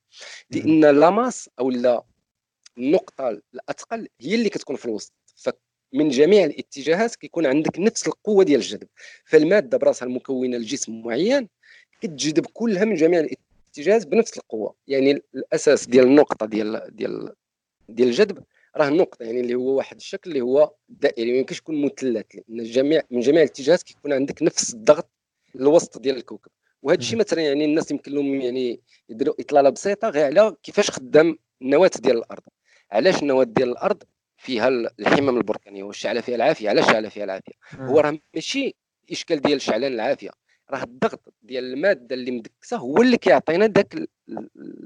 [0.52, 2.04] لأن لاماس أو لا
[2.78, 5.14] النقطة الاثقل هي اللي كتكون في الوسط.
[5.36, 8.88] فمن جميع الاتجاهات كيكون عندك نفس القوة ديال الجذب.
[9.26, 11.48] فالمادة براسها المكونة لجسم معين
[12.02, 14.76] كتجذب كلها من جميع الاتجاهات بنفس القوة.
[14.88, 17.34] يعني الأساس ديال النقطة ديال ديال
[17.90, 18.44] ديال الجذب
[18.78, 22.64] راه النقطه يعني اللي هو واحد الشكل اللي هو دائري ما يمكنش يكون مثلث لأن
[22.64, 25.10] جميع من جميع الاتجاهات كيكون عندك نفس الضغط
[25.56, 26.52] الوسط ديال الكوكب.
[26.82, 31.38] وهذا الشيء مثلا يعني الناس يمكن لهم يعني يديروا إطلالة بسيطة غير على كيفاش خدام
[31.62, 32.44] النواه ديال الأرض.
[32.92, 34.04] علاش النواه ديال الأرض
[34.38, 34.68] فيها
[35.00, 38.76] الحمم البركانيه والشعله فيها العافية؟ علاش شعله فيها العافية؟ هو راه ماشي
[39.12, 40.30] إشكال ديال شعلان العافية.
[40.72, 44.10] راه الضغط ديال الماده اللي مدكسه هو اللي كيعطينا ذاك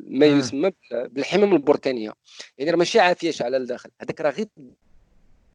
[0.08, 2.14] ما يسمى بالحمم البركانيه.
[2.58, 4.48] يعني راه ماشي عافيه شعله لداخل هذاك راه غير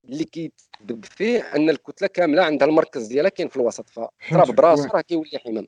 [0.04, 3.88] اللي كيتسبب فيه أن الكتلة كاملة عندها المركز ديالها كاين في الوسط.
[3.88, 5.66] فضرب براسو راه كيولي حمم.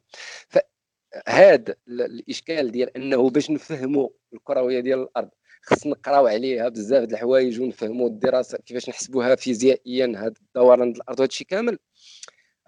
[0.48, 5.28] فهذا الإشكال ديال أنه باش نفهموا الكروية ديال الأرض
[5.62, 11.20] خص نقراو عليها بزاف د الحوايج ونفهموا الدراسة كيفاش نحسبوها فيزيائيا هذا الدوران الأرض.
[11.20, 11.78] وهذا الشيء كامل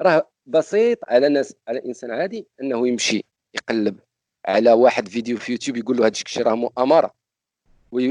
[0.01, 3.25] راه بسيط على ناس على إنسان عادي إنه يمشي
[3.55, 4.01] يقلب
[4.47, 7.15] على واحد فيديو في يوتيوب يقول له هذا الشيء راه مؤامره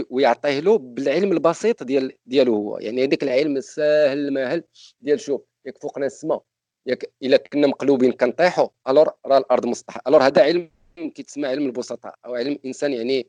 [0.10, 2.78] ويعطيه له بالعلم البسيط ديال ديالو هو.
[2.78, 4.64] يعني هذاك العلم الساهل الماهل
[5.02, 6.44] ديال شوف ياك فوقنا السماء
[6.86, 10.02] ياك إلا كنا مقلوبين كنطيحوا ألور راه الأرض مسطحة.
[10.08, 13.28] ألور هذا علم كيتسمى علم البسطاء أو علم إنسان يعني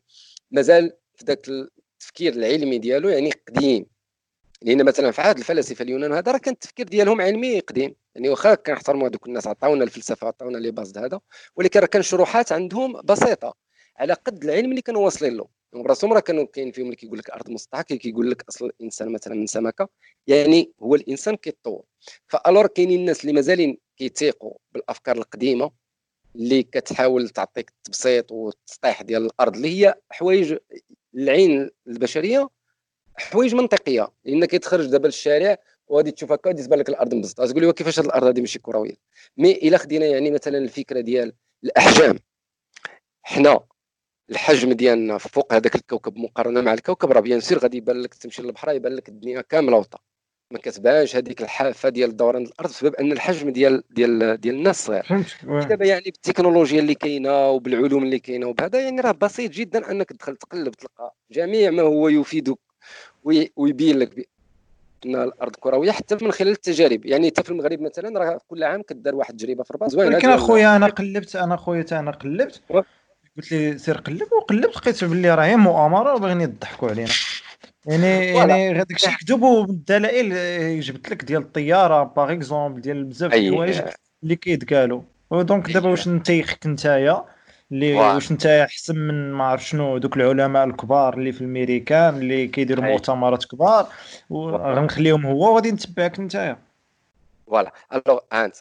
[0.50, 3.86] مازال في ذاك التفكير العلمي ديالو يعني قديم.
[4.62, 7.94] لأن مثلا في عهد الفلاسفة اليونان هذا راه كان التفكير ديالهم علمي قديم.
[8.14, 11.20] يعني واخا كنحترموا هذوك الناس عطاونا الفلسفة عطاونا لي باز هذا.
[11.56, 13.54] ولكن راه كان شروحات عندهم بسيطة
[13.96, 15.48] على قد العلم اللي كانوا واصلين له.
[15.72, 19.34] براسهم راه كانوا كاين فيهم اللي كيقول لك الأرض مسطحه كيقول لك أصل الإنسان مثلا
[19.34, 19.88] من سمكة.
[20.26, 21.82] يعني هو الإنسان كيتطور.
[22.26, 25.70] فالور كاينين الناس اللي مازالين كيتيقوا بالأفكار القديمة
[26.36, 30.56] اللي كتحاول تعطيك التبسيط والتسطيح ديال الأرض اللي هي حوايج
[31.14, 32.48] العين البشرية
[33.16, 34.08] حوايج منطقية.
[34.24, 35.56] لأن كيتخرج دابا للشارع
[35.90, 38.58] وغادي تشوف هكا غادي تبان لك الأرض مبسطه تقول لي كيفاش هذه الأرض هذه ماشي
[38.58, 38.94] كروية؟
[39.36, 41.32] مي إلا خدينا يعني مثلا الفكرة ديال
[41.64, 42.18] الأحجام.
[43.22, 43.60] حنا
[44.30, 48.42] الحجم ديالنا فوق هذاك الكوكب مقارنة مع الكوكب راه بيان سير غادي يبان لك تمشي
[48.42, 49.98] للبحر يبان لك الدنيا كاملة وطا.
[50.52, 55.06] ما كتبانش هذيك الحافة ديال دوران الأرض بسبب أن الحجم ديال ديال ديال الناس صغير.
[55.42, 60.36] دابا يعني بالتكنولوجيا اللي كاينة وبالعلوم اللي كاينة وبهذا يعني راه بسيط جدا أنك تدخل
[60.36, 62.58] تقلب تلقى جميع ما هو يفيدك
[63.56, 64.28] ويبين لك
[65.04, 67.06] الأرض كرويه حتى من خلال التجارب.
[67.06, 70.28] يعني حتى في المغرب مثلا راه كل عام كدار واحد التجربه في الرباط زوينه ولكن
[70.28, 72.60] أخويا أنا قلبت أنا خويا أنا قلبت.
[73.36, 77.10] قلت لي سير قلب وقلبت لقيت باللي راه هي مؤامرة وباغيين يضحكوا علينا.
[77.86, 83.80] يعني يعني هذاك الشيء كذوب وبالدلائل جبت لك ديال الطيارة par exemple ديال بزاف الحوايج
[84.22, 85.02] اللي كيتقالوا.
[85.30, 87.24] و donc دابا واش نتيخك نتايا؟
[87.72, 92.48] اللي واش انت احسن من ما عرف شنو دوك العلماء الكبار اللي في الميريكان اللي
[92.48, 93.92] كيديروا مؤتمرات كبار
[94.30, 96.58] وغنخليهم هو وغادي نتبعك نتايا.
[97.46, 97.72] Voilà.
[97.92, 98.56] Alors أنت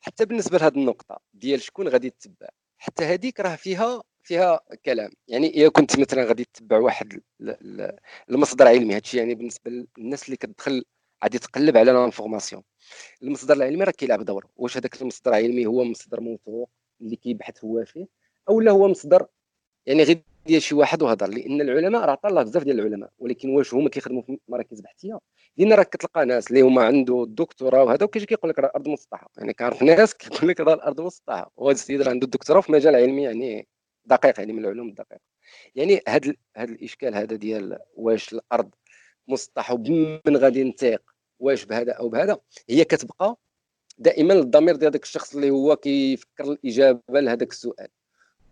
[0.00, 2.48] حتى بالنسبة لهذه النقطة ديال شكون غادي تتبع
[2.78, 5.10] حتى هذيك راه فيها فيها كلام.
[5.28, 7.20] يعني إذا كنت مثلا غادي تتبع واحد
[8.30, 10.84] المصدر علمي هادشي يعني بالنسبة للناس اللي كتدخل
[11.24, 12.62] غادي تقلب على l'information
[13.22, 14.46] المصدر العلمي راه كيلعب دور.
[14.56, 16.70] واش هذاك المصدر العلمي هو مصدر موثوق
[17.00, 19.26] اللي كيبحث هو فيه؟ أو لا هو مصدر
[19.86, 23.74] يعني غير ديال شي واحد وهضر لأن العلماء راه الله بزاف ديال العلماء ولكن واش
[23.74, 25.18] هما كيخدموا في مراكز بحثية؟
[25.56, 29.30] لأن راك كتلقى ناس اللي هما عنده الدكتوراه وهذا وكيجي كيقول لك راه الأرض مسطحة.
[29.36, 31.52] يعني كنعرف ناس كيقول لك راه الأرض مسطحة.
[31.56, 33.68] وهذا السيد راه عنده الدكتوراه في مجال علمي يعني
[34.04, 35.20] دقيق يعني من العلوم الدقيقة.
[35.74, 38.70] يعني هذا هذا الإشكال هذا ديال واش الأرض
[39.28, 41.02] مسطحة ومن غادي نتيق
[41.38, 42.38] واش بهذا أو بهذا
[42.70, 43.36] هي كتبقى
[43.98, 47.88] دائما الضمير ديال الشخص اللي هو كيفكر الإجابة لهذاك السؤال.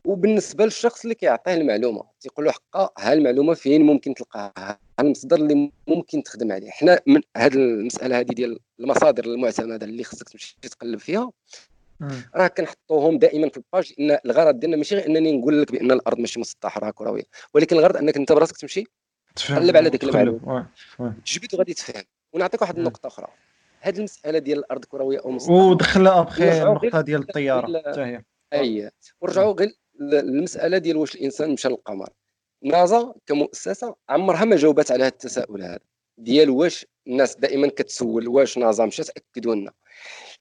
[0.04, 4.52] وبالنسبة للشخص اللي كيعطيه المعلومة تيقول له حقا ها المعلومة فين؟ ممكن تلقاها.
[4.58, 6.70] ها المصدر اللي ممكن تخدم عليه.
[6.70, 11.30] حنا من هذه المسألة هذه ديال المصادر المعتمدة اللي خصك تمشي تقلب فيها
[12.34, 16.18] راه كنحطوهم دائما في الباج إن الغرض ديالنا ماشي غير إنني نقول لك بأن الأرض
[16.18, 17.22] ماشي مسطحة راه كرويه
[17.54, 18.84] ولكن الغرض أنك أنت براسك تمشي
[19.36, 20.66] تقلب على ديك المعلومة.
[21.26, 22.02] تجبد وغادي تفهم.
[22.32, 23.26] ونعطيك واحد النقطة أخرى.
[23.80, 25.54] هذه المسألة ديال الأرض كروية أو مسطحة.
[25.54, 27.82] ودخل أبخي النقطة ديال الطيارة.
[27.90, 28.22] حتى هي.
[28.52, 28.90] اي
[29.20, 32.08] ورجعوا غير المسألة ديال واش الإنسان مشى للقمر.
[32.62, 35.78] نازا كمؤسسة عمرها ما جاوبت على هذا التساؤل هذا.
[36.18, 39.72] ديال واش الناس دائما كتسول واش نازا مشات اكدوا لنا.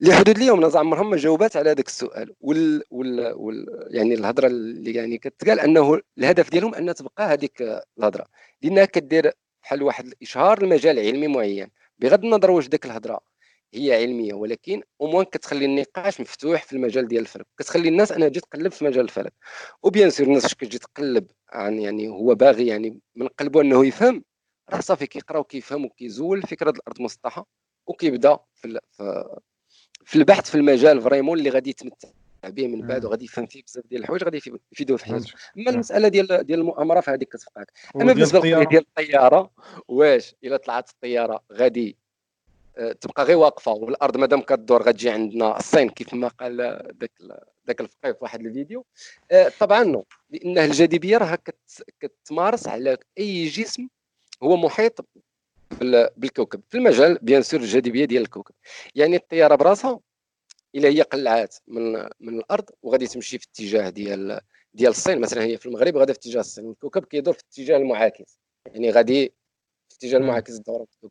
[0.02, 2.34] لحدود اليوم نازا عمرها ما جاوبات على هذاك السؤال.
[2.42, 3.34] وال, وال...
[3.36, 3.88] وال...
[3.92, 8.26] يعني الهضرة اللي يعني كتقال أنه الهدف ديالهم أن تبقى هذيك الهضرة.
[8.62, 9.32] لأنها كدير
[9.64, 11.70] بحال واحد الإشهار لمجال علمي معين.
[12.00, 13.20] بغض النظر واش ديك الهضرة
[13.74, 18.40] هي علمية ولكن اوموان كتخلي النقاش مفتوح في المجال ديال الفلك كتخلي الناس انها تجي
[18.40, 19.34] تقلب في مجال الفلك
[19.84, 24.24] وبيان سير الناس كتجي تقلب عن يعني هو باغي يعني من قلبه أنه يفهم
[24.70, 27.46] راه صافي كيقرا وكيفهم وكيزول فكرة الأرض مسطحة
[27.88, 28.80] وكيبدأ في
[30.06, 32.10] في البحث في المجال vraiment اللي غادي يتمتع
[32.44, 34.42] به من بعد وغادي يفهم فيه بزاف ديال الحوايج غادي
[34.72, 35.34] يفيدوه في حياته.
[35.58, 39.52] أما المسألة ديال ديال المؤامرة فهذيك كتبقاك أما بالنسبة للقضية ديال الطيارة
[39.88, 41.98] واش؟ إلا طلعت الطيارة غادي
[43.02, 46.58] تبقى غير واقفة والأرض مادام كدور غتجي عندنا الصين كيف ما قال
[47.02, 47.12] ذاك
[47.68, 48.86] ذاك الفقيه في واحد الفيديو.
[49.32, 51.38] آه، طبعا non لأن الجاذبية راه
[52.00, 53.88] كتمارس على أي جسم
[54.44, 55.06] هو محيط
[56.18, 56.62] بالكوكب.
[56.70, 58.56] في المجال بيان سور الجاذبية ديال الكوكب.
[58.96, 60.00] يعني الطيارة براسها
[60.76, 64.40] إلا هي قلعات من من الأرض وغادي تمشي في اتجاه ديال
[64.74, 65.22] ديال الصين.
[65.22, 66.70] مثلا هي في المغرب غادا في اتجاه الصين.
[66.70, 68.40] الكوكب كيدور في الاتجاه المعاكس.
[68.66, 69.34] يعني غادي
[69.90, 71.10] في الاتجاه المعاكس الكوكب.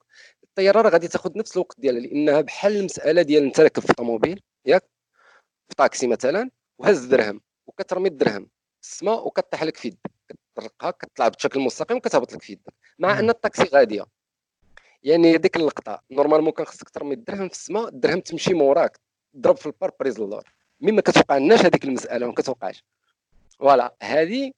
[0.58, 4.42] الطياره راه غادي تاخذ نفس الوقت ديالها لأنها بحال المسألة ديال أنت راكب في طوموبيل
[4.66, 4.82] ياك؟
[5.68, 8.44] في طاكسي مثلا وهز درهم وكترمي الدرهم
[8.80, 13.18] في السماء وكطيح لك في يدك كتطرقها كتطلع بشكل مستقيم وكتهبط لك في يدك مع
[13.18, 14.04] أن الطاكسي غاديه
[15.02, 19.00] يعني هذيك اللقطة normalement كان خصك ترمي الدرهم في السماء الدرهم تمشي موراك
[19.34, 22.84] تضرب في ال pare-brise للور مما ما كتوقعناش هذيك المسألة ما كتوقعش.
[23.58, 24.52] Voilà هذه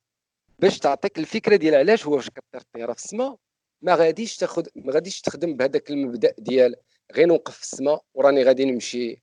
[0.59, 3.37] باش تعطيك الفكرة ديال علاش هو واش كطير الطيارة في السماء
[3.83, 6.77] ما غاديش تاخذ ما غاديش تخدم بهذاك المبدأ ديال
[7.15, 9.23] غير نوقف في السماء وراني غادي نمشي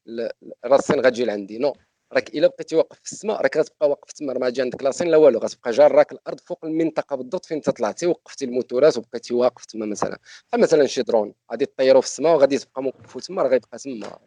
[0.66, 1.58] لاشين غتجي لعندي.
[1.58, 1.74] Non
[2.14, 5.08] راك إلا بقيتي واقف في السماء راك غتبقى واقف تما ما جا عندك la Chine
[5.08, 9.66] لا والو غتبقى جاراك الأرض فوق المنطقة بالضبط فين انت طلعتي وقفتي الموتورات وبقيتي واقف
[9.66, 10.20] تما مثلا.
[10.50, 14.20] بحال مثلا شي درون غادي طيروا في السماء وغادي تبقى موقف تما راه غيبقى تما.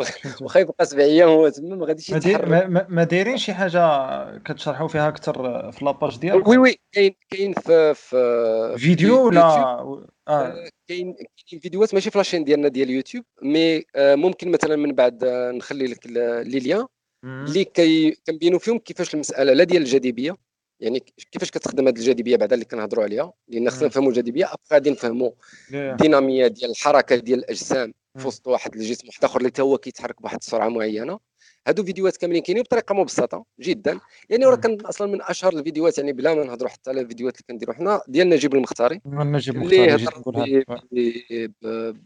[0.42, 2.66] واخا يبقى سبع أيام هو تما ما غاديش يتحرك.
[2.90, 7.52] ما دايرين شي حاجة كتشرحوا فيها أكثر في la page ديالك؟ Oui oui كاين كاين
[7.52, 11.16] في في فيديو ولا آه, آه، كاين
[11.50, 15.24] كاين فيديوهات ماشي في la chaîne ديالنا ديال اليوتيوب mais آه، ممكن مثلا من بعد
[15.24, 16.86] آه، نخلي لك les liens
[17.24, 20.36] اللي كي كنبينوا فيهم كيفاش المسألة لا ديال الجاذبية
[20.80, 21.02] يعني
[21.32, 25.30] كيفاش كتخدم هذه الجاذبية بعدا اللي كنهضروا عليها؟ لأن خصنا نفهموا الجاذبية أبقى غادي نفهموا
[25.72, 30.38] الديناميه ديال الحركة ديال الأجسام في وسط واحد الجسم واحد اخر اللي هو كيتحرك بواحد
[30.40, 31.18] السرعة معينة.
[31.66, 34.00] هادو فيديوهات كاملين كاينين بطريقه مبسطة جدا.
[34.30, 37.44] يعني راه كان أصلا من أشهر الفيديوهات يعني بلا ما نهضروا حتى على الفيديوهات اللي
[37.48, 39.00] كنديروا حنا ديال نجيب المختاري.
[39.06, 41.96] نجيب المختاري اللي هضر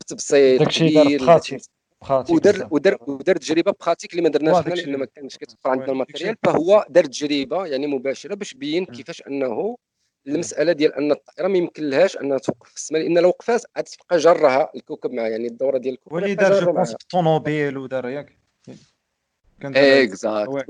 [0.00, 1.40] بتبسيط كبير.
[2.30, 5.97] ودار ودار ودار تجربة pratique اللي ما درناش حنا لأن ما كانش كيتوفر عندنا ال
[5.97, 9.76] matériel فهو دار تجربة يعني مباشرة باش بين كيفاش أنه
[10.26, 13.84] المسألة ديال أن الطائرة ما يمكن لهاش انها توقف في السماء لأن لو وقفات عاد
[13.84, 18.38] تبقى جرها الكوكب معها يعني الدورة ديال الكوكب ولي دار je pense الطوموبيل ودار ياك.
[19.60, 20.66] كان exact.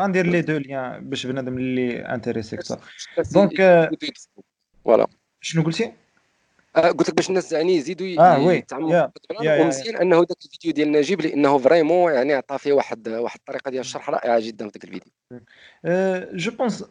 [0.00, 2.80] غندير les deux liens باش بنادم اللي intéressé أكثر
[3.34, 3.90] donc
[4.84, 5.06] voilà
[5.40, 5.92] شنو قلتي؟
[6.76, 8.56] آه قلت لك باش الناس يعني يزيدوا oui.
[8.56, 9.08] يتعمقوا
[9.40, 13.80] ومزيان أنه ذاك الفيديو ديال نجيب لأنه vraiment يعني عطى فيه واحد واحد الطريقة ديال
[13.80, 15.12] الشرح رائعة جدا في ذاك الفيديو.
[16.38, 16.84] Je pense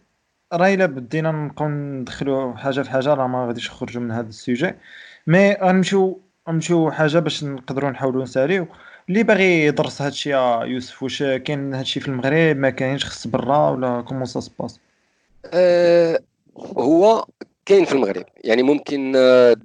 [0.54, 4.36] راه إلا بدينا نبقاو ندخلوا حاجة في حاجة راه ما غاديش نخرجوا من هذا ال
[4.36, 4.74] sujet.
[5.28, 8.68] Mais غنمشيو غنمشيو حاجة باش نقدروا نحاولوا نساليو.
[9.10, 13.06] اللي باغي يدرس هذا الشيء يا يوسف واش كاين هذا الشيء في المغرب؟ ما كاينش
[13.06, 14.80] خص برا ولا comment ça se passe؟
[15.46, 16.20] أه
[16.58, 17.26] هو
[17.66, 18.26] كاين في المغرب.
[18.44, 19.56] يعني ممكن آه،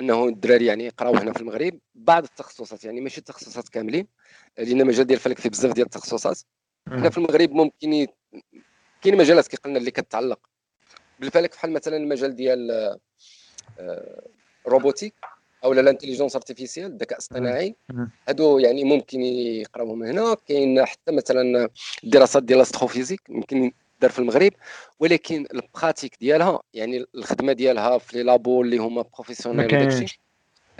[0.00, 4.06] أنه الدراري يعني يقراو هنا في المغرب بعض التخصصات يعني ماشي التخصصات كاملين
[4.58, 6.40] لأن مجال ديال الفلك فيه بزاف ديال التخصصات.
[6.88, 8.06] هنا في المغرب ممكن
[9.02, 10.40] كاين مجالات كي قلنا اللي كتعلق
[11.20, 12.98] بالفلك بحال مثلا المجال ديال
[14.66, 17.76] robotique آه، أو ال intelligence artificielle الذكاء الاصطناعي
[18.28, 20.36] هادو يعني ممكن يقراوهم هنا.
[20.46, 21.70] كاين حتى مثلا
[22.04, 24.52] الدراسات ديال ال astrophysique ممكن دار في المغرب
[25.00, 30.20] ولكن ال pratique ديالها يعني الخدمة ديالها في les labos اللي هما professionnels وداكشي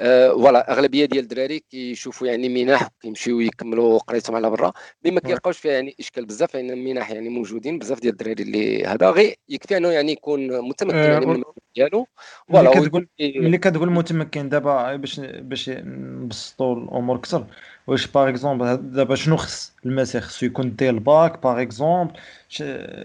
[0.00, 4.72] voilà أغلبية ديال الدراري كيشوفوا يعني منح كيمشيو يكملوا قريتهم على برا.
[5.04, 8.42] mais ما كيلقاوش فيها يعني إشكال بزاف لأن يعني المنح يعني موجودين بزاف ديال الدراري
[8.42, 11.42] اللي هذا غير يكفي أنه يعني يكون متمكن يعني من
[11.76, 12.06] ديالو.
[12.48, 17.46] voilà ملي كتقول ملي كتقول متمكن دابا باش باش نبسطوا الأمور أكثر.
[17.86, 22.12] واش par exemple دابا شنو خص المسيح خصو يكون دي ال bac par exemple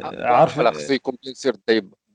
[0.06, 1.54] عارف خصو يكون bien sûr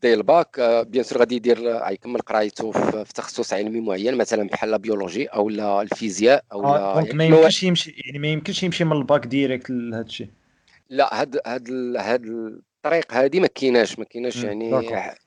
[0.02, 2.72] دي ال bac bien sûr غادي يدير يكمل قرايته
[3.04, 5.48] في تخصص علمي معين مثلا بحال ال biologie أو
[5.80, 9.70] الفيزياء أو آه donc ما يمكنش يمشي يعني ما يمكنش يمشي من ال bac direct
[9.70, 10.28] لهذا الشيء
[10.90, 14.70] لا هاد هاد هاد الطريق هذه ما كايناش ما كايناش يعني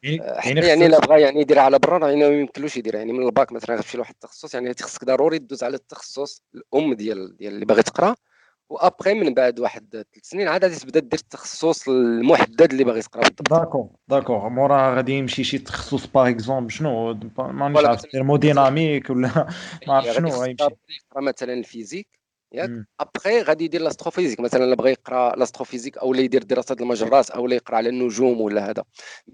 [0.04, 2.96] يعني يعني الا بغى يعني يدير على برا يعني ما يمكنلوش يدير.
[2.96, 7.38] يعني من الباك مثلا غتمشي لواحد التخصص يعني خصك ضروري دوز على التخصص الأم ديال
[7.38, 8.16] ديال اللي باغي تقرا.
[8.70, 13.24] وأبخي من بعد واحد ثلاث سنين عاد غادي تبدا دير التخصص المحدد اللي باغي تقرا
[13.50, 14.50] d'accord d'accord.
[14.50, 19.48] مورا غادي يمشي شي تخصص par exemple شنو؟ ما عرفتش thermodynamique ولا
[19.88, 20.64] ما عرف شنو غيمشي.
[20.64, 22.23] يقرا مثلا ال physique.
[22.54, 22.70] ياك.
[23.00, 27.76] ابخي غادي يدير l'astrophysique مثلا الا بغى يقرأ l'astrophysique أو يدير دراسة المجرات أو يقرأ
[27.76, 28.84] على النجوم ولا هذا.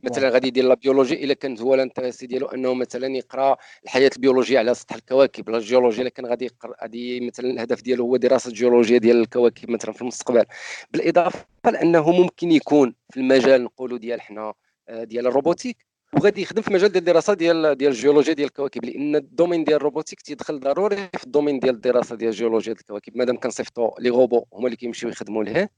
[0.03, 4.11] مثلا غادي يدير la biologie إلا كانت هو ال intérêt ديالو أنه مثلا يقرأ الحياة
[4.15, 5.49] البيولوجية على سطح الكواكب.
[5.49, 9.69] لا الجيولوجيا إلا كان غادي يقرأ غادي مثلا الهدف ديالو هو دراسة الجيولوجيا ديال الكواكب
[9.69, 10.45] مثلا في المستقبل.
[10.91, 14.53] بالإضافة لأنه ممكن يكون في المجال نقولوا ديال حنا
[14.89, 15.88] آه، ديال ال robotique.
[16.13, 19.77] وغادي يخدم في مجال ديال الدراسة ديال ديال الجيولوجيا ديال الكواكب لأن ال domaine ديال
[19.77, 23.17] ال robotique تيدخل ضروري في ال domaine ديال الدراسة ديال الجيولوجيا ديال الكواكب.
[23.17, 25.69] مادام كنصيفطوا لي روبو هما اللي كيمشيو يخدموا لهيه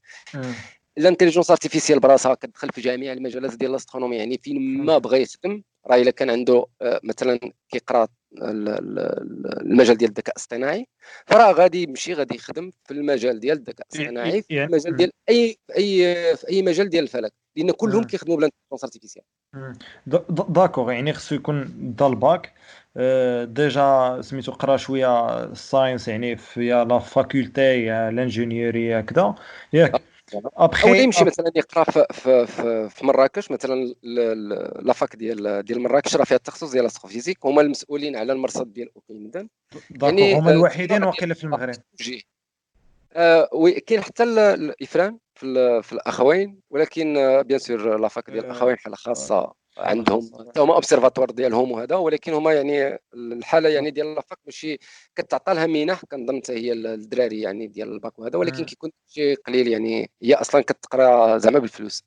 [0.97, 5.21] ال intelligence artificielle براسها كتدخل في جميع المجالات ديال ال astronomie يعني فين ما بغى
[5.21, 7.39] يخدم راه إلا كان عنده آه، مثلا
[7.69, 8.07] كيقرأ
[8.41, 10.87] المجال ديال الذكاء الاصطناعي
[11.25, 15.77] فراه غادي يمشي غادي يخدم في المجال ديال الذكاء الاصطناعي في المجال ديال اي في
[15.77, 17.33] اي في أي مجال ديال الفلك.
[17.55, 19.23] لأن كلهم كيخدموا بال intelligence artificielle
[20.49, 22.53] d'accord يعني خصو يكون دا الباك
[22.97, 29.35] آه، ديجا سميتو قرا شوية ال science يعني في la faculté l'ingénierie هكذا
[29.73, 30.01] ياك.
[30.35, 33.95] ابخي أو يمشي مثلا يقرأ في, في, في, في مراكش مثلا
[34.81, 38.73] la fac ديال ديال مراكش راه فيها التخصص ديال ال astrophysique هما المسؤولين على المرصد
[38.73, 39.47] ديال ok
[40.01, 41.75] يعني هما الوحيدين واقيلا في المغرب.
[43.13, 43.49] آه
[43.87, 49.53] كاين حتى الإفران في, في الأخوين ولكن bien sûr la fac ديال الأخوين حالة خاصة
[49.77, 50.31] عندهم.
[50.49, 54.77] حتى هما observatoire ديالهم وهذا ولكن هما يعني الحالة يعني ديال la fac ماشي
[55.15, 59.67] كتعطى لها منح كنظن حتى هي الدراري يعني ديال الباك وهذا ولكن كيكون شي قليل
[59.67, 62.03] يعني هي أصلا كتقرا زعما بالفلوس.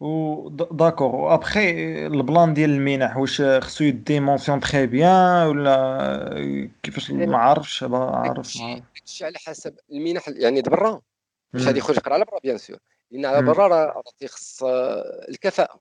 [0.00, 1.70] و d'accord après
[2.06, 8.58] ال plan ديال المنح واش خصو يدي mention très bien ولا كيفاش ما عارفش عارف
[8.94, 11.00] داكشي على حسب المنح يعني دبرا
[11.52, 12.78] باش غادي يخرج يقرا على برا bien sûr
[13.10, 14.62] لأن على برا راه تيخص
[15.28, 15.80] الكفاءه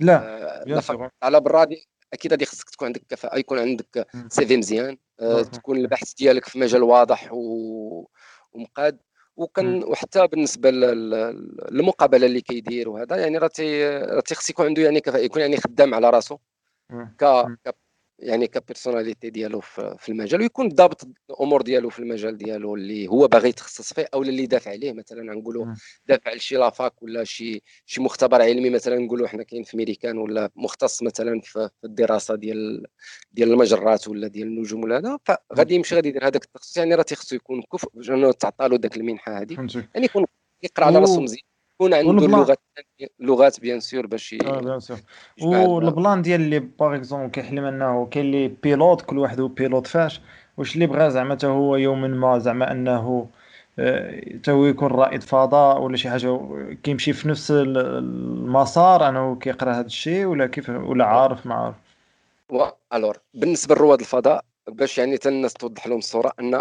[0.00, 1.66] لا آه على برا
[2.12, 6.58] أكيد غادي خصك تكون عندك كفاءه يكون عندك CV مزيان آه تكون البحث ديالك في
[6.58, 8.06] مجال واضح و...
[8.52, 8.98] ومقاد
[9.36, 13.50] وكان وحتى بالنسبة للمقابلة اللي كيدير وهذا يعني راه
[14.20, 16.38] تيخص يكون عنده يعني كفاءه يكون يعني خدام على راسو
[17.18, 17.24] ك
[18.18, 23.28] يعني ك personnalité ديالو في المجال ويكون ضابط الأمور ديالو في المجال ديالو اللي هو
[23.28, 24.92] باغي يتخصص فيه أو اللي دافع عليه.
[24.92, 25.74] مثلا نقولوا
[26.06, 28.70] دافع لشي la fac ولا شي شي مختبر علمي.
[28.70, 32.86] مثلا نقولوا حنا كاين في ميريكان ولا مختص مثلا في الدراسة ديال
[33.32, 35.18] ديال المجرات ولا ديال النجوم ولا هذا.
[35.24, 36.76] فغادي يمشي غادي يدير هذاك التخصص.
[36.76, 39.54] يعني راه تيخصو يكون كفء باش انه تعطى له ذاك المنحة هذه.
[39.94, 40.24] يعني يكون
[40.62, 41.42] يقرأ على راسو مزيان.
[41.80, 42.58] يكون عنده اللغات
[43.20, 44.98] لغات bien sûr باش آه bien sûr.
[45.42, 49.86] وال plan ديال اللي par exemple كيحلم أنه كاين اللي pilote كل واحد هو pilote
[49.86, 50.20] فاش
[50.56, 53.28] واش اللي بغى زعما حتى هو يوما ما زعما أنه
[54.34, 56.40] حتى هو يكون رائد فضاء ولا شي حاجة
[56.82, 61.76] كيمشي في نفس المسار انه كيقرأ هذا الشيء ولا كيف ولا عارف ما عارف.
[62.92, 66.54] alors بالنسبة لرواد الفضاء باش يعني حتى الناس توضح لهم الصورة أن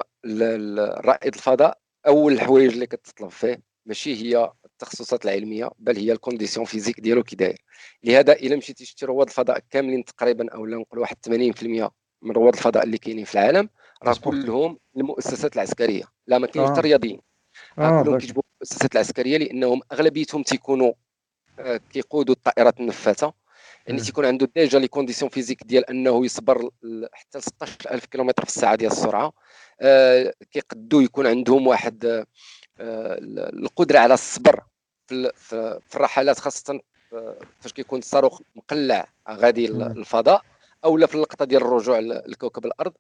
[1.06, 1.78] رائد الفضاء
[2.08, 7.24] أول الحوايج اللي كتطلب فيه ماشي هي التخصصات العلمية بل هي ال condition physique ديالو
[7.24, 7.62] كي داير
[8.04, 11.90] لهذا إلا مشيتي شتي رواد الفضاء كاملين تقريبا أو نقول واحد 80%
[12.22, 13.70] من رواد الفضاء اللي كاينين في العالم
[14.04, 16.04] راه كلهم المؤسسات العسكرية.
[16.28, 16.84] لا ما كاينش حتى آه.
[16.84, 17.22] رياضيين.
[17.80, 20.94] آه كلهم كيجبوا المؤسسات العسكرية لأنهم أغلبيتهم تيكونوا
[21.60, 23.34] آه كيقودوا الطائرات النفاثة.
[23.88, 26.70] يعني تيكون عنده ديجا les conditions physiques ديال أنه يصبر
[27.14, 29.34] حتى 16000 كيلومتر في الساعة ديال السرعة.
[29.82, 32.26] آه كيقدوا يكون عندهم واحد
[32.80, 34.64] القدرة على الصبر
[35.08, 36.80] في الرحلات خاصة
[37.60, 40.42] فاش كيكون الصاروخ مقلع غادي للفضاء
[40.86, 42.94] أو لا في اللقطة ديال الرجوع لكوكب الأرض.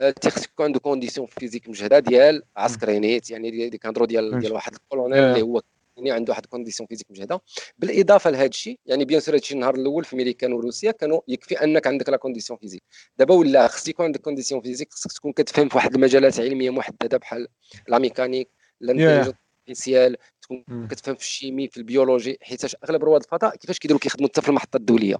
[0.00, 5.18] آه، تيخص يكون عنده condition physique مجهدة ديال عسكرينيت يعني كنهضروا ديال ديال واحد الكولونيل
[5.18, 5.62] اللي هو
[5.96, 7.40] يعني عنده واحد condition physique مجهدة.
[7.78, 11.86] بالإضافة لهذا الشيء يعني bien sûr هادشي النهار الأول في امريكان وروسيا كانوا يكفي أنك
[11.86, 12.82] عندك la condition physique
[13.18, 17.18] دابا ولا خص يكون عندك condition physique خصك تكون كتفهم في واحد المجالات علمية محددة
[17.18, 17.48] بحال
[17.88, 18.48] la mécanique
[18.82, 23.56] ال intelligence artificielle تكون كتفهم في ال chimie في ال biologie حيت أغلب رواد الفضاء
[23.56, 25.16] كيفاش كيديروا كيخدموا حتى في المحطة الدولية.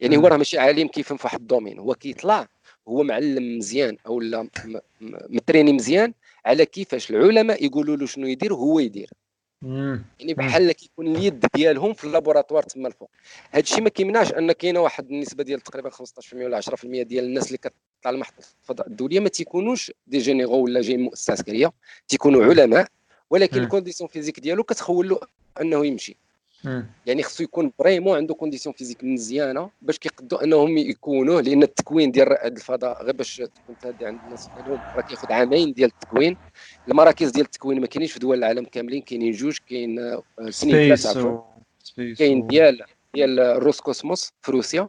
[0.00, 1.78] يعني هو راه ماشي عالم كيفهم في واحد ال domaine.
[1.78, 2.48] هو كيطلع
[2.88, 4.48] هو معلم مزيان أو لا
[5.28, 6.14] متريني مزيان
[6.46, 9.10] على كيفاش العلماء يقولوا له شنو يدير وهو يدير.
[10.20, 13.10] يعني بحال كيكون اليد ديالهم في laboratoire تما الفوق.
[13.50, 15.94] هذا الشيء ما كيمنعش أن كاينة واحد النسبة ديال تقريبا 15%
[16.34, 21.00] ولا 10% ديال الناس اللي كتطلع لمحطه الفضاء الدولية ما تيكونوش des généraux ولا جايين
[21.00, 21.72] مؤسسة عسكرية
[22.08, 22.88] تيكونوا علماء.
[23.34, 25.20] ولكن ال condition physique ديالو كتخول له
[25.60, 26.16] انه يمشي.
[27.06, 32.28] يعني خصو يكون vraiment عنده condition physique مزيانة باش كيقدوا انهم يكونوه لأن التكوين ديال
[32.28, 34.48] رائد الفضاء غير باش تكون تهدي عند الناس
[34.96, 36.36] راه كياخذ عامين ديال التكوين.
[36.88, 41.44] المراكز ديال التكوين ما كاينينش في دول العالم كاملين كاينين جوج كاين آه، سنين ثلاثة
[42.18, 42.82] كاين ديال
[43.14, 44.88] ديال الروسكوسموس في روسيا.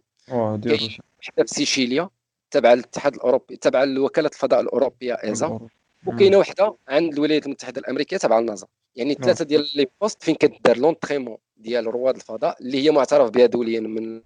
[1.22, 2.10] حتى في سيشيليا
[2.52, 5.60] تبع الاتحاد الاوروبي تبع وكاله الفضاء الأوروبية ايزا
[6.06, 8.68] وكاينة وحدة عند الولايات المتحدة الأمريكية تبع النازا.
[8.96, 13.46] يعني ثلاثة ديال les postes فين كدار l'entraînement ديال رواد الفضاء اللي هي معترف بها
[13.46, 14.22] دوليا من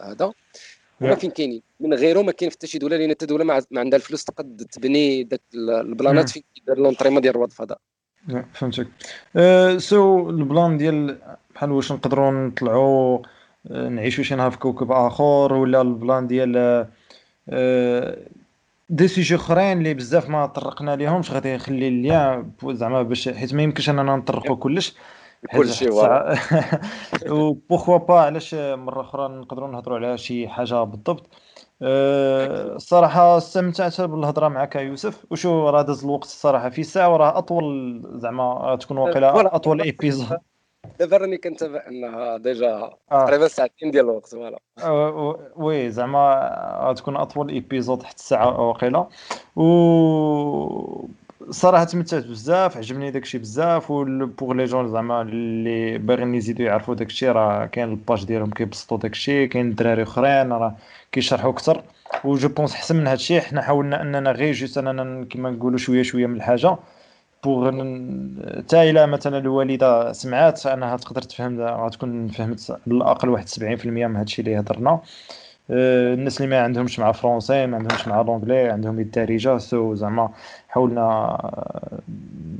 [0.00, 0.32] هذا.
[1.00, 1.62] هما فين كاينين.
[1.80, 5.22] من غيره ما كاين حتى شي دولة لأن حتى دولة ما عندها الفلوس تقد تبني
[5.22, 7.78] داك ال plan ات فين كيدار l'entraînement ديال رواد الفضاء.
[8.54, 8.86] فهمتك.
[9.36, 11.18] أه so ال plan ديال
[11.54, 13.18] بحال واش نقدروا نطلعوا
[13.70, 16.86] نعيشوا شي نهار في كوكب آخر ولا ال plan ديال
[18.88, 23.54] des sujets أخرين اللي بزاف ما طرقنا ليهمش غادي نخلي le lien زعما باش حيت
[23.54, 24.94] ما يمكنش أننا نطرقوا كلش.
[25.56, 25.88] كلشي
[27.30, 31.30] و pourquoi pas علاش مرة أخرى نقدروا نهضروا على شي حاجة بالضبط.
[31.82, 35.26] أه الصراحه استمتعت بالهضرة معك يوسف.
[35.30, 40.51] وشوف راه داز الوقت الصراحة في ساعة وراه أطول زعما تكون واقيلا أطول épisode
[40.98, 42.98] دابا راني كنتابع انها déjà آه.
[43.10, 44.58] تقريبا ساعتين ديال الوقت voilà.
[45.56, 49.06] oui زعما تكون أطول épisode حتى الساعة واقيلا.
[49.56, 51.06] و
[51.50, 56.94] صراحة تمتعت بزاف عجبني داكشي بزاف و pour les gens زعما اللي باغيين يزيدوا يعرفوا
[56.94, 60.76] داكشي راه كاين ال page ديالهم كيبسطوا داكشي كاين الدراري أخرين راه
[61.12, 61.82] كيشرحوا أكثر.
[62.24, 66.02] و je pense حسن من هادشي حنا حاولنا أننا غير juste أننا كيما نقولوا شوية
[66.02, 66.76] شوية من الحاجة.
[67.44, 67.70] bon
[68.58, 74.42] حتى الا مثلا الوالدة سمعات أنها تقدر تفهم غتكون فهمت بالأقل واحد 70% من هادشي
[74.42, 75.00] اللي هضرنا.
[75.70, 80.30] آه، الناس اللي ما عندهمش مع français ما عندهمش مع l'anglais عندهم الدارجه so زعما
[80.68, 82.00] حاولنا آه،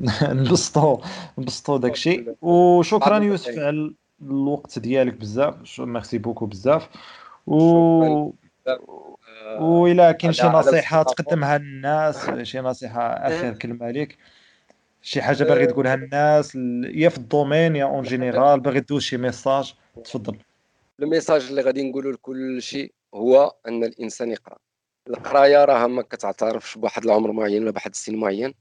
[0.32, 1.00] نبسطو
[1.38, 2.24] نبسطو داكشي.
[2.42, 5.80] وشكرا يوسف على الوقت ديالك بزاف.
[5.80, 6.88] merci beaucoup بزاف.
[7.46, 7.56] و
[9.54, 14.18] وإلا كاين شي نصيحة تقدمها للناس شي نصيحة آخر كلمة ليك.
[15.02, 16.54] شي حاجة باغي تقولها للناس
[16.94, 20.38] يا في ال domaine يا en général باغي دوز شي message تفضل.
[21.00, 24.56] ال message اللي غادي نقوله لكل شيء هو أن الإنسان يقرأ.
[25.08, 28.54] القراية راه ما كتعترفش بواحد العمر معين ولا بواحد السن معين.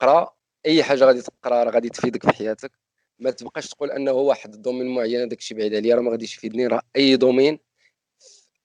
[0.00, 0.34] قرأ
[0.66, 2.70] أي حاجة غادي تقرأ راه غادي تفيدك في حياتك.
[3.18, 6.36] ما تبقاش تقول أنه واحد ال domaine معين هذاك الشيء بعيد عليا راه ما غاديش
[6.36, 6.66] يفيدني.
[6.66, 7.58] راه أي domaine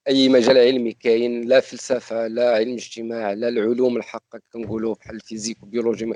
[0.08, 5.19] أي مجال علمي كاين لا فلسفة لا علم اجتماع لا العلوم الحقة كنقولوا بحال ال
[5.19, 6.06] physique و biologie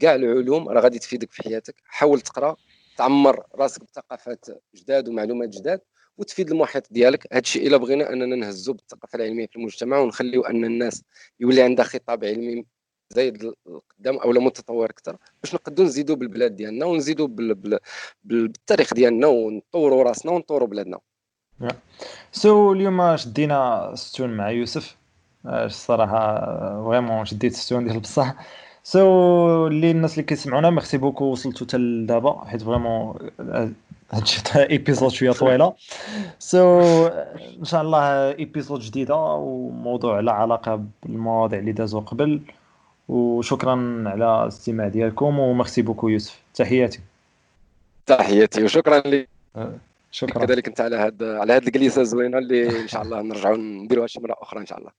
[0.00, 1.74] كاع العلوم راه غادي تفيدك في حياتك.
[1.84, 2.56] حاول تقرا
[2.96, 5.80] تعمر راسك بثقافات جداد ومعلومات جداد
[6.18, 7.26] وتفيد المحيط ديالك.
[7.32, 11.02] هذا الشيء إلا بغينا أننا نهزوا بالثقافة العلمية في المجتمع ونخليو أن الناس
[11.40, 12.64] يولي عندها خطاب علمي
[13.10, 17.54] زايد القدام أو متطور أكثر باش نقدروا نزيدوا بالبلاد ديالنا ونزيدوا بال...
[17.54, 17.78] بال...
[18.24, 20.98] بالتاريخ ديالنا ونطوروا راسنا ونطوروا بلادنا.
[22.32, 24.96] so, اليوم شدينا ستون مع يوسف.
[25.46, 26.44] الصراحة
[26.84, 28.34] vraiment شديت ستون ديال بصح
[28.86, 33.30] so, اللي الناس اللي كيسمعونا merci beaucoup وصلتوا حتى لدابا حيت vraiment
[34.12, 35.74] هادشي épisode شوية طويله
[36.38, 37.12] so,
[37.58, 42.40] ان شاء الله épisode جديده وموضوع على علاقه بالمواضيع اللي دازوا قبل
[43.08, 47.00] وشكرا على الاستماع ديالكم و merci beaucoup يوسف تحياتي
[48.06, 49.26] تحياتي وشكرا لي
[50.10, 54.06] شكرا كذلك انت على هاد على هاد الجلسه الزوينه اللي ان شاء الله نرجعوا نديروها
[54.06, 54.90] شي مره أخرى ان شاء الله